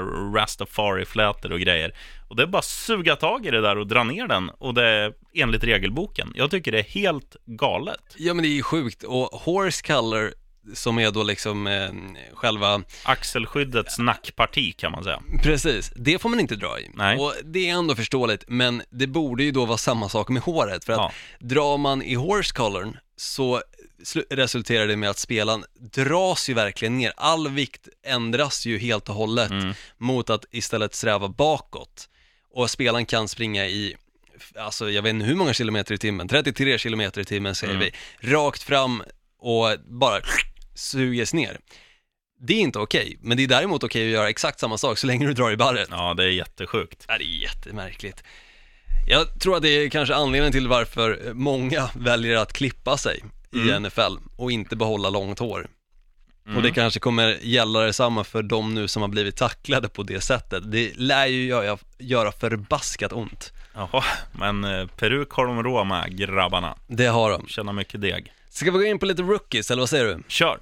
rastafari-flätor 0.56 1.52
och 1.52 1.60
grejer. 1.60 1.92
Och 2.28 2.36
det 2.36 2.42
är 2.42 2.46
bara 2.46 2.58
att 2.58 2.64
suga 2.64 3.16
tag 3.16 3.46
i 3.46 3.50
det 3.50 3.60
där 3.60 3.78
och 3.78 3.86
dra 3.86 4.04
ner 4.04 4.26
den. 4.26 4.50
Och 4.50 4.74
det 4.74 4.88
är 4.88 5.12
enligt 5.34 5.64
regelboken. 5.64 6.32
Jag 6.34 6.50
tycker 6.50 6.72
det 6.72 6.78
är 6.78 6.82
helt 6.82 7.36
galet. 7.46 8.00
Ja 8.16 8.34
men 8.34 8.42
det 8.42 8.48
är 8.48 8.56
ju 8.56 8.62
sjukt 8.62 9.02
och 9.02 9.26
horse 9.32 9.82
color 9.86 10.32
som 10.74 10.98
är 10.98 11.10
då 11.10 11.22
liksom 11.22 11.66
eh, 11.66 11.90
själva, 12.34 12.82
Axelskyddets 13.04 13.98
nackparti 13.98 14.76
kan 14.76 14.92
man 14.92 15.04
säga. 15.04 15.22
precis, 15.42 15.92
det 15.96 16.18
får 16.22 16.28
man 16.28 16.40
inte 16.40 16.56
dra 16.56 16.80
i. 16.80 16.90
Nej. 16.94 17.18
Och 17.18 17.32
det 17.44 17.68
är 17.68 17.74
ändå 17.74 17.94
förståeligt, 17.94 18.44
men 18.48 18.82
det 18.90 19.06
borde 19.06 19.44
ju 19.44 19.50
då 19.52 19.64
vara 19.64 19.78
samma 19.78 20.08
sak 20.08 20.28
med 20.28 20.42
håret, 20.42 20.84
för 20.84 20.92
att 20.92 20.98
Ja. 20.98 21.12
drar 21.40 21.78
man 21.78 22.02
i 22.02 22.14
horse 22.14 22.54
colorn 22.54 22.96
så 23.16 23.60
resulterar 24.30 24.86
det 24.86 24.96
med 24.96 25.10
att 25.10 25.18
spelaren 25.18 25.64
dras 25.80 26.48
ju 26.48 26.54
verkligen 26.54 26.98
ner, 26.98 27.12
all 27.16 27.48
vikt 27.48 27.88
ändras 28.06 28.66
ju 28.66 28.78
helt 28.78 29.08
och 29.08 29.14
hållet 29.14 29.50
Mm. 29.50 29.74
mot 29.98 30.30
att 30.30 30.44
istället 30.50 30.94
sträva 30.94 31.28
bakåt. 31.28 32.08
Och 32.54 32.70
spelaren 32.70 33.06
kan 33.06 33.28
springa 33.28 33.66
i 33.66 33.96
alltså 34.58 34.90
jag 34.90 35.02
vet 35.02 35.10
inte 35.10 35.26
hur 35.26 35.34
många 35.34 35.54
kilometer 35.54 35.94
i 35.94 35.98
timmen, 35.98 36.28
33 36.28 36.78
kilometer 36.78 37.20
i 37.20 37.24
timmen 37.24 37.54
säger 37.54 37.74
Mm. 37.74 37.88
vi, 38.20 38.28
rakt 38.32 38.62
fram 38.62 39.02
och 39.38 39.76
bara 39.86 40.20
suges 40.74 41.34
ner. 41.34 41.58
Det 42.40 42.52
är 42.54 42.60
inte 42.60 42.78
okej, 42.78 43.18
men 43.20 43.36
det 43.36 43.42
är 43.42 43.46
däremot 43.48 43.84
okej 43.84 44.06
att 44.06 44.12
göra 44.12 44.28
exakt 44.28 44.60
samma 44.60 44.78
sak 44.78 44.98
så 44.98 45.06
länge 45.06 45.26
du 45.26 45.32
drar 45.32 45.50
i 45.50 45.56
barret. 45.56 45.88
Ja, 45.90 46.14
det 46.14 46.24
är 46.24 46.28
jättesjukt. 46.28 47.04
Ja, 47.08 47.18
det 47.18 47.24
är 47.24 47.42
jättemärkligt. 47.42 48.22
Jag 49.08 49.40
tror 49.40 49.56
att 49.56 49.62
det 49.62 49.68
är 49.68 49.88
kanske 49.90 50.14
anledningen 50.14 50.52
till 50.52 50.68
varför 50.68 51.30
många 51.34 51.90
väljer 51.94 52.36
att 52.36 52.52
klippa 52.52 52.96
sig 52.96 53.24
i 53.56 53.70
Mm. 53.70 53.82
NFL 53.82 54.16
och 54.36 54.50
inte 54.52 54.76
behålla 54.76 55.10
långt 55.10 55.38
hår. 55.38 55.68
Mm. 56.46 56.56
Och 56.56 56.62
det 56.62 56.70
kanske 56.70 57.00
kommer 57.00 57.38
gälla 57.42 57.80
detsamma 57.80 58.24
för 58.24 58.42
de 58.42 58.74
nu 58.74 58.88
som 58.88 59.02
har 59.02 59.08
blivit 59.08 59.36
tacklade 59.36 59.88
på 59.88 60.02
det 60.02 60.20
sättet. 60.20 60.72
Det 60.72 60.92
lär 60.96 61.26
ju 61.26 61.46
göra, 61.46 61.78
göra 61.98 62.32
förbaskat 62.32 63.12
ont. 63.12 63.52
Jaha, 63.74 64.04
men 64.32 64.64
eh, 64.64 64.86
peruk 64.86 65.30
har 65.30 65.46
de 65.46 65.62
råd 65.62 65.86
med, 65.86 66.18
grabbarna. 66.18 66.76
Det 66.86 67.06
har 67.06 67.30
de. 67.30 67.46
Tjänar 67.48 67.72
mycket 67.72 68.00
deg. 68.00 68.32
Ska 68.50 68.70
vi 68.70 68.78
gå 68.78 68.84
in 68.84 68.98
på 68.98 69.06
lite 69.06 69.22
rookies, 69.22 69.70
eller 69.70 69.82
vad 69.82 69.88
säger 69.90 70.04
du? 70.04 70.22
Kör! 70.28 70.58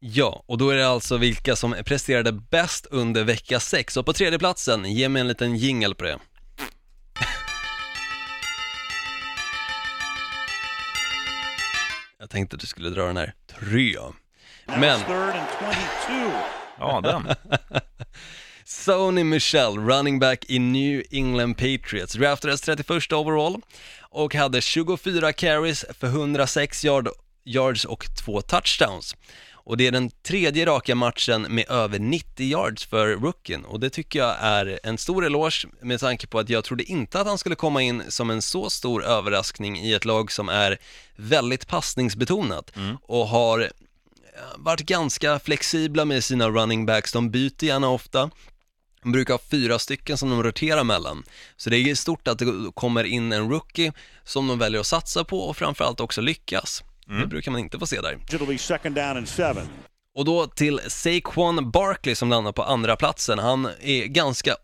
Ja, 0.00 0.42
och 0.46 0.58
då 0.58 0.70
är 0.70 0.76
det 0.76 0.88
alltså 0.88 1.16
vilka 1.16 1.56
som 1.56 1.74
presterade 1.86 2.32
bäst 2.32 2.86
under 2.90 3.24
vecka 3.24 3.60
6. 3.60 3.96
Och 3.96 4.06
på 4.06 4.12
tredje 4.12 4.38
platsen, 4.38 4.84
ge 4.84 5.08
mig 5.08 5.20
en 5.20 5.28
liten 5.28 5.56
jingle 5.56 5.94
på 5.94 6.04
det. 6.04 6.18
Jag 12.22 12.30
tänkte 12.30 12.54
att 12.54 12.60
du 12.60 12.66
skulle 12.66 12.90
dra 12.90 13.06
den 13.06 13.16
här. 13.16 13.34
Tre. 13.46 13.96
Men 14.66 15.00
Third 15.00 15.10
and 15.10 15.46
22. 16.08 16.30
Ja, 16.78 17.00
den. 17.00 17.28
Sony 18.64 19.24
Michel, 19.24 19.78
running 19.78 20.18
back 20.18 20.44
i 20.48 20.58
New 20.58 21.02
England 21.10 21.54
Patriots, 21.54 22.14
draftades 22.14 22.60
31 22.60 23.12
overall 23.12 23.60
och 24.00 24.34
hade 24.34 24.60
24 24.60 25.32
carries 25.32 25.84
för 25.98 26.06
106 26.06 26.84
yard, 26.84 27.08
yards 27.44 27.84
och 27.84 28.06
två 28.24 28.40
touchdowns. 28.40 29.16
Och 29.64 29.76
det 29.76 29.86
är 29.86 29.92
den 29.92 30.10
tredje 30.10 30.66
raka 30.66 30.94
matchen 30.94 31.42
med 31.42 31.70
över 31.70 31.98
90 31.98 32.46
yards 32.46 32.86
för 32.86 33.08
rookien 33.08 33.64
och 33.64 33.80
det 33.80 33.90
tycker 33.90 34.18
jag 34.18 34.36
är 34.40 34.80
en 34.82 34.98
stor 34.98 35.26
eloge 35.26 35.68
med 35.80 36.00
tanke 36.00 36.26
på 36.26 36.38
att 36.38 36.48
jag 36.48 36.64
trodde 36.64 36.84
inte 36.84 37.20
att 37.20 37.26
han 37.26 37.38
skulle 37.38 37.54
komma 37.54 37.82
in 37.82 38.02
som 38.08 38.30
en 38.30 38.42
så 38.42 38.70
stor 38.70 39.04
överraskning 39.04 39.78
i 39.78 39.92
ett 39.92 40.04
lag 40.04 40.32
som 40.32 40.48
är 40.48 40.78
väldigt 41.16 41.66
passningsbetonat 41.66 42.72
och 43.02 43.26
har 43.26 43.60
eh, 43.60 43.66
varit 44.56 44.80
ganska 44.80 45.38
flexibla 45.38 46.04
med 46.04 46.24
sina 46.24 46.48
running 46.48 46.86
backs, 46.86 47.12
de 47.12 47.30
byter 47.30 47.64
gärna 47.64 47.88
ofta. 47.88 48.30
De 49.02 49.12
brukar 49.12 49.34
ha 49.34 49.40
fyra 49.50 49.78
stycken 49.78 50.16
som 50.16 50.30
de 50.30 50.42
roterar 50.42 50.84
mellan. 50.84 51.24
Så 51.56 51.70
det 51.70 51.76
är 51.76 51.94
stort 51.94 52.28
att 52.28 52.38
det 52.38 52.72
kommer 52.74 53.04
in 53.04 53.32
en 53.32 53.50
rookie 53.50 53.92
som 54.24 54.48
de 54.48 54.58
väljer 54.58 54.80
att 54.80 54.86
satsa 54.86 55.24
på 55.24 55.40
och 55.40 55.56
framförallt 55.56 56.00
också 56.00 56.20
lyckas. 56.20 56.82
Det 57.06 57.26
brukar 57.26 57.50
man 57.50 57.60
inte 57.60 57.78
få 57.78 57.86
se 57.86 58.00
där. 58.00 58.18
Och 60.14 60.24
då 60.24 60.46
till 60.46 60.80
Saquon 60.88 61.70
Barkley 61.70 62.14
som 62.14 62.30
landar 62.30 62.52
på 62.52 62.62
andra 62.62 62.96
platsen. 62.96 63.38
Han 63.38 63.68
är 63.80 64.06
ganska 64.06 64.56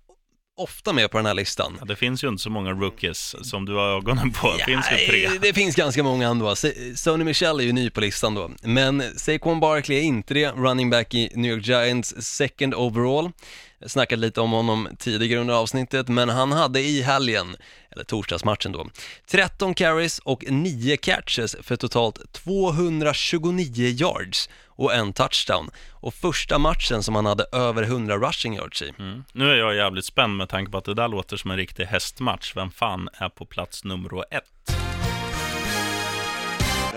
ofta 0.59 0.92
med 0.92 1.11
på 1.11 1.16
den 1.18 1.27
här 1.27 1.35
listan. 1.35 1.77
Ja, 1.79 1.85
det 1.85 1.96
finns 1.96 2.24
ju 2.24 2.29
inte 2.29 2.42
så 2.42 2.51
många 2.51 2.70
rookies 2.70 3.37
som 3.42 3.64
du 3.64 3.74
har 3.74 3.96
ögonen 3.96 4.33
på. 4.33 4.55
Det 4.59 4.64
finns 4.64 4.87
ju 4.92 4.96
Ja, 4.96 5.29
tre. 5.29 5.38
Det 5.42 5.53
finns 5.53 5.77
ganska 5.77 6.03
många 6.03 6.29
ändå. 6.29 6.55
Sony 6.96 7.24
Michel 7.24 7.61
är 7.61 7.64
ju 7.64 7.72
ny 7.72 7.90
på 7.90 8.01
listan 8.01 8.35
då. 8.35 8.51
Men 8.62 9.03
Saquon 9.16 9.61
Barkley 9.61 9.98
är 9.98 10.03
inte 10.03 10.35
det. 10.35 10.51
Running 10.51 10.90
back 10.90 11.14
i 11.14 11.31
New 11.35 11.53
York 11.53 11.66
Giants 11.66 12.14
second 12.22 12.74
overall. 12.74 13.33
Jag 13.81 13.91
snackade 13.91 14.21
lite 14.21 14.41
om 14.41 14.53
honom 14.53 14.88
tidigare 14.99 15.41
under 15.41 15.55
avsnittet, 15.55 16.09
men 16.09 16.29
han 16.29 16.53
hade 16.53 16.81
i 16.81 17.03
helgen, 17.03 17.57
eller 17.91 18.05
torsdagsmatchen 18.05 18.73
då, 18.73 18.87
13 19.31 19.75
carries 19.75 20.19
och 20.19 20.45
9 20.49 20.97
catches 20.97 21.57
för 21.62 21.77
totalt 21.77 22.33
229 22.33 23.87
yards 23.88 24.49
och 24.67 24.95
en 24.95 25.12
touchdown. 25.12 25.71
Och 25.91 26.14
första 26.14 26.59
matchen 26.59 27.03
som 27.03 27.14
han 27.14 27.27
hade 27.27 27.45
över 27.53 27.83
100 27.83 28.17
rushing 28.17 28.57
yards 28.57 28.83
i. 28.83 28.93
Mm. 28.99 29.25
Nu 29.33 29.51
är 29.51 29.57
jag 29.57 29.75
jävligt 29.75 30.05
spänd 30.05 30.37
med 30.37 30.49
tanke 30.49 30.73
på 30.73 30.79
att 30.79 30.85
det 30.85 30.95
där 30.95 31.09
låter 31.09 31.37
som 31.37 31.51
en 31.51 31.57
riktig 31.57 31.85
hästmatch. 31.85 32.57
Vem 32.57 32.71
fan 32.71 33.09
är 33.12 33.29
på 33.29 33.47
plats 33.47 33.85
nummer 33.85 34.35
ett? 34.35 34.78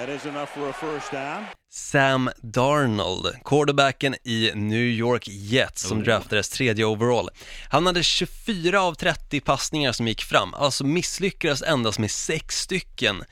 That 0.01 0.09
is 0.09 0.25
enough 0.25 0.49
for 0.49 0.69
a 0.69 0.73
first 0.73 1.11
down. 1.11 1.45
Sam 1.69 2.29
Darnold, 2.41 3.43
quarterbacken 3.43 4.15
i 4.23 4.51
New 4.55 4.85
York 4.85 5.27
Jets 5.27 5.81
som 5.81 5.97
Oh. 5.97 6.03
draftades 6.03 6.49
tredje 6.49 6.85
overall. 6.85 7.29
Han 7.69 7.85
hade 7.85 8.03
24 8.03 8.81
av 8.81 8.93
30 8.93 9.39
passningar 9.41 9.91
som 9.91 10.07
gick 10.07 10.23
fram, 10.23 10.53
alltså 10.53 10.83
misslyckades 10.83 11.61
endast 11.61 11.99
med 11.99 12.11
sex 12.11 12.61
stycken. 12.61 13.23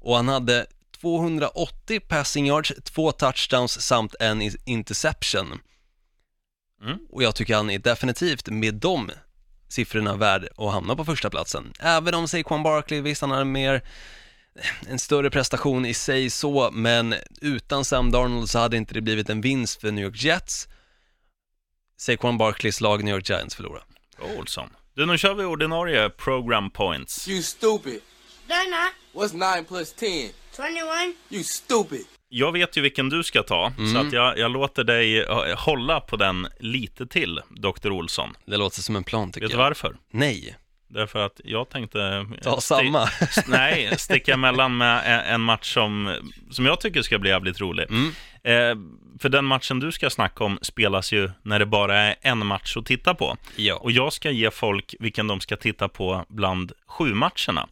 Och 0.00 0.16
han 0.16 0.28
hade 0.28 0.66
280 1.00 2.00
passing 2.00 2.46
yards, 2.46 2.72
två 2.84 3.12
touchdowns 3.12 3.80
samt 3.80 4.14
en 4.20 4.42
interception. 4.64 5.60
Mm. 6.82 6.98
Och 7.10 7.22
jag 7.22 7.34
tycker 7.34 7.54
han 7.54 7.70
är 7.70 7.78
definitivt 7.78 8.48
med 8.48 8.74
de 8.74 9.10
siffrorna 9.68 10.16
värd 10.16 10.48
att 10.56 10.72
hamna 10.72 10.96
på 10.96 11.04
första 11.04 11.30
platsen. 11.30 11.72
Även 11.80 12.14
om 12.14 12.28
Saquon 12.28 12.62
Barkley, 12.62 13.00
visst 13.00 13.20
han 13.20 13.30
hade 13.30 13.44
mer 13.44 13.82
en 14.88 14.98
större 14.98 15.30
prestation 15.30 15.86
i 15.86 15.94
sig 15.94 16.30
så, 16.30 16.70
men 16.72 17.14
utan 17.40 17.84
Sam 17.84 18.10
Darnold 18.10 18.50
så 18.50 18.58
hade 18.58 18.76
inte 18.76 18.94
det 18.94 19.00
blivit 19.00 19.30
en 19.30 19.40
vinst 19.40 19.80
för 19.80 19.90
New 19.92 20.04
York 20.04 20.22
Jets. 20.22 20.68
Saquon 21.96 22.38
Barkleys 22.38 22.80
lag 22.80 23.04
New 23.04 23.14
York 23.14 23.28
Giants 23.30 23.54
förlorar. 23.54 23.82
Olsson. 24.38 24.68
Du, 24.94 25.06
nu 25.06 25.18
kör 25.18 25.34
vi 25.34 25.44
ordinarie 25.44 26.10
program 26.10 26.70
points. 26.70 27.28
You 27.28 27.42
stupid. 27.42 28.00
They're 28.48 28.70
not. 28.70 28.92
What's 29.30 29.56
9 29.56 29.64
plus 29.68 29.92
10? 29.92 30.30
21. 30.56 31.16
You 31.30 31.42
stupid. 31.44 32.04
Jag 32.28 32.52
vet 32.52 32.76
ju 32.76 32.80
vilken 32.82 33.08
du 33.08 33.22
ska 33.24 33.42
ta, 33.42 33.72
så 33.76 33.82
Mm. 33.82 34.06
att 34.06 34.12
jag, 34.12 34.38
jag 34.38 34.50
låter 34.50 34.84
dig 34.84 35.22
eh, 35.22 35.58
hålla 35.58 36.00
på 36.00 36.16
den 36.16 36.48
lite 36.60 37.06
till, 37.06 37.40
Dr. 37.50 37.90
Olsson. 37.90 38.34
Det 38.46 38.56
låter 38.56 38.82
som 38.82 38.96
en 38.96 39.04
plan 39.04 39.32
tycker 39.32 39.46
Vet 39.46 39.50
du 39.50 39.58
jag. 39.58 39.64
varför? 39.64 39.96
Nej, 40.10 40.56
Därför 40.88 41.26
att 41.26 41.40
jag 41.44 41.68
tänkte... 41.70 42.02
eh, 42.02 42.24
ta 42.42 42.56
sti- 42.56 42.60
samma. 42.60 43.04
s- 43.20 43.44
Nej, 43.48 43.98
sticka 43.98 44.34
emellan 44.34 44.76
med 44.76 45.02
en, 45.04 45.34
en 45.34 45.40
match 45.40 45.74
som, 45.74 46.14
som 46.50 46.66
jag 46.66 46.80
tycker 46.80 47.02
ska 47.02 47.18
bli 47.18 47.30
jävligt 47.30 47.60
rolig. 47.60 47.86
Mm. 47.90 48.08
Eh, 48.44 48.98
för 49.20 49.28
den 49.28 49.44
matchen 49.44 49.80
du 49.80 49.92
ska 49.92 50.10
snacka 50.10 50.44
om 50.44 50.58
spelas 50.62 51.12
ju 51.12 51.30
när 51.42 51.58
det 51.58 51.66
bara 51.66 51.98
är 51.98 52.14
en 52.20 52.46
match 52.46 52.76
att 52.76 52.86
titta 52.86 53.14
på. 53.14 53.36
Ja. 53.56 53.74
Och 53.74 53.92
jag 53.92 54.12
ska 54.12 54.30
ge 54.30 54.50
folk 54.50 54.94
vilken 55.00 55.26
de 55.26 55.40
ska 55.40 55.56
titta 55.56 55.88
på 55.88 56.24
bland 56.28 56.72
sju 56.86 57.14
matcherna. 57.14 57.68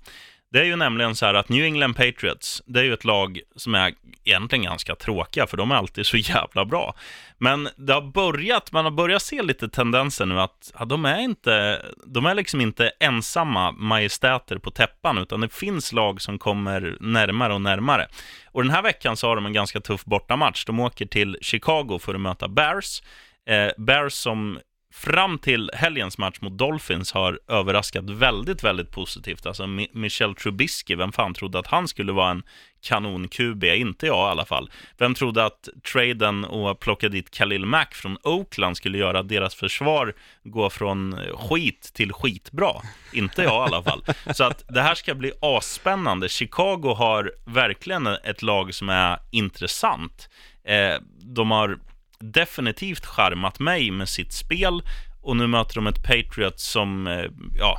Det 0.56 0.60
är 0.60 0.64
ju 0.64 0.76
nämligen 0.76 1.14
så 1.14 1.26
här 1.26 1.34
att 1.34 1.48
New 1.48 1.64
England 1.64 1.94
Patriots, 1.94 2.62
det 2.66 2.80
är 2.80 2.84
ju 2.84 2.94
ett 2.94 3.04
lag 3.04 3.40
som 3.56 3.74
är 3.74 3.94
egentligen 4.24 4.64
ganska 4.64 4.94
tråkiga, 4.94 5.46
för 5.46 5.56
de 5.56 5.70
är 5.70 5.74
alltid 5.74 6.06
så 6.06 6.16
jävla 6.16 6.64
bra. 6.64 6.94
Men 7.38 7.68
det 7.76 7.92
har 7.92 8.02
börjat, 8.02 8.72
man 8.72 8.84
har 8.84 8.92
börjat 8.92 9.22
se 9.22 9.42
lite 9.42 9.68
tendenser 9.68 10.26
nu 10.26 10.40
att 10.40 10.72
ja, 10.78 10.84
de 10.84 11.04
är 11.04 11.18
inte, 11.18 11.82
de 12.06 12.26
är 12.26 12.34
liksom 12.34 12.60
inte 12.60 12.92
ensamma 13.00 13.72
majestäter 13.72 14.58
på 14.58 14.70
täppan, 14.70 15.18
utan 15.18 15.40
det 15.40 15.48
finns 15.48 15.92
lag 15.92 16.22
som 16.22 16.38
kommer 16.38 16.96
närmare 17.00 17.54
och 17.54 17.60
närmare. 17.60 18.08
Och 18.46 18.62
den 18.62 18.72
här 18.72 18.82
veckan 18.82 19.16
så 19.16 19.28
har 19.28 19.36
de 19.36 19.46
en 19.46 19.52
ganska 19.52 19.80
tuff 19.80 20.04
bortamatch. 20.04 20.64
De 20.64 20.80
åker 20.80 21.06
till 21.06 21.38
Chicago 21.40 21.98
för 22.00 22.14
att 22.14 22.20
möta 22.20 22.48
Bears. 22.48 23.02
Eh, 23.48 23.70
Bears 23.78 24.12
som 24.12 24.58
fram 24.96 25.38
till 25.38 25.70
helgens 25.74 26.18
match 26.18 26.36
mot 26.40 26.58
Dolphins 26.58 27.12
har 27.12 27.40
överraskat 27.48 28.10
väldigt, 28.10 28.64
väldigt 28.64 28.90
positivt. 28.90 29.46
Alltså 29.46 29.66
Michel 29.92 30.34
Trubisky, 30.34 30.96
vem 30.96 31.12
fan 31.12 31.34
trodde 31.34 31.58
att 31.58 31.66
han 31.66 31.88
skulle 31.88 32.12
vara 32.12 32.30
en 32.30 32.42
kanon-QB? 32.82 33.74
Inte 33.74 34.06
jag 34.06 34.28
i 34.28 34.30
alla 34.30 34.44
fall. 34.44 34.70
Vem 34.98 35.14
trodde 35.14 35.44
att 35.44 35.68
traden 35.92 36.44
och 36.44 36.80
plocka 36.80 37.08
dit 37.08 37.30
Khalil 37.30 37.66
Mack 37.66 37.94
från 37.94 38.18
Oakland 38.22 38.76
skulle 38.76 38.98
göra 38.98 39.18
att 39.18 39.28
deras 39.28 39.54
försvar 39.54 40.14
gå 40.44 40.70
från 40.70 41.12
eh, 41.12 41.36
skit 41.36 41.90
till 41.94 42.12
skitbra? 42.12 42.72
Inte 43.12 43.42
jag 43.42 43.68
i 43.68 43.72
alla 43.72 43.82
fall. 43.82 44.04
Så 44.34 44.44
att 44.44 44.64
det 44.68 44.82
här 44.82 44.94
ska 44.94 45.14
bli 45.14 45.32
asspännande. 45.40 46.28
Chicago 46.28 46.94
har 46.96 47.32
verkligen 47.46 48.06
ett 48.06 48.42
lag 48.42 48.74
som 48.74 48.88
är 48.88 49.18
intressant. 49.30 50.28
Eh, 50.64 50.94
de 51.20 51.50
har 51.50 51.78
definitivt 52.18 53.06
charmat 53.06 53.58
mig 53.58 53.90
med 53.90 54.08
sitt 54.08 54.32
spel 54.32 54.82
och 55.22 55.36
nu 55.36 55.46
möter 55.46 55.74
de 55.74 55.86
ett 55.86 56.02
Patriots 56.02 56.64
som, 56.70 57.06
eh, 57.06 57.24
ja, 57.58 57.78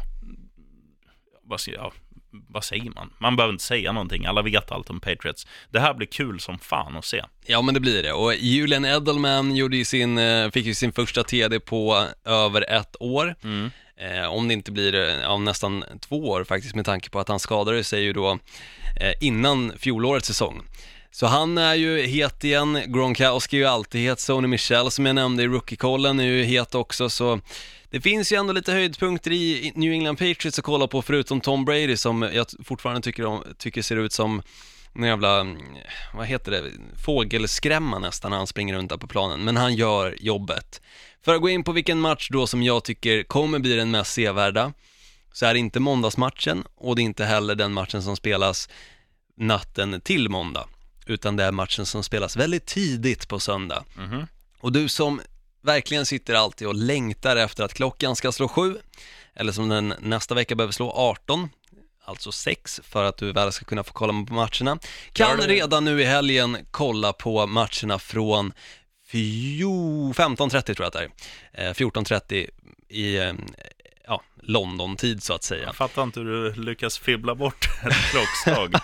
vad, 1.44 1.60
ja, 1.68 1.92
vad 2.32 2.64
säger 2.64 2.92
man? 2.92 3.14
Man 3.20 3.36
behöver 3.36 3.54
inte 3.54 3.64
säga 3.64 3.92
någonting, 3.92 4.26
alla 4.26 4.42
vet 4.42 4.72
allt 4.72 4.90
om 4.90 5.00
Patriots. 5.00 5.48
Det 5.72 5.80
här 5.80 5.94
blir 5.94 6.08
kul 6.08 6.40
som 6.40 6.60
fan 6.60 6.98
att 6.98 7.06
se. 7.06 7.24
Ja 7.46 7.62
men 7.62 7.74
det 7.74 7.80
blir 7.80 8.04
det 8.04 8.14
och 8.14 8.36
Julian 8.36 8.86
Edelman 8.86 9.56
gjorde 9.56 9.78
ju 9.78 9.86
sin, 9.86 10.18
eh, 10.18 10.52
fick 10.52 10.66
ju 10.66 10.74
sin 10.74 10.92
första 10.92 11.24
TD 11.24 11.60
på 11.60 12.08
över 12.26 12.70
ett 12.70 12.96
år. 13.00 13.36
Mm. 13.44 13.70
Eh, 14.00 14.28
om 14.28 14.48
det 14.48 14.54
inte 14.54 14.72
blir 14.72 14.96
eh, 14.96 15.22
ja, 15.22 15.38
nästan 15.38 15.84
två 16.00 16.30
år 16.30 16.44
faktiskt 16.44 16.76
med 16.76 16.86
tanke 16.86 17.10
på 17.10 17.20
att 17.20 17.28
han 17.28 17.40
skadade 17.40 17.84
sig 17.84 18.04
ju 18.04 18.14
då 18.14 18.40
eh, 19.02 19.14
innan 19.22 19.74
fjolårets 19.78 20.28
säsong. 20.28 20.62
Så 21.18 21.26
han 21.26 21.58
är 21.58 21.76
ju 21.76 22.02
het 22.02 22.44
igen, 22.44 22.84
Gronkowski 22.88 23.58
är 23.58 23.60
ju 23.60 23.66
alltid 23.66 24.02
het, 24.02 24.20
Sony 24.20 24.48
Michel 24.48 24.92
som 24.92 25.06
jag 25.06 25.16
nämnde 25.16 25.44
i 25.44 25.48
rookie-kollen 25.48 26.20
är 26.20 26.24
ju 26.24 26.44
het 26.44 26.76
också 26.76 27.10
så 27.10 27.40
det 27.90 28.02
finns 28.02 28.32
ju 28.32 28.36
ändå 28.36 28.54
lite 28.54 28.72
höjdpunkter 28.72 29.32
i 29.32 29.72
New 29.76 29.92
England 29.92 30.16
Patriots 30.16 30.60
att 30.60 30.66
kolla 30.66 30.88
på 30.88 31.02
förutom 31.02 31.42
Tom 31.42 31.66
Brady 31.66 31.98
som 31.98 32.22
jag 32.22 32.46
fortfarande 32.64 33.02
tycker, 33.02 33.26
om, 33.26 33.44
tycker 33.58 33.82
ser 33.82 33.96
ut 33.96 34.14
som 34.14 34.42
en 34.96 35.04
jävla, 35.04 35.46
vad 36.14 36.28
heter 36.28 36.52
det, 36.52 36.64
fågelskrämma 37.06 38.00
nästan 38.00 38.32
när 38.32 38.38
han 38.38 38.48
springer 38.48 38.76
runt 38.76 38.90
där 38.90 38.98
på 38.98 39.08
planen, 39.08 39.44
men 39.44 39.58
han 39.58 39.76
gör 39.76 40.16
jobbet. 40.20 40.82
För 41.26 41.36
att 41.36 41.42
gå 41.42 41.50
in 41.50 41.64
på 41.64 41.72
vilken 41.72 42.00
match 42.00 42.30
då 42.32 42.48
som 42.48 42.64
jag 42.64 42.84
tycker 42.84 43.24
kommer 43.24 43.60
bli 43.60 43.76
den 43.76 43.92
mest 43.92 44.14
sevärda, 44.14 44.74
så 45.34 45.46
är 45.46 45.54
det 45.54 45.60
inte 45.60 45.80
måndagsmatchen 45.80 46.64
och 46.76 46.96
det 46.96 47.02
är 47.02 47.04
inte 47.04 47.26
heller 47.26 47.56
den 47.56 47.74
matchen 47.74 48.04
som 48.04 48.16
spelas 48.16 48.70
natten 49.38 50.02
till 50.02 50.30
måndag, 50.30 50.68
utan 51.08 51.36
det 51.36 51.44
är 51.44 51.52
matchen 51.52 51.86
som 51.86 52.04
spelas 52.04 52.36
väldigt 52.38 52.66
tidigt 52.66 53.28
på 53.28 53.40
söndag. 53.40 53.84
Mhm. 53.96 54.28
Och 54.60 54.72
du 54.72 54.90
som 54.90 55.22
verkligen 55.62 56.06
sitter 56.06 56.34
alltid 56.34 56.68
och 56.68 56.76
längtar 56.76 57.36
efter 57.36 57.64
att 57.64 57.74
klockan 57.74 58.16
ska 58.16 58.32
slå 58.32 58.48
sju, 58.48 58.78
eller 59.36 59.52
som 59.52 59.70
den 59.70 59.94
nästa 60.00 60.36
vecka 60.36 60.56
behöver 60.56 60.74
slå 60.74 60.92
18, 60.92 61.50
alltså 62.06 62.32
6 62.32 62.82
för 62.84 63.04
att 63.04 63.18
du 63.18 63.32
väl 63.32 63.52
ska 63.52 63.66
kunna 63.66 63.84
få 63.84 63.94
kolla 63.94 64.14
på 64.28 64.34
matcherna, 64.34 64.80
kan 65.14 65.38
redan 65.38 65.86
nu 65.86 66.02
i 66.02 66.06
helgen 66.06 66.58
kolla 66.72 67.14
på 67.14 67.48
matcherna 67.48 68.00
från 68.00 68.54
fjo- 69.12 70.14
15.30 70.14 70.62
tror 70.62 70.76
jag 70.80 70.88
att 70.88 70.94
det 70.94 71.00
är, 71.04 71.10
Eh, 71.70 71.74
14.30 71.74 72.50
i 72.90 73.18
eh, 73.18 73.34
ja, 74.08 74.22
London-tid 74.42 75.24
så 75.24 75.34
att 75.34 75.44
säga. 75.44 75.64
Jag 75.66 75.76
fattar 75.76 76.04
inte 76.04 76.20
hur 76.20 76.26
du 76.54 76.54
lyckas 76.62 76.98
fibbla 76.98 77.36
bort 77.36 77.66
ett 77.84 78.12
klockslag, 78.12 78.76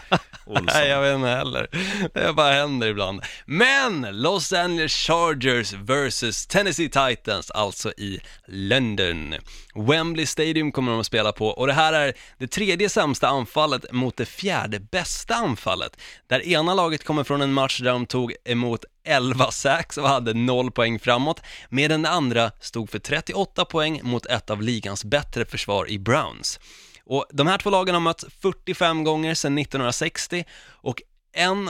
Olsson. 0.45 0.65
Nej, 0.73 0.89
jag 0.89 1.01
vet 1.01 1.15
inte 1.15 1.27
heller. 1.27 1.67
Det 2.13 2.33
bara 2.33 2.51
händer 2.51 2.87
ibland. 2.87 3.21
Men 3.45 4.07
Los 4.11 4.53
Angeles 4.53 4.93
Chargers 4.93 5.73
vs 5.73 6.47
Tennessee 6.47 6.89
Titans, 6.89 7.51
alltså 7.51 7.91
i 7.91 8.19
London. 8.47 9.35
Wembley 9.75 10.25
Stadium 10.25 10.71
kommer 10.71 10.91
de 10.91 10.99
att 10.99 11.05
spela 11.05 11.31
på 11.31 11.47
och 11.47 11.67
det 11.67 11.73
här 11.73 11.93
är 11.93 12.13
det 12.37 12.47
tredje 12.47 12.89
sämsta 12.89 13.27
anfallet 13.27 13.91
mot 13.91 14.17
det 14.17 14.25
fjärde 14.25 14.79
bästa 14.79 15.35
anfallet. 15.35 15.97
Där 16.27 16.47
ena 16.47 16.73
laget 16.73 17.03
kommer 17.03 17.23
från 17.23 17.41
en 17.41 17.53
match 17.53 17.79
där 17.79 17.91
de 17.91 18.05
tog 18.05 18.33
emot 18.45 18.85
11 19.05 19.51
sacks 19.51 19.97
och 19.97 20.09
hade 20.09 20.33
0 20.33 20.71
poäng 20.71 20.99
framåt, 20.99 21.41
medan 21.69 22.01
det 22.01 22.09
andra 22.09 22.51
stod 22.59 22.89
för 22.89 22.99
38 22.99 23.65
poäng 23.65 23.99
mot 24.03 24.25
ett 24.25 24.49
av 24.49 24.61
ligans 24.61 25.05
bättre 25.05 25.45
försvar 25.45 25.89
i 25.89 25.99
Browns. 25.99 26.59
Och 27.05 27.25
de 27.31 27.47
här 27.47 27.57
två 27.57 27.69
lagen 27.69 27.95
har 27.95 28.01
mötts 28.01 28.25
45 28.41 29.03
gånger 29.03 29.33
sedan 29.33 29.57
1960 29.57 30.45
och 30.65 31.01
en, 31.33 31.69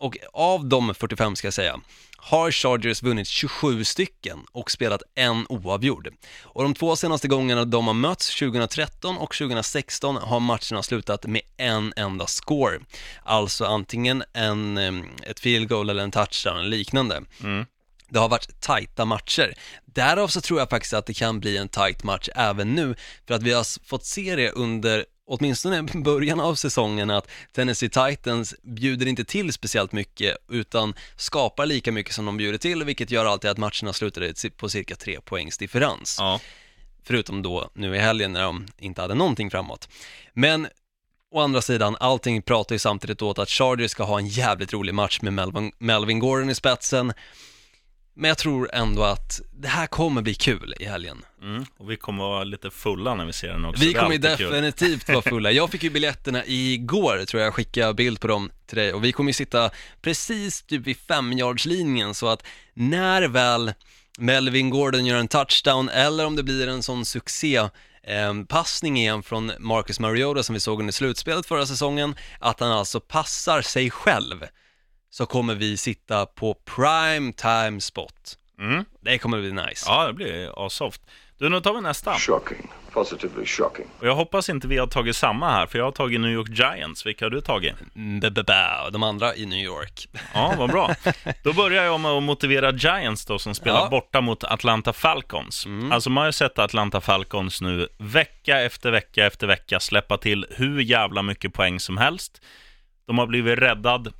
och 0.00 0.16
av 0.32 0.66
de 0.66 0.94
45 0.94 1.36
ska 1.36 1.46
jag 1.46 1.54
säga, 1.54 1.80
har 2.16 2.50
Chargers 2.50 3.02
vunnit 3.02 3.28
27 3.28 3.84
stycken 3.84 4.38
och 4.52 4.70
spelat 4.70 5.02
en 5.14 5.46
oavgjord. 5.48 6.08
Och 6.42 6.62
de 6.62 6.74
två 6.74 6.96
senaste 6.96 7.28
gångerna 7.28 7.64
de 7.64 7.86
har 7.86 7.94
mötts, 7.94 8.38
2013 8.38 9.16
och 9.16 9.34
2016, 9.34 10.16
har 10.16 10.40
matcherna 10.40 10.82
slutat 10.82 11.26
med 11.26 11.42
en 11.56 11.92
enda 11.96 12.26
score. 12.26 12.80
Alltså 13.22 13.64
antingen 13.64 14.22
en, 14.32 14.78
em, 14.78 15.08
ett 15.26 15.40
field 15.40 15.68
goal 15.68 15.90
eller 15.90 16.02
en 16.02 16.10
touchdown 16.10 16.58
eller 16.58 16.68
liknande. 16.68 17.22
Mm. 17.42 17.66
Det 18.08 18.18
har 18.18 18.28
varit 18.28 18.60
tajta 18.60 19.04
matcher. 19.04 19.54
Därav 19.92 20.28
så 20.28 20.40
tror 20.40 20.58
jag 20.58 20.70
faktiskt 20.70 20.94
att 20.94 21.06
det 21.06 21.14
kan 21.14 21.40
bli 21.40 21.56
en 21.56 21.68
tajt 21.68 22.02
match 22.02 22.28
även 22.34 22.74
nu, 22.74 22.94
för 23.26 23.34
att 23.34 23.42
vi 23.42 23.52
har 23.52 23.86
fått 23.88 24.04
se 24.04 24.36
det 24.36 24.50
under 24.50 25.04
åtminstone 25.26 25.82
början 25.94 26.40
av 26.40 26.54
säsongen 26.54 27.10
att 27.10 27.30
Tennessee 27.52 27.88
Titans 27.88 28.54
bjuder 28.62 29.06
inte 29.06 29.24
till 29.24 29.52
speciellt 29.52 29.92
mycket 29.92 30.36
utan 30.48 30.94
skapar 31.16 31.66
lika 31.66 31.92
mycket 31.92 32.14
som 32.14 32.26
de 32.26 32.36
bjuder 32.36 32.58
till 32.58 32.84
vilket 32.84 33.10
gör 33.10 33.26
alltid 33.26 33.50
att 33.50 33.58
matcherna 33.58 33.92
slutar 33.92 34.50
på 34.56 34.68
cirka 34.68 34.96
tre 34.96 35.20
poängs 35.20 35.58
differens. 35.58 36.16
Ja. 36.18 36.40
Förutom 37.04 37.42
då 37.42 37.70
nu 37.74 37.96
i 37.96 37.98
helgen 37.98 38.32
när 38.32 38.42
de 38.42 38.66
inte 38.78 39.00
hade 39.00 39.14
någonting 39.14 39.50
framåt. 39.50 39.88
Men 40.34 40.68
å 41.30 41.40
andra 41.40 41.62
sidan, 41.62 41.96
allting 42.00 42.42
pratar 42.42 42.74
ju 42.74 42.78
samtidigt 42.78 43.22
åt 43.22 43.38
att 43.38 43.48
Chargers 43.48 43.90
ska 43.90 44.04
ha 44.04 44.18
en 44.18 44.26
jävligt 44.26 44.72
rolig 44.72 44.94
match 44.94 45.20
med 45.22 45.32
Melvin, 45.32 45.72
Melvin 45.78 46.18
Gordon 46.18 46.50
i 46.50 46.54
spetsen. 46.54 47.12
Men 48.20 48.28
jag 48.28 48.38
tror 48.38 48.70
ändå 48.72 49.04
att 49.04 49.40
det 49.50 49.68
här 49.68 49.86
kommer 49.86 50.22
bli 50.22 50.34
kul 50.34 50.74
i 50.80 50.84
helgen. 50.84 51.24
Mm. 51.42 51.64
Och 51.78 51.90
vi 51.90 51.96
kommer 51.96 52.24
vara 52.24 52.44
lite 52.44 52.70
fulla 52.70 53.14
när 53.14 53.24
vi 53.24 53.32
ser 53.32 53.48
den 53.48 53.64
också. 53.64 53.84
Vi 53.84 53.94
kommer 53.94 54.18
definitivt 54.18 55.08
vara 55.08 55.22
fulla. 55.30 55.52
Jag 55.52 55.70
fick 55.70 55.82
ju 55.82 55.90
biljetterna 55.90 56.42
igår, 56.46 57.24
tror 57.24 57.40
jag 57.40 57.46
jag 57.46 57.54
skickade 57.54 57.94
bild 57.94 58.20
på 58.20 58.26
dem 58.26 58.50
till 58.66 58.78
dig 58.78 58.92
och 58.92 59.04
vi 59.04 59.12
kommer 59.12 59.28
ju 59.28 59.34
sitta 59.34 59.70
precis 60.02 60.62
typ 60.62 60.86
vid 60.86 60.96
femjardslinjen 60.96 62.14
så 62.14 62.28
att 62.28 62.46
när 62.74 63.22
väl 63.22 63.72
Melvin 64.18 64.70
Gordon 64.70 65.06
gör 65.06 65.16
en 65.16 65.28
touchdown 65.28 65.88
eller 65.88 66.26
om 66.26 66.36
det 66.36 66.42
blir 66.42 66.68
en 66.68 66.82
sån 66.82 67.04
succé 67.04 67.56
eh, 68.02 68.34
passning 68.48 68.98
igen 68.98 69.22
från 69.22 69.52
Marcus 69.58 70.00
Mariota 70.00 70.42
som 70.42 70.54
vi 70.54 70.60
såg 70.60 70.80
under 70.80 70.92
slutspelet 70.92 71.46
förra 71.46 71.66
säsongen, 71.66 72.14
att 72.38 72.60
han 72.60 72.72
alltså 72.72 73.00
passar 73.00 73.62
sig 73.62 73.90
själv, 73.90 74.44
så 75.10 75.26
kommer 75.26 75.54
vi 75.54 75.76
sitta 75.76 76.26
på 76.26 76.54
prime 76.54 77.32
time 77.32 77.80
spot. 77.80 78.36
Mm. 78.60 78.84
Det 79.00 79.18
kommer 79.18 79.40
bli 79.40 79.52
nice. 79.52 79.84
Ja, 79.86 80.06
det 80.06 80.12
blir 80.12 80.66
asoft. 80.66 81.00
Du, 81.38 81.48
nu 81.48 81.60
tar 81.60 81.74
vi 81.74 81.80
nästa. 81.80 82.14
Shocking. 82.14 82.70
Positively 82.92 83.46
shocking. 83.46 83.86
Och 83.98 84.06
jag 84.06 84.14
hoppas 84.14 84.48
inte 84.48 84.68
vi 84.68 84.78
har 84.78 84.86
tagit 84.86 85.16
samma 85.16 85.50
här, 85.50 85.66
för 85.66 85.78
jag 85.78 85.84
har 85.84 85.92
tagit 85.92 86.20
New 86.20 86.30
York 86.30 86.48
Giants. 86.48 87.06
Vilka 87.06 87.24
har 87.24 87.30
du 87.30 87.40
tagit? 87.40 87.74
Mm, 87.96 88.20
ba, 88.20 88.30
ba, 88.30 88.42
ba. 88.42 88.90
De 88.90 89.02
andra 89.02 89.34
i 89.34 89.46
New 89.46 89.58
York. 89.58 90.08
Ja, 90.34 90.54
vad 90.58 90.70
bra. 90.70 90.94
Då 91.44 91.52
börjar 91.52 91.84
jag 91.84 92.00
med 92.00 92.10
att 92.10 92.22
motivera 92.22 92.72
Giants 92.72 93.26
då, 93.26 93.38
som 93.38 93.54
spelar 93.54 93.80
Ja. 93.80 93.88
borta 93.88 94.20
mot 94.20 94.44
Atlanta 94.44 94.92
Falcons. 94.92 95.66
Alltså 95.92 96.10
man 96.10 96.20
har 96.22 96.28
ju 96.28 96.32
sett 96.32 96.58
Atlanta 96.58 97.00
Falcons 97.00 97.60
nu 97.60 97.88
vecka 97.98 98.60
efter 98.60 98.90
vecka 98.90 99.26
efter 99.26 99.46
vecka 99.46 99.80
släppa 99.80 100.18
till 100.18 100.46
hur 100.50 100.80
jävla 100.80 101.22
mycket 101.22 101.52
poäng 101.54 101.80
som 101.80 101.96
helst. 101.96 102.40
De 103.06 103.18
har 103.18 103.26
blivit 103.26 103.58
räddad 103.58 104.12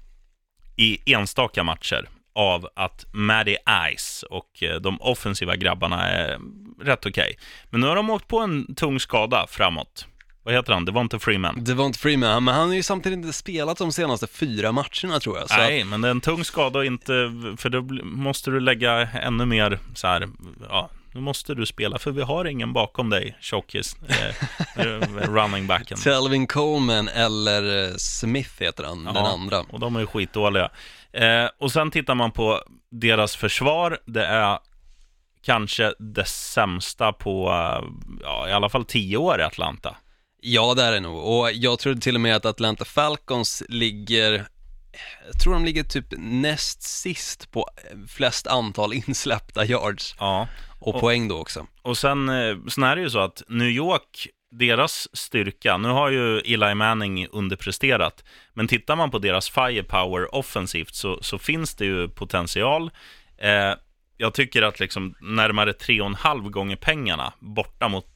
i 0.81 1.12
enstaka 1.12 1.64
matcher 1.64 2.09
av 2.35 2.68
att 2.76 3.07
Matty 3.12 3.57
Ice 3.97 4.22
och 4.22 4.62
eh, 4.62 4.81
de 4.81 5.01
offensiva 5.01 5.57
grabbarna 5.57 6.09
är 6.09 6.39
rätt 6.83 7.07
okej. 7.07 7.39
Men 7.70 7.81
nu 7.81 7.87
har 7.87 7.97
de 7.97 8.11
åkt 8.11 8.28
på 8.28 8.39
en 8.39 8.74
tung 8.74 9.01
skada 9.01 9.47
framåt. 9.51 10.07
Vad 10.43 10.55
heter 10.55 10.72
han? 10.72 10.85
Det 10.85 10.93
var 10.93 11.01
inte 11.01 11.18
Freeman. 11.18 11.64
Det 11.64 11.74
var 11.74 11.87
inte 11.87 11.99
Freeman, 11.99 12.45
men 12.45 12.55
han 12.55 12.68
har 12.68 12.74
ju 12.74 12.83
samtidigt 12.83 13.16
inte 13.16 13.33
spelat 13.33 13.78
de 13.78 13.93
senaste 13.93 14.26
fyra 14.26 14.72
matcherna 14.72 15.20
tror 15.20 15.39
jag. 15.39 15.47
Nej, 15.51 15.85
men 15.85 16.01
det 16.01 16.09
är 16.09 16.11
en 16.11 16.20
tung 16.20 16.45
skada 16.45 16.78
och 16.78 16.85
inte, 16.85 17.12
för 17.57 17.68
då 17.68 17.83
måste 18.05 18.51
du 18.51 18.61
lägga 18.61 19.09
ännu 19.11 19.47
mer 19.47 19.78
så 19.95 20.07
här, 20.07 20.28
ja, 20.68 20.91
nu 21.13 21.21
måste 21.21 21.55
du 21.55 21.67
spela 21.67 21.99
för 21.99 22.11
vi 22.11 22.23
har 22.23 22.45
ingen 22.45 22.73
bakom 22.73 23.11
dig, 23.11 23.37
tjockis, 23.41 23.97
eh, 24.09 24.35
running 25.29 25.67
backen. 25.67 25.99
Telvin 25.99 26.47
Coleman 26.47 27.09
eller 27.09 27.89
eh, 27.89 27.95
Smith 27.97 28.63
heter 28.63 28.85
han, 28.85 29.05
den 29.05 29.15
Ja, 29.15 29.29
andra. 29.29 29.61
Och 29.61 29.81
de 29.81 29.97
är 29.97 30.01
ju 30.01 30.07
skitdåliga. 30.07 30.71
Eh, 31.13 31.47
och 31.59 31.73
sen 31.73 31.91
tittar 31.91 32.15
man 32.15 32.31
på 32.31 32.63
deras 32.91 33.37
försvar. 33.37 33.99
Det 34.07 34.27
är 34.27 34.59
kanske 35.43 35.95
det 35.99 36.25
sämsta 36.25 37.13
på, 37.13 37.49
eh, 37.49 37.89
ja, 38.23 38.49
i 38.49 38.53
alla 38.53 38.69
fall 38.69 38.85
tio 38.85 39.17
år 39.17 39.41
i 39.41 39.43
Atlanta. 39.43 39.97
Ja, 40.43 40.75
det 40.75 40.83
är 40.83 40.93
det 40.93 41.01
nog. 41.01 41.25
Och 41.25 41.53
jag 41.53 41.79
tror 41.79 41.95
till 41.95 42.15
och 42.15 42.21
med 42.21 42.37
att 42.37 42.45
Atlanta 42.45 42.85
Falcons 42.85 43.63
ligger, 43.69 44.47
jag 45.26 45.41
tror 45.43 45.53
de 45.55 45.64
ligger 45.64 45.82
typ 45.82 46.07
näst 46.18 46.82
sist 46.82 47.51
på 47.51 47.66
flest 48.09 48.47
antal 48.47 48.93
insläppta 49.07 49.64
yards 49.64 50.14
Ja. 50.18 50.49
och, 50.80 50.95
Och- 50.95 51.01
poäng 51.01 51.28
då 51.28 51.38
också. 51.38 51.66
Och 51.82 51.99
sen, 51.99 52.28
eh, 52.28 52.57
sen 52.68 52.84
är 52.84 52.97
det 52.97 53.03
ju 53.03 53.11
så 53.11 53.18
att 53.18 53.43
New 53.49 53.68
York, 53.68 54.26
deras 54.51 55.16
styrka, 55.16 55.76
nu 55.76 55.88
har 55.88 56.11
ju 56.11 56.38
Eli 56.38 56.74
Manning 56.74 57.26
underpresterat, 57.32 58.24
men 58.55 58.68
tittar 58.68 58.97
man 58.97 59.11
på 59.11 59.18
deras 59.18 59.51
firepower 59.51 60.34
offensivt 60.34 60.95
så, 60.95 61.18
så 61.22 61.38
finns 61.38 61.74
det 61.74 61.84
ju 61.84 62.09
potential. 62.09 62.91
Eh, 63.38 63.74
jag 64.16 64.34
tycker 64.34 64.62
att 64.62 64.80
liksom 64.80 65.14
närmare 65.20 65.72
tre 65.72 66.01
och 66.01 66.07
en 66.07 66.14
halv 66.14 66.51
gånger 66.51 66.76
pengarna 66.76 67.32
borta 67.38 67.88
mot 67.88 68.07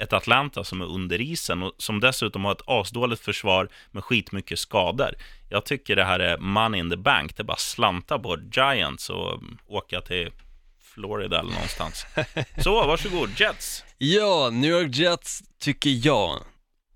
ett 0.00 0.12
Atlanta 0.12 0.64
som 0.64 0.80
är 0.80 0.86
under 0.86 1.20
isen 1.20 1.62
och 1.62 1.72
som 1.78 2.00
dessutom 2.00 2.44
har 2.44 2.52
ett 2.52 2.62
asdåligt 2.66 3.24
försvar 3.24 3.68
med 3.90 4.04
skitmycket 4.04 4.58
skador. 4.58 5.14
Jag 5.48 5.64
tycker 5.64 5.96
det 5.96 6.04
här 6.04 6.20
är 6.20 6.38
money 6.38 6.80
in 6.80 6.90
the 6.90 6.96
bank. 6.96 7.36
Det 7.36 7.42
är 7.42 7.44
bara 7.44 7.56
slanta 7.56 8.18
på 8.18 8.36
Giants 8.52 9.10
och 9.10 9.42
åka 9.68 10.00
till 10.00 10.30
Florida 10.94 11.38
eller 11.40 11.52
någonstans. 11.52 12.06
Så, 12.58 12.86
varsågod, 12.86 13.30
Jets. 13.36 13.84
Ja, 13.98 14.50
New 14.52 14.70
York 14.70 14.96
Jets 14.96 15.42
tycker 15.58 16.06
jag, 16.06 16.38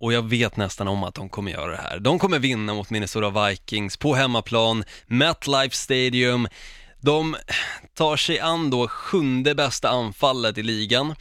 och 0.00 0.12
jag 0.12 0.28
vet 0.28 0.56
nästan 0.56 0.88
om 0.88 1.04
att 1.04 1.14
de 1.14 1.28
kommer 1.28 1.52
göra 1.52 1.70
det 1.70 1.82
här. 1.82 1.98
De 1.98 2.18
kommer 2.18 2.38
vinna 2.38 2.74
mot 2.74 2.90
Minnesota 2.90 3.48
Vikings 3.48 3.96
på 3.96 4.14
hemmaplan, 4.14 4.84
MetLife 5.06 5.76
Stadium. 5.76 6.48
De 7.00 7.36
tar 7.94 8.16
sig 8.16 8.40
an 8.40 8.70
då 8.70 8.88
sjunde 8.88 9.54
bästa 9.54 9.88
anfallet 9.88 10.58
i 10.58 10.62
ligan. 10.62 11.14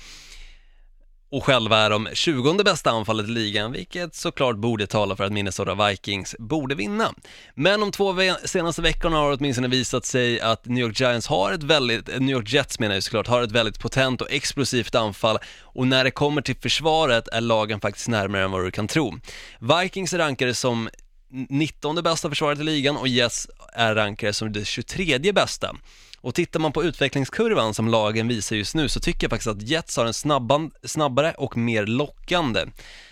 Och 1.34 1.44
själva 1.44 1.78
är 1.78 1.90
de 1.90 2.08
20 2.14 2.64
bästa 2.64 2.92
anfallet 2.92 3.28
i 3.28 3.32
ligan, 3.32 3.72
vilket 3.72 4.16
såklart 4.16 4.56
borde 4.56 4.88
tala 4.88 5.16
för 5.16 5.24
att 5.24 5.32
Minnesota 5.32 5.88
Vikings 5.90 6.36
borde 6.40 6.76
vinna. 6.76 7.14
Men 7.56 7.80
de 7.80 7.92
två 7.92 8.12
ve- 8.12 8.36
senaste 8.46 8.82
veckorna 8.82 9.18
har 9.18 9.30
det 9.30 9.36
åtminstone 9.36 9.68
visat 9.68 10.06
sig 10.06 10.42
att 10.42 10.66
New 10.66 10.84
York 10.84 11.00
Giants 11.00 11.28
har 11.28 11.52
ett 11.52 11.64
väldigt, 11.64 12.10
eh, 12.10 12.20
New 12.20 12.36
York 12.36 12.54
Jets 12.54 12.80
menar 12.80 12.96
jag 12.96 13.04
såklart, 13.04 13.28
har 13.28 13.42
ett 13.44 13.52
väldigt 13.52 13.80
potent 13.80 14.22
och 14.22 14.32
explosivt 14.32 14.96
anfall 14.96 15.38
och 15.62 15.88
när 15.88 16.04
det 16.04 16.12
kommer 16.12 16.42
till 16.42 16.56
försvaret 16.56 17.28
är 17.28 17.42
lagen 17.42 17.82
faktiskt 17.82 18.08
närmare 18.08 18.44
än 18.44 18.52
vad 18.52 18.64
du 18.66 18.72
kan 18.72 18.88
tro. 18.88 19.20
Vikings 19.60 20.14
är 20.14 20.18
rankade 20.18 20.54
som 20.54 20.90
19 21.50 21.96
bästa 22.04 22.30
försvaret 22.30 22.60
i 22.60 22.64
ligan 22.64 22.98
och 22.98 23.08
Jets 23.08 23.48
är 23.74 23.96
rankade 23.96 24.34
som 24.34 24.52
det 24.52 24.66
23 24.66 25.32
bästa. 25.32 25.76
Och 26.24 26.36
tittar 26.36 26.60
man 26.60 26.72
på 26.72 26.84
utvecklingskurvan 26.84 27.74
som 27.74 27.88
lagen 27.88 28.28
visar 28.28 28.56
just 28.56 28.76
nu 28.76 28.90
så 28.90 29.00
tycker 29.00 29.24
jag 29.24 29.30
faktiskt 29.30 29.48
att 29.48 29.62
Jets 29.62 29.98
har 29.98 30.06
en 30.06 30.14
snabban, 30.14 30.72
snabbare 30.84 31.34
och 31.38 31.58
mer 31.58 31.86
lockande 31.86 32.66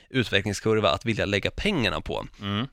utvecklingskurva 0.10 0.90
att 0.90 1.06
vilja 1.06 1.26
lägga 1.26 1.52
pengarna 1.52 2.02
på. 2.02 2.26
Mm. 2.42 2.68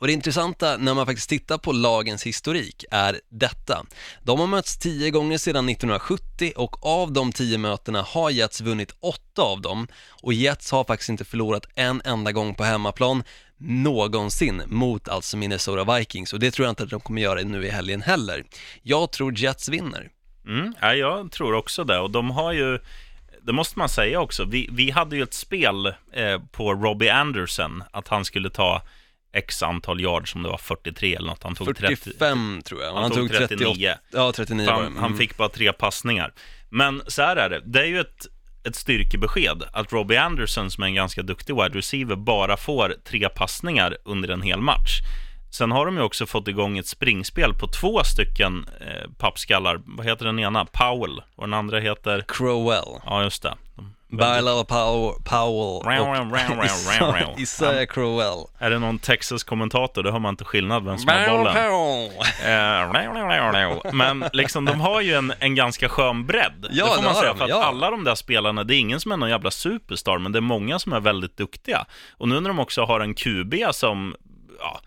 Och 0.00 0.06
det 0.06 0.12
intressanta 0.12 0.76
när 0.76 0.94
man 0.94 1.06
faktiskt 1.06 1.28
tittar 1.28 1.58
på 1.58 1.72
lagens 1.72 2.22
historik 2.22 2.84
är 2.90 3.20
detta. 3.28 3.86
De 4.22 4.40
har 4.40 4.46
mötts 4.46 4.78
10 4.78 5.10
gånger 5.10 5.38
sedan 5.38 5.68
1970 5.68 6.52
och 6.56 6.86
av 6.86 7.12
de 7.12 7.32
10 7.32 7.58
mötena 7.58 8.02
har 8.02 8.30
Jets 8.30 8.60
vunnit 8.60 8.94
8 9.00 9.42
av 9.42 9.60
dem 9.60 9.88
och 10.22 10.32
Jets 10.32 10.70
har 10.70 10.84
faktiskt 10.84 11.08
inte 11.10 11.24
förlorat 11.24 11.66
en 11.74 12.02
enda 12.04 12.32
gång 12.32 12.54
på 12.54 12.64
hemmaplan 12.64 13.22
någonsin 13.60 14.62
mot 14.66 15.08
alltså 15.08 15.36
Minnesota 15.36 15.96
Vikings 15.98 16.32
och 16.32 16.40
det 16.40 16.50
tror 16.50 16.66
jag 16.66 16.72
inte 16.72 16.82
att 16.82 16.90
de 16.90 17.00
kommer 17.00 17.22
göra 17.22 17.40
nu 17.42 17.66
i 17.66 17.70
helgen 17.70 18.02
heller. 18.02 18.44
Jag 18.82 19.12
tror 19.12 19.38
Jets 19.38 19.68
vinner. 19.68 20.08
Mm, 20.46 20.74
ja, 20.80 20.94
jag 20.94 21.32
tror 21.32 21.54
också 21.54 21.84
det. 21.84 21.98
Och 21.98 22.10
de 22.10 22.30
har 22.30 22.52
ju, 22.52 22.78
det 23.42 23.52
måste 23.52 23.78
man 23.78 23.88
säga 23.88 24.20
också, 24.20 24.44
vi, 24.44 24.68
vi 24.72 24.90
hade 24.90 25.16
ju 25.16 25.22
ett 25.22 25.34
spel 25.34 25.86
eh, 26.12 26.40
på 26.52 26.74
Robbie 26.74 27.10
Anderson, 27.10 27.82
att 27.90 28.08
han 28.08 28.24
skulle 28.24 28.50
ta 28.50 28.82
x 29.32 29.62
antal 29.62 30.00
yards, 30.00 30.30
som 30.30 30.42
det 30.42 30.48
var 30.48 30.58
43 30.58 31.14
eller 31.14 31.26
något. 31.28 31.42
Han 31.42 31.54
tog 31.54 31.76
30, 31.76 31.96
45 31.96 32.62
tror 32.64 32.82
jag, 32.82 32.94
Han 32.94 33.10
tog 33.10 33.30
39. 33.32 33.94
Ja, 34.12 34.32
39 34.32 34.66
var 34.66 34.76
det. 34.76 34.82
han, 34.82 34.96
han 34.96 35.04
Mm. 35.06 35.18
fick 35.18 35.36
bara 35.36 35.48
tre 35.48 35.72
passningar. 35.72 36.32
Men 36.70 37.02
så 37.06 37.22
här 37.22 37.36
är 37.36 37.50
det, 37.50 37.60
det 37.64 37.80
är 37.80 37.86
ju 37.86 38.00
ett, 38.00 38.26
ett 38.68 38.76
styrkebesked 38.76 39.62
att 39.72 39.92
Robbie 39.92 40.16
Anderson, 40.16 40.70
som 40.70 40.82
är 40.82 40.88
en 40.88 40.94
ganska 40.94 41.22
duktig 41.22 41.54
wide 41.54 41.78
receiver, 41.78 42.16
bara 42.16 42.56
får 42.56 42.94
tre 43.04 43.28
passningar 43.28 43.96
under 44.04 44.28
en 44.28 44.42
hel 44.42 44.60
match. 44.60 45.00
Sen 45.50 45.72
har 45.72 45.86
de 45.86 45.96
ju 45.96 46.02
också 46.02 46.26
fått 46.26 46.48
igång 46.48 46.78
ett 46.78 46.86
springspel 46.86 47.54
på 47.54 47.66
två 47.66 48.04
stycken 48.04 48.66
eh, 48.80 49.10
pappskallar. 49.18 49.80
Vad 49.84 50.06
heter 50.06 50.24
den 50.24 50.38
ena? 50.38 50.64
Powell. 50.64 51.22
Och 51.36 51.46
den 51.46 51.54
andra 51.54 51.78
heter... 51.78 52.24
Crowell. 52.28 53.00
Ja, 53.06 53.22
just 53.22 53.42
det. 53.42 53.54
Barlow 54.10 54.64
Powell, 54.64 55.20
och 57.32 57.40
Isaiah 57.40 57.86
Crowell. 57.86 58.44
Är 58.58 58.70
det 58.70 58.78
någon 58.78 58.98
Texas-kommentator, 58.98 60.02
då 60.02 60.10
har 60.10 60.20
man 60.20 60.30
inte 60.30 60.44
skillnad 60.44 60.84
vem 60.84 60.98
som 60.98 61.08
har 61.08 61.38
bollen. 61.38 61.56
Eh. 63.84 63.92
Men 63.92 64.24
liksom, 64.32 64.64
de 64.64 64.80
har 64.80 65.00
ju 65.00 65.14
en, 65.14 65.32
en 65.38 65.54
ganska 65.54 65.88
skön 65.88 66.26
bredd. 66.26 66.66
Ja, 66.70 66.84
det 66.84 66.90
får 66.90 66.96
det 66.96 67.02
man 67.02 67.14
har 67.14 67.20
säga. 67.20 67.32
de, 67.32 67.38
För 67.38 67.44
att 67.44 67.50
ja. 67.50 67.64
alla 67.64 67.90
de 67.90 68.04
där 68.04 68.14
spelarna, 68.14 68.64
det 68.64 68.74
är 68.74 68.78
ingen 68.78 69.00
som 69.00 69.12
är 69.12 69.16
någon 69.16 69.30
jävla 69.30 69.50
superstar, 69.50 70.18
men 70.18 70.32
det 70.32 70.38
är 70.38 70.40
många 70.40 70.78
som 70.78 70.92
är 70.92 71.00
väldigt 71.00 71.36
duktiga. 71.36 71.84
Och 72.12 72.28
nu 72.28 72.40
när 72.40 72.48
de 72.48 72.58
också 72.58 72.84
har 72.84 73.00
en 73.00 73.14
QB 73.14 73.54
som, 73.72 74.14
ja, 74.58 74.80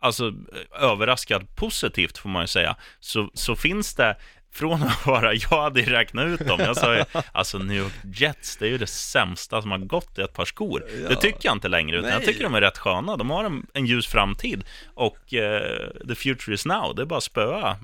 alltså 0.00 0.26
eh, 0.28 0.90
överraskat 0.90 1.56
positivt 1.56 2.18
får 2.18 2.28
man 2.28 2.42
ju 2.42 2.46
säga, 2.46 2.76
så, 3.00 3.30
så 3.34 3.56
finns 3.56 3.94
det 3.94 4.16
från 4.52 4.82
att 4.82 5.06
vara, 5.06 5.34
jag 5.34 5.62
hade 5.62 5.80
ju 5.80 5.86
räknat 5.86 6.26
ut 6.26 6.46
dem, 6.46 6.60
jag 6.60 6.76
sa 6.76 6.96
ju, 6.96 7.04
alltså 7.32 7.58
New 7.58 7.76
York 7.76 7.92
Jets, 8.14 8.56
det 8.56 8.66
är 8.66 8.70
ju 8.70 8.78
det 8.78 8.86
sämsta 8.86 9.62
som 9.62 9.70
har 9.70 9.78
gått 9.78 10.18
i 10.18 10.20
ett 10.20 10.32
par 10.32 10.44
skor. 10.44 10.84
Det 11.08 11.16
tycker 11.16 11.38
jag 11.42 11.54
inte 11.54 11.68
längre, 11.68 11.98
utan 11.98 12.10
jag 12.10 12.18
Nej. 12.18 12.26
tycker 12.26 12.44
de 12.44 12.54
är 12.54 12.60
rätt 12.60 12.78
sköna. 12.78 13.16
De 13.16 13.30
har 13.30 13.44
en, 13.44 13.66
en 13.74 13.86
ljus 13.86 14.06
framtid 14.06 14.64
och 14.94 15.34
eh, 15.34 15.88
the 16.08 16.14
future 16.14 16.54
is 16.54 16.66
now. 16.66 16.94
Det 16.94 17.02
är 17.02 17.06
bara 17.06 17.18
att 17.18 17.24
spöa 17.24 17.76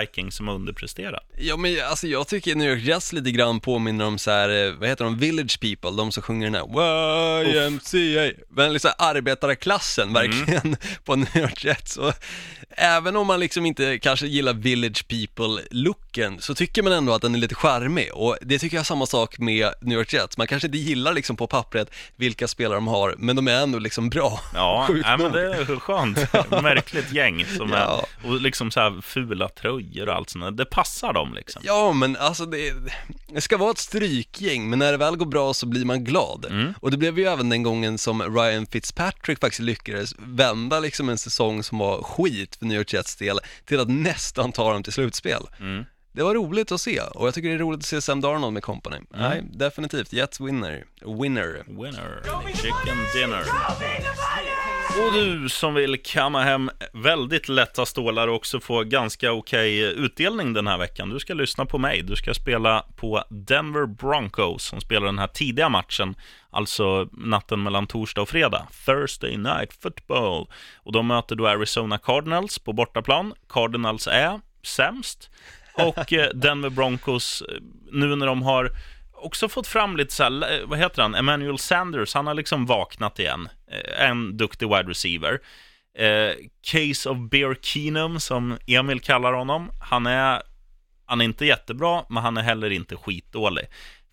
Vikings 0.00 0.36
som 0.36 0.48
har 0.48 0.54
underpresterat. 0.54 1.22
Ja 1.38 1.56
men 1.56 1.76
alltså 1.88 2.06
jag 2.06 2.28
tycker 2.28 2.54
New 2.54 2.70
York 2.70 2.82
Jets 2.82 3.12
lite 3.12 3.30
grann 3.30 3.60
påminner 3.60 4.04
om 4.04 4.18
så 4.18 4.30
här, 4.30 4.66
eh, 4.66 4.72
vad 4.72 4.88
heter 4.88 5.04
de, 5.04 5.18
Village 5.18 5.60
People, 5.60 5.96
de 5.96 6.12
som 6.12 6.22
sjunger 6.22 6.50
den 6.50 6.54
här 6.54 7.44
YMCA, 7.44 8.42
men 8.48 8.72
liksom 8.72 8.90
arbetarklassen 8.98 10.12
verkligen 10.12 10.76
på 11.04 11.16
New 11.16 11.36
York 11.36 11.64
Jets 11.64 11.96
och 11.96 12.14
även 12.70 13.16
om 13.16 13.26
man 13.26 13.40
liksom 13.40 13.66
inte 13.66 13.98
kanske 13.98 14.26
gillar 14.26 14.54
Village 14.54 15.08
People-looken 15.96 16.40
så 16.40 16.54
tycker 16.54 16.82
man 16.82 16.92
ändå 16.92 17.12
att 17.14 17.22
den 17.22 17.34
är 17.34 17.38
lite 17.38 17.54
charmig 17.54 18.10
och 18.14 18.36
det 18.40 18.58
tycker 18.58 18.76
jag 18.76 18.80
är 18.80 18.84
samma 18.84 19.06
sak 19.06 19.38
med 19.38 19.70
New 19.80 19.98
York 19.98 20.12
Jets, 20.12 20.38
man 20.38 20.46
kanske 20.46 20.66
inte 20.68 20.78
gillar 20.78 21.12
liksom 21.12 21.36
på 21.36 21.46
pappret 21.46 21.90
vilka 22.16 22.48
spelare 22.48 22.74
de 22.76 22.86
har, 22.88 23.14
men 23.18 23.36
de 23.36 23.48
är 23.48 23.62
ändå 23.62 23.78
liksom 23.78 24.08
bra. 24.08 24.40
Ja, 24.54 24.88
nej, 25.02 25.18
men 25.18 25.32
det 25.32 25.42
är 25.54 25.78
skönt. 25.80 26.18
Märkligt 26.62 27.12
gäng 27.12 27.44
som 27.56 27.70
Ja. 27.70 28.06
är, 28.24 28.28
och 28.28 28.40
liksom 28.40 28.70
så 28.70 28.80
här 28.80 29.00
fula 29.00 29.48
tröjor 29.48 30.08
och 30.08 30.14
allt 30.14 30.30
sånt. 30.30 30.56
Det 30.56 30.64
passar 30.64 31.12
dem 31.12 31.34
liksom. 31.34 31.62
Ja, 31.64 31.92
men 31.92 32.16
alltså 32.16 32.46
det, 32.46 32.72
det 33.34 33.40
ska 33.40 33.56
vara 33.56 33.70
ett 33.70 33.78
strykgäng, 33.78 34.70
men 34.70 34.78
när 34.78 34.92
det 34.92 34.98
väl 34.98 35.16
går 35.16 35.26
bra 35.26 35.54
så 35.54 35.66
blir 35.66 35.84
man 35.84 36.04
glad. 36.04 36.74
Och 36.80 36.90
det 36.90 36.96
blev 36.96 37.18
ju 37.18 37.24
även 37.24 37.48
den 37.48 37.62
gången 37.62 37.98
som 37.98 38.22
Ryan 38.36 38.66
Fitzpatrick 38.66 39.40
faktiskt 39.40 39.60
lyckades 39.62 40.14
vända 40.18 40.80
liksom 40.80 41.08
en 41.08 41.18
säsong 41.18 41.62
som 41.62 41.78
var 41.78 42.02
skit 42.02 42.56
för 42.56 42.66
New 42.66 42.78
York 42.78 42.92
Jets 42.92 43.16
del 43.16 43.38
till 43.64 43.80
att 43.80 43.88
nästan 43.88 44.52
ta 44.52 44.72
dem 44.72 44.82
till 44.82 44.92
slutspel. 44.92 45.42
Det 46.16 46.22
var 46.22 46.34
roligt 46.34 46.72
att 46.72 46.80
se 46.80 47.00
och 47.00 47.26
jag 47.26 47.34
tycker 47.34 47.48
det 47.48 47.54
är 47.54 47.58
roligt 47.58 47.78
att 47.78 47.84
se 47.84 48.00
Sam 48.00 48.20
Darnold 48.20 48.52
med 48.52 48.62
company. 48.62 48.96
Nej, 49.10 49.42
definitivt. 49.50 50.12
Jets 50.12 50.40
winner. 50.40 50.84
Winner. 51.20 51.64
Winner, 51.66 52.22
chicken 52.54 52.96
dinner. 53.14 53.44
Och 55.06 55.12
du 55.12 55.48
som 55.48 55.74
vill 55.74 56.02
kamma 56.02 56.42
hem 56.42 56.70
väldigt 56.92 57.48
lätta 57.48 57.86
stålar 57.86 58.28
och 58.28 58.34
också 58.34 58.60
få 58.60 58.82
ganska 58.82 59.32
okej 59.32 59.80
utdelning 59.80 60.52
den 60.52 60.66
här 60.66 60.78
veckan. 60.78 61.08
Du 61.08 61.18
ska 61.18 61.34
lyssna 61.34 61.66
på 61.66 61.78
mig. 61.78 62.02
Du 62.02 62.16
ska 62.16 62.34
spela 62.34 62.84
på 62.96 63.24
Denver 63.30 63.86
Broncos 63.86 64.64
som 64.64 64.80
spelar 64.80 65.06
den 65.06 65.18
här 65.18 65.26
tidiga 65.26 65.68
matchen, 65.68 66.14
alltså 66.50 67.08
natten 67.12 67.62
mellan 67.62 67.86
torsdag 67.86 68.22
och 68.22 68.28
fredag. 68.28 68.66
Thursday 68.86 69.36
Night 69.36 69.72
Football. 69.72 70.46
Och 70.76 70.92
då 70.92 71.02
möter 71.02 71.36
du 71.36 71.48
Arizona 71.48 71.98
Cardinals 71.98 72.58
på 72.58 72.72
bortaplan. 72.72 73.34
Cardinals 73.48 74.06
är 74.06 74.40
sämst. 74.62 75.30
Och 75.76 76.12
eh, 76.12 76.28
Denver 76.34 76.70
Broncos, 76.70 77.42
eh, 77.48 77.54
nu 77.92 78.16
när 78.16 78.26
de 78.26 78.42
har 78.42 78.72
också 79.12 79.48
fått 79.48 79.66
fram 79.66 79.96
lite 79.96 80.14
så 80.14 80.22
här, 80.22 80.60
eh, 80.60 80.66
vad 80.66 80.78
heter 80.78 81.02
han, 81.02 81.14
Emmanuel 81.14 81.58
Sanders, 81.58 82.14
han 82.14 82.26
har 82.26 82.34
liksom 82.34 82.66
vaknat 82.66 83.18
igen. 83.18 83.48
En 83.98 84.36
duktig 84.36 84.68
wide 84.68 84.90
receiver. 84.90 85.40
Case 86.62 87.10
of 87.10 87.18
Bear 87.30 87.54
Keenum, 87.62 88.20
som 88.20 88.58
Emil 88.66 89.00
kallar 89.00 89.32
honom, 89.32 89.70
han 89.80 90.06
är, 90.06 90.42
han 91.06 91.20
är 91.20 91.24
inte 91.24 91.46
jättebra, 91.46 92.04
men 92.08 92.22
han 92.22 92.36
är 92.36 92.42
heller 92.42 92.70
inte 92.70 92.96
skitdålig. 92.96 93.64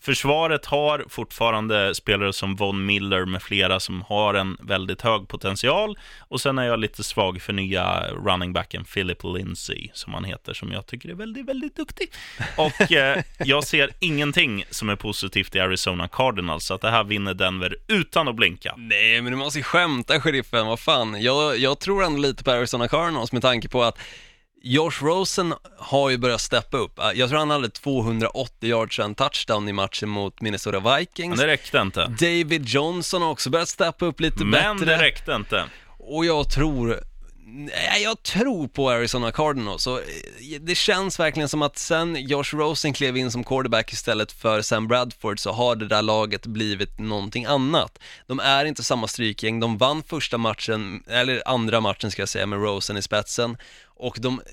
Försvaret 0.05 0.65
har 0.65 1.05
fortfarande 1.09 1.95
spelare 1.95 2.33
som 2.33 2.55
Von 2.55 2.85
Miller 2.85 3.25
med 3.25 3.41
flera 3.41 3.79
som 3.79 4.01
har 4.01 4.33
en 4.33 4.57
väldigt 4.61 5.01
hög 5.01 5.27
potential. 5.27 5.97
Och 6.19 6.41
sen 6.41 6.57
är 6.57 6.63
jag 6.63 6.79
lite 6.79 7.03
svag 7.03 7.41
för 7.41 7.53
nya 7.53 8.07
running 8.07 8.53
backen 8.53 8.85
Philip 8.85 9.23
Lindsay, 9.23 9.89
som 9.93 10.13
han 10.13 10.23
heter, 10.23 10.53
som 10.53 10.71
jag 10.71 10.85
tycker 10.85 11.09
är 11.09 11.13
väldigt, 11.13 11.45
väldigt 11.45 11.75
duktig. 11.75 12.11
Och 12.57 12.91
eh, 12.91 13.23
jag 13.37 13.63
ser 13.63 13.89
ingenting 13.99 14.65
som 14.69 14.89
är 14.89 14.95
positivt 14.95 15.55
i 15.55 15.59
Arizona 15.59 16.07
Cardinals, 16.07 16.65
så 16.65 16.73
att 16.73 16.81
det 16.81 16.89
här 16.89 17.03
vinner 17.03 17.33
Denver 17.33 17.75
utan 17.87 18.27
att 18.27 18.35
blinka. 18.35 18.73
Nej, 18.77 19.21
men 19.21 19.31
du 19.31 19.37
måste 19.37 19.59
ju 19.59 19.63
skämta, 19.63 20.21
sheriffen, 20.21 20.67
vad 20.67 20.79
fan. 20.79 21.21
Jag, 21.21 21.57
jag 21.57 21.79
tror 21.79 22.03
ändå 22.03 22.19
lite 22.19 22.43
på 22.43 22.51
Arizona 22.51 22.87
Cardinals 22.87 23.31
med 23.31 23.41
tanke 23.41 23.69
på 23.69 23.83
att 23.83 23.97
Josh 24.65 25.01
Rosen 25.01 25.53
har 25.77 26.09
ju 26.09 26.17
börjat 26.17 26.41
steppa 26.41 26.77
upp. 26.77 26.99
Jag 27.15 27.29
tror 27.29 27.39
han 27.39 27.49
hade 27.49 27.69
280 27.69 28.69
yards 28.69 28.99
och 28.99 29.05
en 29.05 29.15
touchdown 29.15 29.69
i 29.69 29.73
matchen 29.73 30.09
mot 30.09 30.41
Minnesota 30.41 30.79
Men 30.79 30.97
Vikings. 30.99 31.39
det 31.39 31.47
räckte 31.47 31.77
inte. 31.77 32.05
David 32.05 32.65
Johnson 32.65 33.21
har 33.21 33.29
också 33.29 33.49
börjat 33.49 33.69
steppa 33.69 34.05
upp 34.05 34.19
lite 34.19 34.45
Men 34.45 34.77
bättre. 34.77 34.95
det 34.97 35.01
räckte 35.03 35.31
inte. 35.33 35.65
Och 35.99 36.25
jag 36.25 36.49
tror, 36.49 36.99
nej, 37.45 38.03
jag 38.03 38.23
tror 38.23 38.67
på 38.67 38.89
Arizona 38.89 39.31
Cardinals. 39.31 39.87
Och 39.87 39.97
eh, 39.99 40.59
det 40.61 40.75
känns 40.75 41.19
verkligen 41.19 41.49
som 41.49 41.61
att 41.61 41.77
sen 41.77 42.15
Josh 42.27 42.53
Rosen 42.55 42.93
klev 42.93 43.17
in 43.17 43.31
som 43.31 43.43
quarterback 43.43 43.93
istället 43.93 44.31
för 44.31 44.61
Sam 44.61 44.87
Bradford 44.87 45.39
så 45.39 45.51
har 45.51 45.75
det 45.75 45.87
där 45.87 46.01
laget 46.01 46.45
blivit 46.45 46.99
någonting 46.99 47.45
annat. 47.45 47.99
De 48.27 48.39
är 48.39 48.65
inte 48.65 48.83
samma 48.83 49.07
strykgäng, 49.07 49.59
de 49.59 49.77
vann 49.77 50.03
första 50.03 50.37
matchen, 50.37 51.03
eller 51.07 51.41
andra 51.45 51.79
matchen 51.81 52.11
ska 52.11 52.21
jag 52.21 52.29
säga, 52.29 52.45
med 52.45 52.59
Rosen 52.61 52.97
i 52.97 53.01
spetsen. 53.01 53.57
Och 54.03 54.17
de 54.19 54.39
eh, 54.39 54.45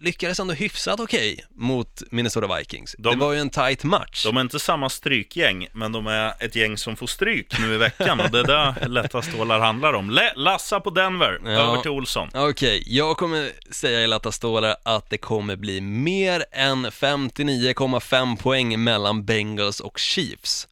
lyckades 0.00 0.40
ändå 0.40 0.54
hyfsat 0.54 1.00
okej 1.00 1.44
mot 1.50 2.02
Minnesota 2.10 2.56
Vikings. 2.56 2.94
De- 2.98 3.10
det 3.14 3.16
var 3.20 3.32
ju 3.32 3.38
en 3.40 3.50
tight 3.50 3.84
match. 3.84 4.24
De 4.24 4.36
är 4.36 4.40
inte 4.40 4.58
samma 4.58 4.88
strykgäng, 4.90 5.68
men 5.72 5.92
de 5.92 6.06
är 6.06 6.34
ett 6.44 6.56
gäng 6.56 6.78
som 6.78 6.96
får 6.96 7.06
stryk 7.06 7.58
nu 7.58 7.74
i 7.74 7.76
veckan. 7.76 8.20
Och 8.20 8.30
det 8.30 8.38
är 8.38 8.44
där 8.44 8.88
lätta 8.88 9.22
stålar 9.22 9.60
handlar 9.60 9.92
om. 9.92 10.10
Le- 10.10 10.32
Lassa 10.36 10.80
på 10.80 10.90
Denver, 10.90 11.40
Ja. 11.44 11.50
över 11.50 11.80
till 11.82 11.90
Olsson. 11.90 12.28
Okej, 12.34 12.82
jag 12.86 13.16
kommer 13.16 13.50
säga 13.70 14.00
i 14.00 14.06
lätta 14.06 14.32
stålar 14.32 14.76
att 14.82 15.10
det 15.10 15.18
kommer 15.18 15.56
bli 15.56 15.80
mer 15.80 16.44
än 16.52 16.86
59,5 16.86 18.36
poäng 18.36 18.84
mellan 18.84 19.24
Bengals 19.24 19.80
och 19.80 19.98
Chiefs. 19.98 20.68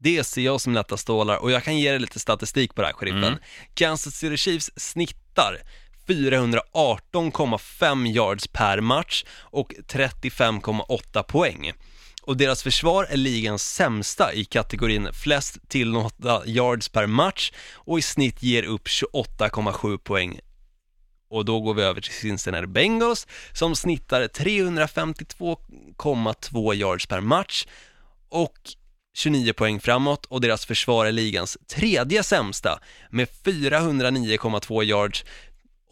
Det 0.00 0.24
ser 0.24 0.42
jag 0.42 0.60
som 0.60 0.74
lätta 0.74 0.96
stålar 0.96 1.36
och 1.36 1.50
jag 1.50 1.64
kan 1.64 1.78
ge 1.78 1.90
dig 1.90 1.98
lite 2.00 2.18
statistik 2.20 2.74
på 2.74 2.80
det 2.82 2.86
här, 2.86 2.94
sheriffen. 2.94 3.24
Mm. 3.24 3.38
Kansas 3.74 4.14
City 4.14 4.36
Chiefs 4.36 4.70
snittar 4.76 5.58
418,5 6.06 8.06
yards 8.06 8.46
per 8.46 8.80
match 8.80 9.24
och 9.38 9.74
35,8 9.88 11.22
poäng. 11.22 11.72
Och 12.22 12.36
deras 12.36 12.62
försvar 12.62 13.06
är 13.10 13.16
ligans 13.16 13.62
sämsta 13.62 14.32
i 14.32 14.44
kategorin 14.44 15.08
flest 15.12 15.68
tillåtna 15.68 16.42
yards 16.46 16.88
per 16.88 17.06
match 17.06 17.52
och 17.74 17.98
i 17.98 18.02
snitt 18.02 18.42
ger 18.42 18.62
upp 18.62 18.86
28,7 18.86 19.98
poäng 19.98 20.40
och 21.34 21.44
då 21.44 21.60
går 21.60 21.74
vi 21.74 21.82
över 21.82 22.00
till 22.00 22.12
Cincinnati 22.12 22.66
Bengals 22.66 23.26
som 23.52 23.76
snittar 23.76 24.22
352,2 24.22 26.74
yards 26.74 27.06
per 27.06 27.20
match 27.20 27.66
och 28.28 28.58
29 29.16 29.52
poäng 29.52 29.80
framåt 29.80 30.26
och 30.26 30.40
deras 30.40 30.66
försvar 30.66 31.06
är 31.06 31.12
ligans 31.12 31.58
tredje 31.66 32.22
sämsta 32.22 32.78
med 33.10 33.28
409,2 33.44 34.84
yards 34.84 35.24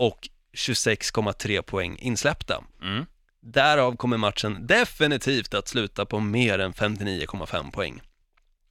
och 0.06 0.28
26,3 0.56 1.62
poäng 1.62 1.96
insläppta. 1.98 2.64
Mm. 2.82 3.06
Därav 3.40 3.96
kommer 3.96 4.16
matchen 4.16 4.66
definitivt 4.66 5.54
att 5.54 5.68
sluta 5.68 6.06
på 6.06 6.20
mer 6.20 6.58
än 6.58 6.72
59,5 6.72 7.70
poäng. 7.72 8.00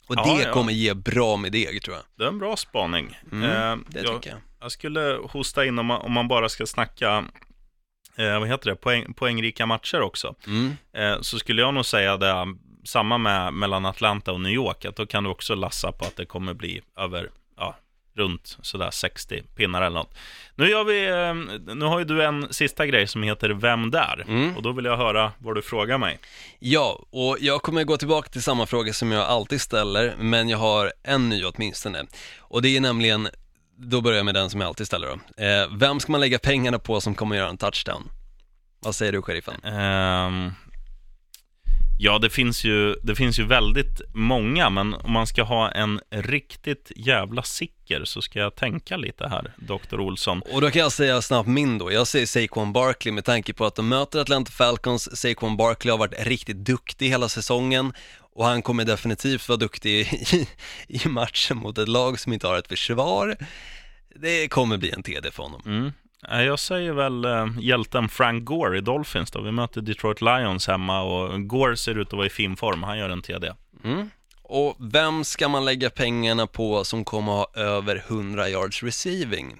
Och 0.07 0.15
Ja, 0.17 0.35
det 0.37 0.43
ja. 0.43 0.53
kommer 0.53 0.71
ge 0.71 0.93
bra 0.93 1.37
med 1.37 1.51
deg 1.51 1.81
tror 1.83 1.95
jag. 1.95 2.05
Det 2.15 2.23
är 2.23 2.27
en 2.27 2.39
bra 2.39 2.57
spaning. 2.57 3.17
Mm, 3.31 3.43
Eh, 3.43 3.77
det 3.87 4.01
jag, 4.01 4.15
tycker 4.15 4.29
jag. 4.29 4.39
jag 4.59 4.71
skulle 4.71 5.19
hosta 5.29 5.65
in 5.65 5.79
om 5.79 5.85
man, 5.85 6.01
om 6.01 6.11
man 6.11 6.27
bara 6.27 6.49
ska 6.49 6.65
snacka 6.65 7.25
eh, 8.15 8.39
vad 8.39 8.47
heter 8.47 8.69
det, 8.69 8.75
Poäng, 8.75 9.13
poängrika 9.13 9.65
matcher 9.65 10.01
också. 10.01 10.35
Mm. 10.47 10.77
Eh, 10.93 11.21
så 11.21 11.39
skulle 11.39 11.61
jag 11.61 11.73
nog 11.73 11.85
säga 11.85 12.17
det, 12.17 12.45
samma 12.85 13.17
med 13.17 13.53
mellan 13.53 13.85
Atlanta 13.85 14.31
och 14.31 14.41
New 14.41 14.51
York, 14.53 14.85
att 14.85 14.95
då 14.95 15.05
kan 15.05 15.23
du 15.23 15.29
också 15.29 15.55
lassa 15.55 15.91
på 15.91 16.05
att 16.05 16.15
det 16.15 16.25
kommer 16.25 16.53
bli 16.53 16.81
över, 16.97 17.29
ja, 17.57 17.75
runt 18.13 18.57
sådär 18.61 18.91
60 18.91 19.43
pinnar 19.55 19.81
eller 19.81 19.97
något. 19.97 20.13
Nu 20.55 20.69
gör 20.69 20.83
vi, 20.83 21.07
eh, 21.09 21.75
nu 21.75 21.85
har 21.85 21.99
ju 21.99 22.05
du 22.05 22.23
en 22.23 22.53
sista 22.53 22.85
grej 22.85 23.07
som 23.07 23.23
heter 23.23 23.49
Vem 23.49 23.91
där? 23.91 24.25
Mm. 24.27 24.57
Och 24.57 24.63
då 24.63 24.71
vill 24.71 24.85
jag 24.85 24.97
höra 24.97 25.31
vad 25.37 25.55
du 25.55 25.61
frågar 25.61 25.97
mig. 25.97 26.19
Ja, 26.59 27.05
och 27.09 27.37
jag 27.39 27.61
kommer 27.61 27.83
gå 27.83 27.97
tillbaka 27.97 28.29
till 28.29 28.43
samma 28.43 28.65
fråga 28.65 28.93
som 28.93 29.11
jag 29.11 29.27
alltid 29.27 29.61
ställer, 29.61 30.15
men 30.17 30.49
jag 30.49 30.57
har 30.57 30.93
en 31.03 31.29
ny 31.29 31.45
åtminstone. 31.45 32.05
Och 32.39 32.61
det 32.61 32.77
är 32.77 32.81
nämligen, 32.81 33.27
då 33.77 34.01
börjar 34.01 34.17
jag 34.17 34.25
med 34.25 34.35
den 34.35 34.49
som 34.49 34.61
jag 34.61 34.67
alltid 34.67 34.87
ställer 34.87 35.07
då. 35.07 35.43
Eh, 35.43 35.67
vem 35.71 35.99
ska 35.99 36.11
man 36.11 36.21
lägga 36.21 36.39
pengarna 36.39 36.79
på 36.79 37.01
som 37.01 37.15
kommer 37.15 37.35
göra 37.35 37.49
en 37.49 37.57
touchdown? 37.57 38.09
Vad 38.79 38.95
säger 38.95 39.11
du, 39.11 39.21
sheriffen? 39.21 39.63
Ehm, 39.63 40.51
ja, 42.03 42.19
det 42.19 42.29
finns, 42.29 42.63
ju, 42.63 42.95
det 43.03 43.15
finns 43.15 43.39
ju 43.39 43.43
väldigt 43.43 44.01
många, 44.13 44.69
men 44.69 44.93
om 44.93 45.11
man 45.11 45.27
ska 45.27 45.43
ha 45.43 45.71
en 45.71 45.99
riktigt 46.09 46.91
jävla 46.95 47.43
sicker 47.43 48.05
så 48.05 48.21
ska 48.21 48.39
jag 48.39 48.55
tänka 48.55 48.97
lite 48.97 49.27
här, 49.27 49.53
Dr. 49.57 49.99
Olsson. 49.99 50.41
Och 50.53 50.61
då 50.61 50.71
kan 50.71 50.81
jag 50.81 50.91
säga 50.91 51.21
snabbt 51.21 51.49
min 51.49 51.77
då, 51.77 51.91
jag 51.91 52.07
säger 52.07 52.25
Saquon 52.25 52.73
Barkley 52.73 53.11
med 53.11 53.25
tanke 53.25 53.53
på 53.53 53.65
att 53.65 53.75
de 53.75 53.89
möter 53.89 54.19
Atlanta 54.19 54.51
Falcons, 54.51 55.21
Saquon 55.21 55.57
Barkley 55.57 55.91
har 55.91 55.97
varit 55.97 56.27
riktigt 56.27 56.57
duktig 56.57 57.09
hela 57.09 57.29
säsongen 57.29 57.93
och 58.33 58.45
han 58.45 58.61
kommer 58.61 58.85
definitivt 58.85 59.49
vara 59.49 59.57
duktig 59.57 59.99
i, 59.99 60.47
i 60.87 61.07
matchen 61.07 61.57
mot 61.57 61.77
ett 61.77 61.87
lag 61.87 62.19
som 62.19 62.33
inte 62.33 62.47
har 62.47 62.57
ett 62.57 62.67
försvar. 62.67 63.35
Det 64.15 64.47
kommer 64.47 64.77
bli 64.77 64.91
en 64.91 65.03
TD 65.03 65.31
för 65.31 65.43
honom. 65.43 65.61
Mm. 65.65 65.91
Eh, 66.29 66.41
jag 66.41 66.59
säger 66.59 66.93
väl 66.93 67.25
eh, 67.25 67.47
hjälten 67.59 68.09
Frank 68.09 68.45
Gore 68.45 68.77
i 68.77 68.81
Dolphins 68.81 69.31
då. 69.31 69.41
Vi 69.41 69.51
möter 69.51 69.81
Detroit 69.81 70.21
Lions 70.21 70.67
hemma 70.67 71.01
och 71.01 71.47
Gore 71.47 71.77
ser 71.77 71.97
ut 71.97 72.07
att 72.07 72.13
vara 72.13 72.25
i 72.25 72.29
fin 72.29 72.55
form. 72.55 72.83
Han 72.83 72.97
gör 72.97 73.09
en 73.09 73.21
TD. 73.21 73.53
Mm. 73.83 74.09
Och 74.43 74.75
vem 74.79 75.23
ska 75.23 75.47
man 75.47 75.65
lägga 75.65 75.89
pengarna 75.89 76.47
på 76.47 76.83
som 76.83 77.05
kommer 77.05 77.31
ha 77.31 77.47
över 77.55 78.03
100 78.07 78.49
yards 78.49 78.83
receiving? 78.83 79.59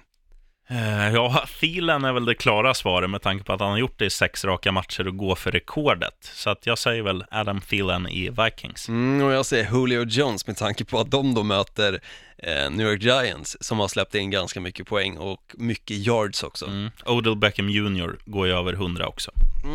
Eh, 0.70 1.14
ja, 1.14 1.44
Thielen 1.60 2.04
är 2.04 2.12
väl 2.12 2.24
det 2.24 2.34
klara 2.34 2.74
svaret 2.74 3.10
med 3.10 3.22
tanke 3.22 3.44
på 3.44 3.52
att 3.52 3.60
han 3.60 3.70
har 3.70 3.78
gjort 3.78 3.98
det 3.98 4.04
i 4.04 4.10
sex 4.10 4.44
raka 4.44 4.72
matcher 4.72 5.08
och 5.08 5.16
går 5.16 5.34
för 5.34 5.50
rekordet. 5.50 6.14
Så 6.20 6.50
att 6.50 6.66
jag 6.66 6.78
säger 6.78 7.02
väl 7.02 7.24
Adam 7.30 7.60
Thielen 7.60 8.08
i 8.08 8.30
Vikings. 8.30 8.88
Mm, 8.88 9.26
och 9.26 9.32
jag 9.32 9.46
säger 9.46 9.70
Julio 9.72 10.04
Jones 10.04 10.46
med 10.46 10.56
tanke 10.56 10.84
på 10.84 11.00
att 11.00 11.10
de 11.10 11.34
då 11.34 11.42
möter 11.42 12.00
eh, 12.38 12.70
New 12.70 12.86
York 12.86 13.02
Giants 13.02 13.56
som 13.60 13.78
har 13.78 13.88
släppt 13.88 14.14
in 14.14 14.30
ganska 14.30 14.60
mycket 14.60 14.86
poäng 14.86 15.16
och 15.16 15.54
mycket 15.54 15.96
yards 15.96 16.42
också. 16.42 16.66
Mm. 16.66 16.90
Odell 17.06 17.36
Beckham 17.36 17.68
Jr. 17.68 18.16
går 18.24 18.46
ju 18.46 18.52
över 18.52 18.72
100 18.72 19.08
också. 19.08 19.30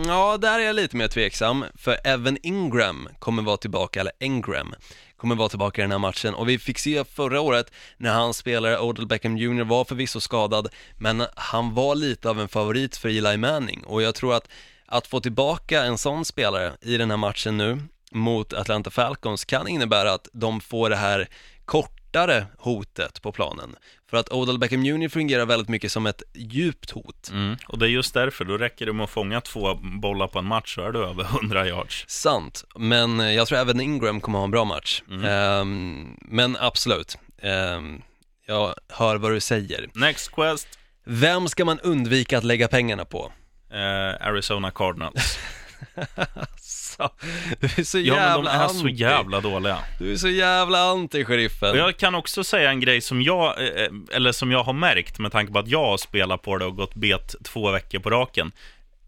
Ja, 0.07 0.37
där 0.37 0.59
är 0.59 0.63
jag 0.63 0.75
lite 0.75 0.95
mer 0.95 1.07
tveksam, 1.07 1.65
för 1.75 1.97
Evan 2.03 2.37
Ingram 2.43 3.09
kommer 3.19 3.43
vara 3.43 3.57
tillbaka, 3.57 3.99
eller 3.99 4.13
Engram, 4.19 4.73
kommer 5.17 5.35
vara 5.35 5.49
tillbaka 5.49 5.81
i 5.81 5.83
den 5.83 5.91
här 5.91 5.99
matchen. 5.99 6.33
Och 6.33 6.49
vi 6.49 6.59
fick 6.59 6.79
se 6.79 7.03
förra 7.03 7.41
året 7.41 7.71
när 7.97 8.13
han 8.13 8.33
spelare 8.33 8.79
Odell 8.79 9.07
Beckham 9.07 9.37
Jr 9.37 9.63
var 9.63 9.85
förvisso 9.85 10.19
skadad, 10.19 10.67
men 10.97 11.23
han 11.35 11.73
var 11.73 11.95
lite 11.95 12.29
av 12.29 12.41
en 12.41 12.47
favorit 12.47 12.97
för 12.97 13.09
Eli 13.09 13.37
Manning. 13.37 13.83
Och 13.85 14.01
jag 14.01 14.15
tror 14.15 14.35
att 14.35 14.47
att 14.87 15.07
få 15.07 15.19
tillbaka 15.19 15.83
en 15.83 15.97
sån 15.97 16.25
spelare 16.25 16.73
i 16.81 16.97
den 16.97 17.09
här 17.09 17.17
matchen 17.17 17.57
nu 17.57 17.81
mot 18.11 18.53
Atlanta 18.53 18.89
Falcons 18.89 19.45
kan 19.45 19.67
innebära 19.67 20.13
att 20.13 20.27
de 20.33 20.61
får 20.61 20.89
det 20.89 20.95
här 20.95 21.29
kort 21.65 21.96
kortare 22.17 22.45
hotet 22.57 23.21
på 23.21 23.31
planen. 23.31 23.75
För 24.09 24.17
att 24.17 24.31
Odell 24.31 24.57
Beckham 24.59 24.85
Jr 24.85 25.09
fungerar 25.09 25.45
väldigt 25.45 25.69
mycket 25.69 25.91
som 25.91 26.05
ett 26.05 26.23
djupt 26.35 26.91
hot. 26.91 27.29
Mm. 27.31 27.57
Och 27.67 27.79
det 27.79 27.85
är 27.85 27.89
just 27.89 28.13
därför, 28.13 28.45
då 28.45 28.57
räcker 28.57 28.85
det 28.85 28.93
med 28.93 29.03
att 29.03 29.09
fånga 29.09 29.41
två 29.41 29.75
bollar 30.01 30.27
på 30.27 30.39
en 30.39 30.45
match 30.45 30.75
så 30.75 30.81
är 30.81 30.91
du 30.91 30.99
över 31.05 31.23
100 31.23 31.67
yards. 31.67 32.05
Sant, 32.07 32.63
men 32.75 33.19
eh, 33.19 33.31
jag 33.31 33.47
tror 33.47 33.59
även 33.59 33.79
Ingram 33.81 34.21
kommer 34.21 34.37
ha 34.39 34.45
en 34.45 34.51
bra 34.51 34.65
match. 34.65 35.01
Ehm, 35.25 36.17
men 36.21 36.57
absolut, 36.59 37.17
Ehm, 37.41 38.01
Jag 38.47 38.73
hör 38.89 39.15
vad 39.17 39.31
du 39.31 39.39
säger. 39.39 39.89
Next 39.93 40.31
quest, 40.31 40.67
Vem 41.05 41.47
ska 41.47 41.65
man 41.65 41.79
undvika 41.79 42.37
att 42.37 42.43
lägga 42.43 42.67
pengarna 42.67 43.05
på? 43.05 43.31
eh, 43.71 44.27
Arizona 44.27 44.71
Cardinals. 44.71 45.39
Så, 46.97 47.09
du 47.59 47.67
är 47.77 47.83
så 47.83 47.99
Ja, 47.99 48.13
men 48.15 48.23
jävla 48.23 48.51
de 48.51 48.57
är 48.57 48.63
anti. 48.63 48.79
så 48.79 48.87
jävla 48.87 49.41
dåliga. 49.41 49.77
Du 49.99 50.11
är 50.13 50.17
så 50.17 50.29
jävla 50.29 50.79
anti, 50.91 51.25
sheriffen. 51.25 51.69
Och 51.71 51.77
jag 51.77 51.97
kan 51.97 52.15
också 52.15 52.43
säga 52.43 52.69
en 52.69 52.79
grej 52.79 53.01
som 53.01 53.21
jag, 53.21 53.45
eh, 53.67 53.87
eller 54.13 54.31
som 54.31 54.51
jag 54.51 54.63
har 54.63 54.73
märkt 54.73 55.19
med 55.19 55.31
tanke 55.31 55.53
på 55.53 55.59
att 55.59 55.67
jag 55.67 55.85
har 55.85 55.97
spelat 55.97 56.41
på 56.41 56.57
det 56.57 56.65
och 56.65 56.75
gått 56.75 56.95
bet 56.95 57.35
två 57.43 57.71
veckor 57.71 57.99
på 57.99 58.09
raken. 58.09 58.51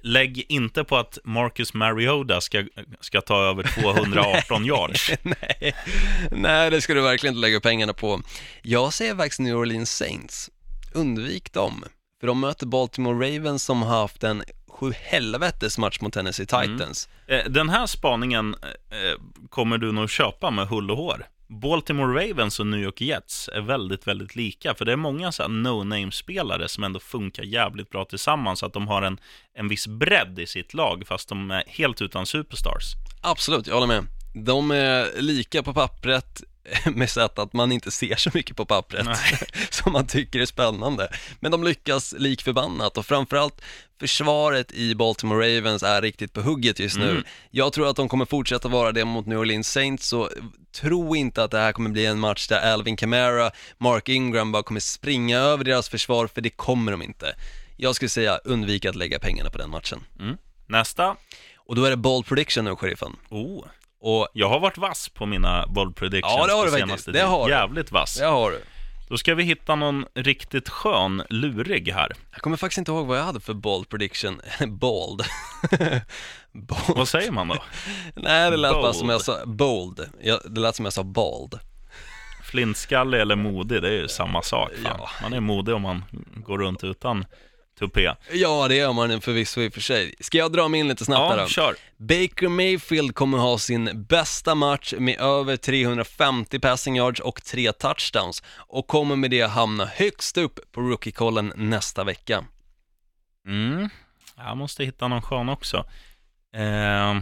Lägg 0.04 0.46
inte 0.50 0.84
på 0.84 0.98
att 0.98 1.18
Marcus 1.24 1.74
Mariota 1.74 2.42
ska, 2.42 2.64
ska 3.02 3.22
ta 3.22 3.44
över 3.44 3.64
218 3.64 4.66
yards. 4.66 5.12
Nej. 5.22 5.76
Nej, 6.32 6.70
det 6.70 6.82
ska 6.82 6.94
du 6.94 7.02
verkligen 7.02 7.36
inte 7.36 7.42
lägga 7.42 7.60
pengarna 7.60 7.94
på. 7.94 8.22
Jag 8.62 8.94
säger 8.94 9.16
faktiskt 9.16 9.40
New 9.40 9.56
Orleans 9.56 9.92
Saints. 9.98 10.50
Undvik 10.94 11.54
dem. 11.54 11.84
För 12.20 12.28
de 12.28 12.40
möter 12.40 12.66
Baltimore 12.66 13.28
Ravens 13.38 13.64
som 13.64 13.82
har 13.82 14.02
haft 14.02 14.24
en 14.24 14.44
sju 14.80 14.94
helvetes 15.02 15.78
match 15.78 16.02
mot 16.02 16.14
Tennessee 16.14 16.46
Titans. 16.46 17.10
Eh, 17.28 17.46
Den 17.50 17.70
här 17.70 17.86
spaningen 17.86 18.56
eh, 18.64 19.22
kommer 19.50 19.78
du 19.78 19.92
nog 19.92 20.10
köpa 20.10 20.52
med 20.52 20.68
hull 20.68 20.92
och 20.92 20.98
hår. 20.98 21.26
Baltimore 21.48 22.30
Ravens 22.30 22.60
och 22.60 22.68
New 22.68 22.80
York 22.80 23.02
Jets 23.02 23.50
är 23.54 23.62
väldigt, 23.62 24.08
väldigt 24.08 24.36
lika. 24.36 24.76
För 24.76 24.86
det 24.86 24.92
är 24.92 24.96
många 24.96 25.32
så 25.32 25.44
här 25.44 25.50
no-name-spelare 25.50 26.68
som 26.68 26.84
ändå 26.84 27.00
funkar 27.00 27.44
jävligt 27.44 27.90
bra 27.90 28.06
tillsammans. 28.06 28.60
Så 28.60 28.66
att 28.66 28.74
de 28.74 28.88
har 28.88 29.02
en, 29.02 29.20
en 29.54 29.68
viss 29.68 29.88
bredd 29.88 30.40
i 30.40 30.48
sitt 30.48 30.74
lag, 30.74 31.04
fast 31.08 31.30
de 31.30 31.52
är 31.52 31.64
helt 31.68 32.02
utan 32.02 32.26
superstars. 32.26 32.84
Absolut, 33.22 33.68
jag 33.68 33.74
håller 33.74 33.88
med. 33.88 34.06
De 34.46 34.72
är 34.72 35.22
lika 35.22 35.64
på 35.64 35.74
pappret 35.74 36.44
med 36.96 37.10
sätt 37.10 37.40
att 37.40 37.54
man 37.54 37.72
inte 37.72 37.92
ser 37.92 38.16
så 38.16 38.30
mycket 38.34 38.58
på 38.58 38.66
pappret 38.66 39.08
som 39.70 39.92
man 39.92 40.08
tycker 40.08 40.40
är 40.40 40.46
spännande. 40.46 41.12
Men 41.40 41.52
de 41.52 41.64
lyckas 41.64 42.16
lik 42.18 42.42
förbannat 42.42 42.98
och 42.98 43.06
framförallt 43.06 43.62
försvaret 44.00 44.72
i 44.72 44.96
Baltimore 44.96 45.58
Ravens 45.58 45.84
är 45.84 46.02
riktigt 46.02 46.34
på 46.34 46.42
hugget 46.42 46.80
just 46.80 46.98
nu. 46.98 47.10
Mm. 47.10 47.24
Jag 47.52 47.74
tror 47.74 47.90
att 47.90 47.96
de 47.96 48.10
kommer 48.10 48.26
fortsätta 48.26 48.68
vara 48.68 48.92
det 48.92 49.06
mot 49.06 49.26
New 49.26 49.40
Orleans 49.40 49.72
Saints 49.72 50.08
så 50.08 50.30
tro 50.72 51.16
inte 51.16 51.44
att 51.44 51.52
det 51.52 51.60
här 51.60 51.72
kommer 51.72 51.90
bli 51.90 52.06
en 52.06 52.20
match 52.20 52.48
där 52.48 52.74
Alvin 52.74 52.98
Kamara, 52.98 53.52
Mark 53.78 54.10
Ingram 54.10 54.52
bara 54.52 54.64
kommer 54.64 54.80
springa 54.80 55.38
över 55.40 55.64
deras 55.64 55.90
försvar 55.90 56.28
för 56.28 56.42
det 56.42 56.50
kommer 56.50 56.92
de 56.92 57.02
inte. 57.02 57.36
Jag 57.78 57.96
skulle 57.96 58.10
säga 58.10 58.38
undvik 58.38 58.86
att 58.86 58.96
lägga 58.96 59.20
pengarna 59.20 59.50
på 59.50 59.58
den 59.58 59.70
matchen. 59.70 60.04
Nästa. 60.68 61.16
Och 61.58 61.76
då 61.76 61.84
är 61.86 61.90
det 61.90 61.98
bold 61.98 62.26
prediction 62.26 62.66
nu, 62.66 62.76
sheriffen. 62.76 63.16
Oh. 63.30 63.66
Och 64.02 64.28
Jag 64.34 64.50
har 64.50 64.60
varit 64.60 64.78
vass 64.78 65.10
på 65.10 65.26
mina 65.26 65.68
bold 65.68 65.96
predictions 65.96 66.34
Ja, 66.38 66.48
det 66.48 66.54
har 66.54 66.66
du 66.66 66.72
senaste. 66.72 67.12
Det 67.12 67.22
har 67.22 67.46
du. 67.48 67.52
Jävligt 67.54 67.92
vass. 67.92 68.18
det 68.18 68.26
har 68.26 68.52
du. 68.52 68.62
Då 69.10 69.18
ska 69.18 69.36
vi 69.36 69.44
hitta 69.44 69.76
någon 69.76 70.06
riktigt 70.16 70.70
skön 70.70 71.24
lurig 71.30 71.92
här. 71.94 72.14
Jag 72.32 72.42
kommer 72.42 72.58
faktiskt 72.58 72.78
inte 72.78 72.92
ihåg 72.92 73.08
vad 73.08 73.18
jag 73.18 73.24
hade 73.24 73.40
för 73.40 73.54
bold 73.54 73.90
prediction, 73.90 74.42
bold. 74.68 75.22
bold. 76.52 76.98
Vad 76.98 77.08
säger 77.08 77.32
man 77.32 77.48
då? 77.48 77.56
Nej, 78.16 78.52
det 78.52 78.58
lät 78.58 78.72
bara 78.74 78.82
Bold. 78.82 78.96
som 78.96 79.10
jag 79.10 79.22
sa, 79.22 79.46
bold. 79.46 80.10
Ja, 80.22 80.40
det 80.46 80.60
lät 80.62 80.76
som 80.76 80.86
jag 80.86 80.94
sa 80.94 81.04
bald. 81.04 81.60
Flintskallig 82.44 83.20
eller 83.22 83.36
modig, 83.36 83.82
det 83.82 83.88
är 83.88 84.02
ju 84.02 84.08
samma 84.08 84.42
sak. 84.42 84.70
Fan. 84.84 84.96
Ja. 85.00 85.10
Man 85.22 85.34
är 85.34 85.40
modig 85.40 85.76
om 85.76 85.82
man 85.82 86.04
går 86.36 86.58
runt 86.58 86.84
utan 86.84 87.26
tupé. 87.80 88.16
Ja, 88.32 88.68
det 88.68 88.76
gör 88.76 88.94
man 88.94 89.22
förvisso 89.22 89.62
i 89.62 89.70
och 89.70 89.74
för 89.74 89.82
sig. 89.82 90.16
Ska 90.20 90.38
jag 90.38 90.52
dra 90.52 90.68
mig 90.68 90.80
in 90.80 90.88
lite 90.88 91.06
snabbt 91.06 91.32
här 91.32 91.38
Ja, 91.38 91.44
då? 91.44 91.50
kör. 91.50 91.76
Baker 91.98 92.48
Mayfield 92.48 93.16
kommer 93.16 93.38
ha 93.38 93.58
sin 93.58 94.06
bästa 94.10 94.56
match 94.56 94.94
med 94.98 95.20
över 95.20 95.58
350 95.58 96.60
passing 96.60 96.96
yards 96.98 97.20
och 97.20 97.44
tre 97.44 97.72
touchdowns 97.72 98.44
och 98.56 98.88
kommer 98.88 99.16
med 99.16 99.32
det 99.32 99.42
hamna 99.42 99.86
högst 99.86 100.38
upp 100.38 100.60
på 100.72 100.82
rookie-kollen 100.82 101.54
nästa 101.56 102.04
vecka. 102.04 102.44
Mm. 103.48 103.90
Jag 104.38 104.58
måste 104.58 104.84
hitta 104.86 105.08
någon 105.08 105.22
skön 105.22 105.50
också. 105.50 105.86
Eh, 106.56 107.20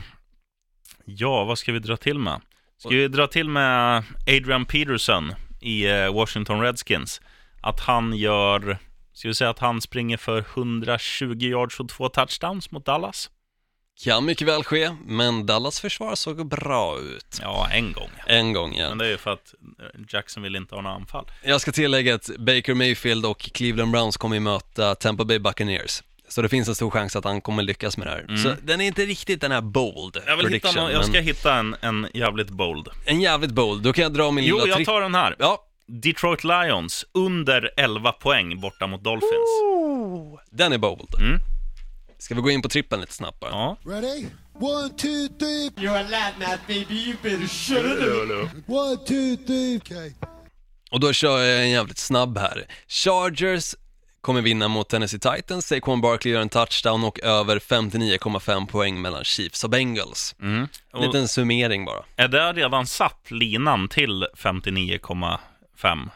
ja, 1.06 1.44
vad 1.44 1.58
ska 1.60 1.72
vi 1.72 1.80
dra 1.80 1.98
till 1.98 2.20
med? 2.20 2.42
Ska 2.78 2.90
vi 2.90 3.08
dra 3.08 3.28
till 3.28 3.50
med 3.50 4.04
Adrian 4.28 4.66
Peterson 4.66 5.34
i 5.62 5.88
eh, 5.88 6.14
Washington 6.14 6.62
Redskins? 6.62 7.22
Att 7.62 7.80
han 7.80 8.14
gör, 8.14 8.78
ska 9.18 9.28
vi 9.28 9.34
säga 9.36 9.50
att 9.50 9.60
han 9.60 9.82
springer 9.82 10.18
för 10.18 10.38
120 10.40 11.36
yards 11.40 11.80
och 11.80 11.90
två 11.90 12.10
touchdowns 12.10 12.72
mot 12.72 12.86
Dallas? 12.86 13.30
Kan 14.04 14.26
mycket 14.26 14.48
väl 14.48 14.64
ske, 14.64 14.96
men 15.06 15.46
Dallas 15.46 15.80
försvar 15.80 16.16
såg 16.16 16.48
bra 16.48 17.00
ut. 17.00 17.40
Ja, 17.42 17.68
en 17.72 17.92
gång. 17.94 18.10
En 18.28 18.54
gång, 18.54 18.76
ja. 18.76 18.90
Men 18.90 18.98
det 18.98 19.06
är 19.06 19.10
ju 19.10 19.18
för 19.18 19.34
att 19.34 19.54
eh, 19.80 20.02
Jackson 20.10 20.44
vill 20.44 20.56
inte 20.56 20.76
ha 20.76 20.82
några 20.82 20.96
anfall. 20.96 21.26
Jag 21.44 21.62
ska 21.62 21.72
tillägga 21.72 22.16
att 22.16 22.30
Baker 22.40 22.74
Mayfield 22.74 23.26
och 23.26 23.40
Cleveland 23.40 23.92
Browns 23.92 24.18
kommer 24.18 24.36
ju 24.36 24.40
möta 24.40 24.96
Tampa 24.96 25.26
Bay 25.26 25.40
Buccaneers. 25.40 26.04
Så 26.30 26.42
det 26.42 26.50
finns 26.50 26.68
en 26.68 26.76
stor 26.76 26.90
chans 26.92 27.16
att 27.16 27.24
han 27.26 27.42
kommer 27.42 27.64
lyckas 27.64 27.98
med 27.98 28.08
det 28.08 28.12
här. 28.12 28.38
Så 28.44 28.56
den 28.64 28.82
är 28.82 28.86
inte 28.86 29.06
riktigt 29.06 29.42
den 29.42 29.52
här 29.52 29.62
bold 29.62 30.16
Mm. 30.18 30.30
Jag, 30.30 30.38
vill 30.38 30.54
hitta 30.54 30.72
någon, 30.72 30.92
jag 30.92 31.04
ska 31.04 31.14
men 31.14 31.24
hitta 31.24 31.56
en, 31.56 31.76
en 31.82 32.08
jävligt 32.14 32.50
bold. 32.50 32.88
en 33.06 33.22
jävligt 33.22 33.52
bold. 33.52 33.84
Då 33.84 33.94
kan 33.94 34.04
jag 34.04 34.14
dra 34.14 34.32
min 34.32 34.46
Jo, 34.46 34.56
lilla 34.56 34.68
jag 34.68 34.76
trick. 34.76 34.88
tar 34.88 35.02
den 35.02 35.16
här. 35.16 35.36
Ja, 35.40 35.64
Detroit 35.88 36.44
Lions 36.44 37.06
under 37.14 37.70
11 37.78 38.12
poäng 38.12 38.60
borta 38.60 38.88
mot 38.88 39.04
Dolphins. 39.04 39.50
den 40.50 40.74
är 40.74 40.78
bold. 40.78 41.16
Mm. 41.20 41.40
Ska 42.18 42.36
vi 42.36 42.42
gå 42.42 42.50
in 42.52 42.62
på 42.62 42.70
trippen 42.70 43.02
lite 43.02 43.14
snabbt 43.14 43.40
bara? 43.40 43.52
Ja. 43.52 43.78
Ready? 43.86 44.26
One, 44.54 44.90
two, 44.90 45.28
three. 45.40 45.70
You're 45.76 46.00
a 46.00 46.06
Latin 46.10 46.60
baby, 46.68 46.96
you 46.96 47.16
better 47.24 47.48
shut 47.48 47.86
it 47.86 48.32
up. 48.32 48.70
One, 48.70 48.98
two, 48.98 49.36
three. 49.48 49.78
Okay. 49.78 50.12
Och 50.92 51.00
då 51.00 51.14
kör 51.14 51.40
jag 51.44 51.62
en 51.64 51.70
jävligt 51.70 51.98
snabb 51.98 52.38
här. 52.38 52.66
Chargers 52.88 53.76
kommer 54.22 54.42
vinna 54.42 54.68
mot 54.68 54.90
Tennessee 54.90 55.20
Titans, 55.20 55.68
Saquon 55.68 56.02
Barkley 56.02 56.34
gör 56.34 56.42
en 56.42 56.50
touchdown 56.50 57.04
och 57.04 57.20
över 57.24 57.60
59,5 57.60 58.68
poäng 58.68 59.02
mellan 59.02 59.24
Chiefs 59.24 59.64
och 59.64 59.70
Bengals. 59.70 60.36
En 60.40 60.48
Mm. 60.56 60.68
Och 60.94 61.02
liten 61.02 61.28
summering 61.28 61.86
bara. 61.86 62.04
är 62.16 62.28
det 62.28 62.54
redan 62.54 62.88
satt 62.88 63.32
linan 63.32 63.88
till 63.88 64.28
59,5? 64.38 65.38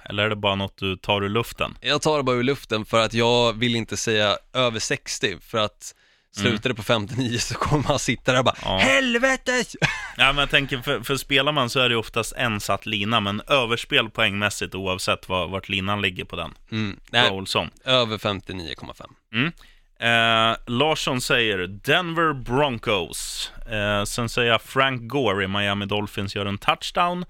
Eller 0.06 0.24
är 0.24 0.30
det 0.30 0.36
bara 0.36 0.56
något 0.56 0.78
du 0.78 0.96
tar 0.98 1.24
ur 1.24 1.30
luften? 1.30 1.78
Jag 1.82 2.02
tar 2.02 2.18
det 2.18 2.24
bara 2.24 2.36
ur 2.36 2.44
luften 2.44 2.86
för 2.86 3.02
att 3.06 3.14
jag 3.14 3.54
vill 3.54 3.76
inte 3.76 3.98
säga 3.98 4.38
över 4.54 4.80
60 4.80 5.38
för 5.48 5.58
att 5.58 5.96
slutar 6.36 6.70
det 6.70 6.76
på 6.76 6.84
59 6.84 7.38
så 7.38 7.56
kommer 7.56 7.88
man 7.88 8.00
sitta 8.00 8.32
där 8.32 8.40
och 8.40 8.46
bara 8.46 8.56
Ja. 8.66 8.78
Helvete! 8.78 9.64
Ja, 10.18 10.34
men 10.34 10.38
jag 10.38 10.50
tänker, 10.50 10.78
för, 10.78 11.02
för 11.02 11.16
spelar 11.16 11.52
man 11.52 11.70
så 11.70 11.80
är 11.80 11.90
det 11.90 11.96
oftast 11.96 12.34
en 12.38 12.60
satt 12.60 12.86
lina, 12.86 13.20
men 13.20 13.42
överspel 13.48 14.10
poängmässigt 14.10 14.76
oavsett 14.76 15.30
var, 15.30 15.48
vart 15.48 15.70
linan 15.70 16.02
ligger 16.02 16.26
på 16.26 16.36
den. 16.36 16.54
Mm, 16.72 17.00
nej, 17.12 17.30
Olsson. 17.30 17.70
över 17.86 18.18
59,5. 18.18 19.52
Eh, 20.00 20.56
Larsson 20.68 21.22
säger 21.22 21.58
Denver 21.68 22.34
Broncos. 22.34 23.52
Eh, 23.72 24.04
sen 24.04 24.30
säger 24.30 24.52
jag 24.52 24.62
Frank 24.62 25.02
Gore 25.02 25.44
i 25.44 25.48
Miami 25.48 25.86
Dolphins 25.86 26.36
gör 26.36 26.46
en 26.46 26.58
touchdown. 26.58 27.26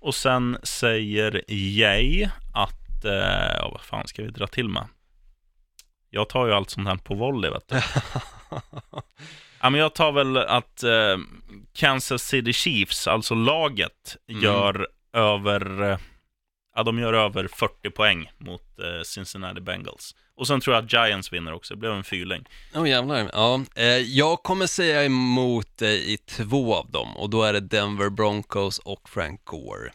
Och 0.00 0.14
sen 0.14 0.58
säger 0.62 1.42
Jay 1.48 2.28
att, 2.54 3.04
eh, 3.04 3.56
ja, 3.58 3.70
vad 3.72 3.80
fan 3.80 4.06
ska 4.06 4.22
vi 4.22 4.28
dra 4.28 4.46
till 4.46 4.68
med? 4.68 4.88
Jag 6.10 6.28
tar 6.28 6.46
ju 6.46 6.52
allt 6.52 6.70
sånt 6.70 6.88
här 6.88 6.96
på 6.96 7.14
volley, 7.14 7.50
vet 7.50 7.68
du. 7.68 7.76
ja, 9.60 9.70
men 9.70 9.80
jag 9.80 9.94
tar 9.94 10.12
väl 10.12 10.36
att 10.36 10.82
eh, 10.82 11.16
Kansas 11.72 12.22
City 12.22 12.52
Chiefs, 12.52 13.06
alltså 13.06 13.34
laget, 13.34 14.16
gör 14.26 14.88
över, 15.12 15.82
eh, 15.82 15.98
ja, 16.76 16.82
de 16.82 16.98
gör 16.98 17.12
över 17.12 17.48
40 17.48 17.90
poäng 17.90 18.30
mot 18.38 18.62
eh, 18.78 19.02
Cincinnati 19.04 19.60
Bengals. 19.60 20.14
Och 20.36 20.46
sen 20.46 20.60
tror 20.60 20.76
jag 20.76 20.84
att 20.84 20.92
Giants 20.92 21.32
vinner 21.32 21.52
också, 21.52 21.74
det 21.74 21.78
blev 21.78 21.92
en 21.92 22.04
fyrling. 22.04 22.44
Åh 22.74 22.82
oh, 22.82 22.88
jävlar, 22.88 23.30
ja. 23.32 23.60
Eh, 23.74 23.84
jag 23.86 24.42
kommer 24.42 24.66
säga 24.66 25.04
emot 25.04 25.76
dig 25.78 26.12
i 26.12 26.16
två 26.16 26.74
av 26.74 26.90
dem 26.90 27.16
och 27.16 27.30
då 27.30 27.42
är 27.42 27.52
det 27.52 27.60
Denver 27.60 28.10
Broncos 28.10 28.78
och 28.78 29.08
Frank 29.08 29.44
Gore. 29.44 29.92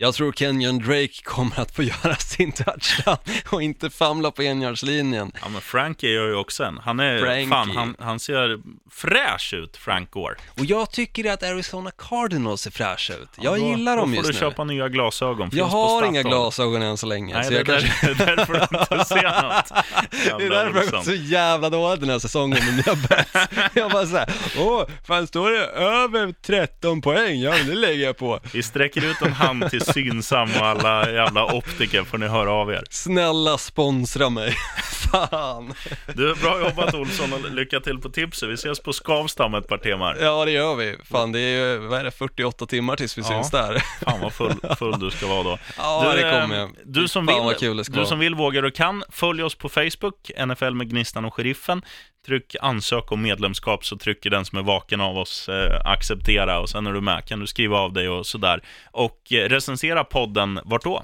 Jag 0.00 0.14
tror 0.14 0.32
Kenyon 0.32 0.78
Drake 0.78 1.22
kommer 1.24 1.60
att 1.60 1.70
få 1.76 1.82
göra 2.02 2.14
sin 2.16 2.52
touchdown 2.52 3.16
och 3.50 3.62
inte 3.62 3.90
famla 3.90 4.30
på 4.30 4.42
enjardslinjen. 4.42 5.32
Ja, 5.42 5.48
men 5.48 5.60
Frankie 5.60 6.10
gör 6.10 6.26
ju 6.28 6.34
också 6.34 6.64
en. 6.64 6.78
Han 6.84 7.00
är, 7.00 7.18
Frankie. 7.20 7.48
fan, 7.48 7.70
han, 7.70 7.96
han 7.98 8.20
ser 8.20 8.58
fräsch 8.90 9.54
ut, 9.54 9.76
Frank 9.76 10.10
Gore. 10.10 10.34
Och 10.58 10.64
jag 10.64 10.90
tycker 10.90 11.32
att 11.32 11.42
Arizona 11.42 11.90
Cardinals 11.90 12.60
ser 12.60 12.70
fräscha 12.70 13.14
ut. 13.14 13.28
Ja, 13.36 13.42
Jag 13.44 13.60
då, 13.60 13.66
gillar 13.68 13.96
dem 13.96 14.10
Då 14.10 14.16
får 14.16 14.26
just 14.26 14.40
du 14.40 14.44
nu. 14.46 14.50
köpa 14.50 14.64
nya 14.64 14.88
glasögon. 14.88 15.40
Jag 15.40 15.50
Finns 15.52 15.72
på 15.72 15.78
har 15.78 16.06
inga 16.06 16.22
glasögon 16.22 16.82
än 16.82 16.96
så 16.96 17.06
länge. 17.06 17.34
Nej, 17.34 17.44
så 17.44 17.50
det 17.50 17.56
är 17.56 17.58
jag 17.58 17.66
kanske... 17.66 18.06
där, 18.06 18.14
det 18.14 18.24
är 18.32 18.36
därför 18.36 18.52
du 18.52 18.78
inte 18.78 19.04
ser 19.04 19.42
något. 19.42 19.84
Det 20.38 20.44
är 20.44 20.50
därför 20.50 20.74
jag 20.74 20.76
Olsson. 20.84 20.90
gått 20.98 21.04
så 21.04 21.14
jävla 21.14 21.70
dåligt 21.70 22.00
den 22.00 22.10
här 22.10 22.18
säsongen 22.18 22.58
med 22.64 22.74
mina 22.86 22.94
bets. 23.08 23.30
Jag 23.74 23.90
bara 23.90 24.06
såhär, 24.06 24.32
åh, 24.58 24.84
fan 25.06 25.26
står 25.26 25.50
det 25.50 25.66
över 25.66 26.32
13 26.42 27.00
poäng? 27.02 27.40
Ja, 27.40 27.50
men 27.58 27.66
det 27.66 27.74
lägger 27.74 28.04
jag 28.04 28.16
på. 28.16 28.40
Vi 28.52 28.62
sträcker 28.62 29.04
ut 29.10 29.22
en 29.22 29.32
hand 29.32 29.70
till 29.70 29.80
Synsam 29.92 30.48
och 30.60 30.66
alla 30.66 31.10
jävla 31.10 31.54
optiker 31.54 32.04
får 32.04 32.18
ni 32.18 32.26
höra 32.26 32.52
av 32.52 32.70
er. 32.70 32.84
Snälla 32.90 33.58
sponsra 33.58 34.30
mig. 34.30 34.54
Fan. 35.10 35.74
Du, 36.14 36.34
bra 36.34 36.60
jobbat 36.60 36.94
Olsson 36.94 37.32
och 37.32 37.50
lycka 37.50 37.80
till 37.80 37.98
på 37.98 38.08
tipset. 38.08 38.48
Vi 38.48 38.54
ses 38.54 38.80
på 38.80 38.92
Skavsta 38.92 39.44
om 39.44 39.54
ett 39.54 39.68
par 39.68 39.78
timmar. 39.78 40.16
Ja, 40.20 40.44
det 40.44 40.50
gör 40.50 40.74
vi. 40.74 40.96
Fan, 41.04 41.32
det 41.32 41.40
är 41.40 41.56
ju, 41.72 41.78
vad 41.78 42.00
är 42.00 42.04
det, 42.04 42.10
48 42.10 42.66
timmar 42.66 42.96
tills 42.96 43.18
vi 43.18 43.22
Ja. 43.22 43.28
syns 43.28 43.50
där. 43.50 43.82
Fan 44.04 44.20
vad 44.20 44.32
full, 44.32 44.54
full 44.78 45.00
du 45.00 45.10
ska 45.10 45.26
vara 45.26 45.42
då. 45.42 45.58
Ja, 45.76 46.12
det 46.16 46.28
eh, 46.30 46.40
kommer 46.42 46.56
jag. 46.58 46.70
Du 46.84 47.08
som, 47.08 47.26
Fan, 47.26 47.46
vill, 47.48 47.56
det 47.60 47.82
du 47.84 47.96
vara. 47.96 48.06
som 48.06 48.18
vill, 48.18 48.34
vågar 48.34 48.62
och 48.62 48.74
kan, 48.74 49.04
följ 49.10 49.42
oss 49.42 49.54
på 49.54 49.68
Facebook, 49.68 50.30
NFL 50.46 50.70
med 50.74 50.90
Gnistan 50.90 51.24
och 51.24 51.34
Sheriffen. 51.34 51.82
Tryck 52.26 52.56
ansök 52.60 53.12
om 53.12 53.22
medlemskap 53.22 53.84
så 53.84 53.96
trycker 53.98 54.30
den 54.30 54.44
som 54.44 54.58
är 54.58 54.62
vaken 54.62 55.00
av 55.00 55.18
oss 55.18 55.48
eh, 55.48 55.80
acceptera 55.84 56.60
och 56.60 56.68
sen 56.68 56.86
är 56.86 56.92
du 56.92 57.00
med 57.00 57.24
kan 57.24 57.40
du 57.40 57.46
skriva 57.46 57.78
av 57.78 57.92
dig 57.92 58.08
och 58.08 58.26
sådär. 58.26 58.60
Och 58.90 59.32
eh, 59.32 59.48
recensera 59.48 60.04
podden, 60.04 60.60
vart 60.64 60.82
då? 60.84 61.02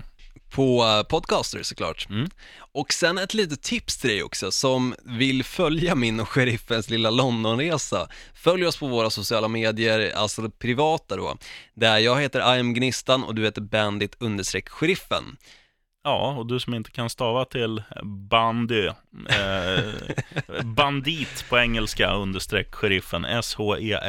På 0.54 0.84
eh, 0.84 1.02
Podcaster 1.02 1.62
såklart. 1.62 2.06
Mm. 2.10 2.28
Och 2.72 2.92
sen 2.92 3.18
ett 3.18 3.34
litet 3.34 3.62
tips 3.62 3.96
till 3.96 4.10
dig 4.10 4.22
också 4.22 4.50
som 4.50 4.94
vill 5.04 5.44
följa 5.44 5.94
min 5.94 6.20
och 6.20 6.28
sheriffens 6.28 6.90
lilla 6.90 7.10
Londonresa. 7.10 8.08
Följ 8.34 8.66
oss 8.66 8.76
på 8.76 8.86
våra 8.86 9.10
sociala 9.10 9.48
medier, 9.48 10.12
alltså 10.16 10.50
privata 10.50 11.16
då. 11.16 11.36
Där 11.74 11.98
jag 11.98 12.20
heter 12.20 12.56
I 12.56 12.60
am 12.60 12.74
Gnistan 12.74 13.24
och 13.24 13.34
du 13.34 13.44
heter 13.44 13.60
Bandit 13.60 14.16
understreck 14.18 14.68
sheriffen. 14.68 15.36
Ja, 16.06 16.34
och 16.38 16.46
du 16.46 16.60
som 16.60 16.74
inte 16.74 16.90
kan 16.90 17.10
stava 17.10 17.44
till 17.44 17.82
bandy, 18.30 18.86
eh, 18.86 18.94
bandit 20.64 21.44
på 21.48 21.58
engelska, 21.58 22.14
understreck 22.14 22.74
sheriffen, 22.74 23.24
S-H-E-R-I-F-F-E-N, 23.24 24.08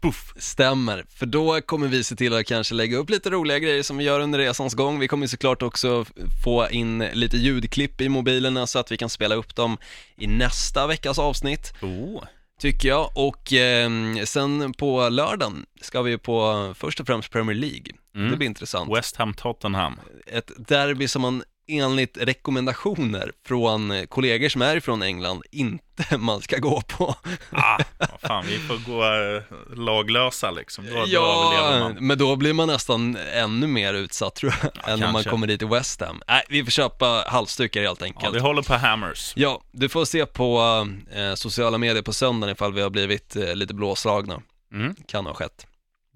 puff. 0.00 0.32
Stämmer, 0.36 1.04
för 1.08 1.26
då 1.26 1.60
kommer 1.60 1.88
vi 1.88 2.04
se 2.04 2.16
till 2.16 2.34
att 2.34 2.46
kanske 2.46 2.74
lägga 2.74 2.96
upp 2.96 3.10
lite 3.10 3.30
roliga 3.30 3.58
grejer 3.58 3.82
som 3.82 3.96
vi 3.96 4.04
gör 4.04 4.20
under 4.20 4.38
resans 4.38 4.74
gång. 4.74 4.98
Vi 4.98 5.08
kommer 5.08 5.26
såklart 5.26 5.62
också 5.62 6.04
få 6.44 6.68
in 6.70 6.98
lite 6.98 7.36
ljudklipp 7.36 8.00
i 8.00 8.08
mobilerna 8.08 8.66
så 8.66 8.78
att 8.78 8.92
vi 8.92 8.96
kan 8.96 9.10
spela 9.10 9.34
upp 9.34 9.56
dem 9.56 9.78
i 10.16 10.26
nästa 10.26 10.86
veckas 10.86 11.18
avsnitt. 11.18 11.74
Oh. 11.82 12.24
Tycker 12.60 12.88
jag. 12.88 13.10
Och 13.14 13.52
eh, 13.52 13.90
sen 14.24 14.72
på 14.72 15.08
lördagen 15.08 15.66
ska 15.80 16.02
vi 16.02 16.18
på 16.18 16.72
först 16.76 17.00
och 17.00 17.06
främst 17.06 17.30
Premier 17.30 17.56
League. 17.56 17.92
Mm. 18.18 18.30
Det 18.30 18.36
blir 18.36 18.46
intressant. 18.48 18.96
West 18.96 19.16
Ham 19.16 19.34
Tottenham. 19.34 20.00
Ett 20.26 20.50
derby 20.56 21.08
som 21.08 21.22
man 21.22 21.42
enligt 21.70 22.16
rekommendationer 22.20 23.32
från 23.46 24.06
kollegor 24.08 24.48
som 24.48 24.62
är 24.62 24.76
ifrån 24.76 25.02
England 25.02 25.42
inte 25.50 26.16
man 26.18 26.40
ska 26.40 26.58
gå 26.58 26.80
på. 26.80 27.14
Ah, 27.50 27.78
vad 27.98 28.20
fan, 28.20 28.44
vi 28.46 28.58
får 28.58 28.76
gå 28.92 29.04
eh, 29.04 29.76
laglösa 29.78 30.50
liksom. 30.50 30.86
Då, 30.86 30.94
då 30.94 31.04
Ja, 31.06 31.76
man. 31.80 31.96
men 32.00 32.18
då 32.18 32.36
blir 32.36 32.52
man 32.52 32.68
nästan 32.68 33.16
ännu 33.32 33.66
mer 33.66 33.94
utsatt 33.94 34.34
tror 34.34 34.54
jag, 34.62 34.92
än 34.92 34.98
när 35.00 35.06
man 35.06 35.14
kanske. 35.14 35.30
kommer 35.30 35.46
dit 35.46 35.62
i 35.62 35.64
West 35.64 36.00
Ham. 36.00 36.22
Nej, 36.28 36.42
vi 36.48 36.64
får 36.64 36.70
köpa 36.70 37.24
halsdukar 37.26 37.80
helt 37.82 38.00
Ja, 38.00 38.06
enkelt. 38.06 38.34
vi 38.34 38.40
håller 38.40 38.62
på 38.62 38.74
Hammers. 38.74 39.32
Ja, 39.36 39.60
du 39.72 39.88
får 39.88 40.04
se 40.04 40.26
på 40.26 40.60
eh, 41.14 41.34
sociala 41.34 41.78
medier 41.78 42.02
på 42.02 42.12
söndagen 42.12 42.52
ifall 42.52 42.72
vi 42.72 42.80
har 42.82 42.90
blivit 42.90 43.36
eh, 43.36 43.54
lite 43.54 43.74
blåslagna. 43.74 44.40
Mm. 44.72 44.94
Kan 45.08 45.26
ha 45.26 45.34
skett. 45.34 45.66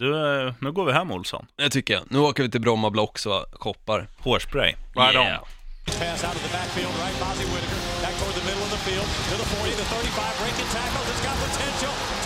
Du, 0.03 0.11
eh, 0.47 0.55
nu 0.59 0.73
går 0.73 0.85
vi 0.85 0.93
hem 0.93 1.11
Olsson. 1.11 1.47
Det 1.57 1.71
tycker 1.71 1.95
jag. 1.95 2.03
Nu 2.11 2.19
åker 2.19 2.43
vi 2.43 2.51
till 2.51 2.61
Bromma 2.61 2.91
Blocks 2.91 3.27
och 3.27 3.45
shoppar. 3.53 4.09
Hårspray. 4.19 4.75
Right 4.95 5.17
on. 5.17 5.23
Yeah. 5.23 5.43
Pass 5.87 6.25
out 6.25 6.35
of 6.39 6.43
the 6.47 6.53
backfield, 6.59 6.95
right? 7.03 7.17
Bozzy 7.21 7.45
Whitaker 7.53 7.81
back 8.03 8.15
toward 8.21 8.35
the 8.41 8.45
middle 8.49 8.65
of 8.67 8.71
the 8.77 8.83
field 8.89 9.07
to 9.31 9.35
the 9.43 9.49
40, 9.57 9.71
the 9.83 9.87
35, 9.95 10.39
breaking 10.43 10.69
tackles. 10.77 11.07
It's 11.13 11.23
got 11.27 11.37
potential. 11.47 11.93
20, 11.95 12.22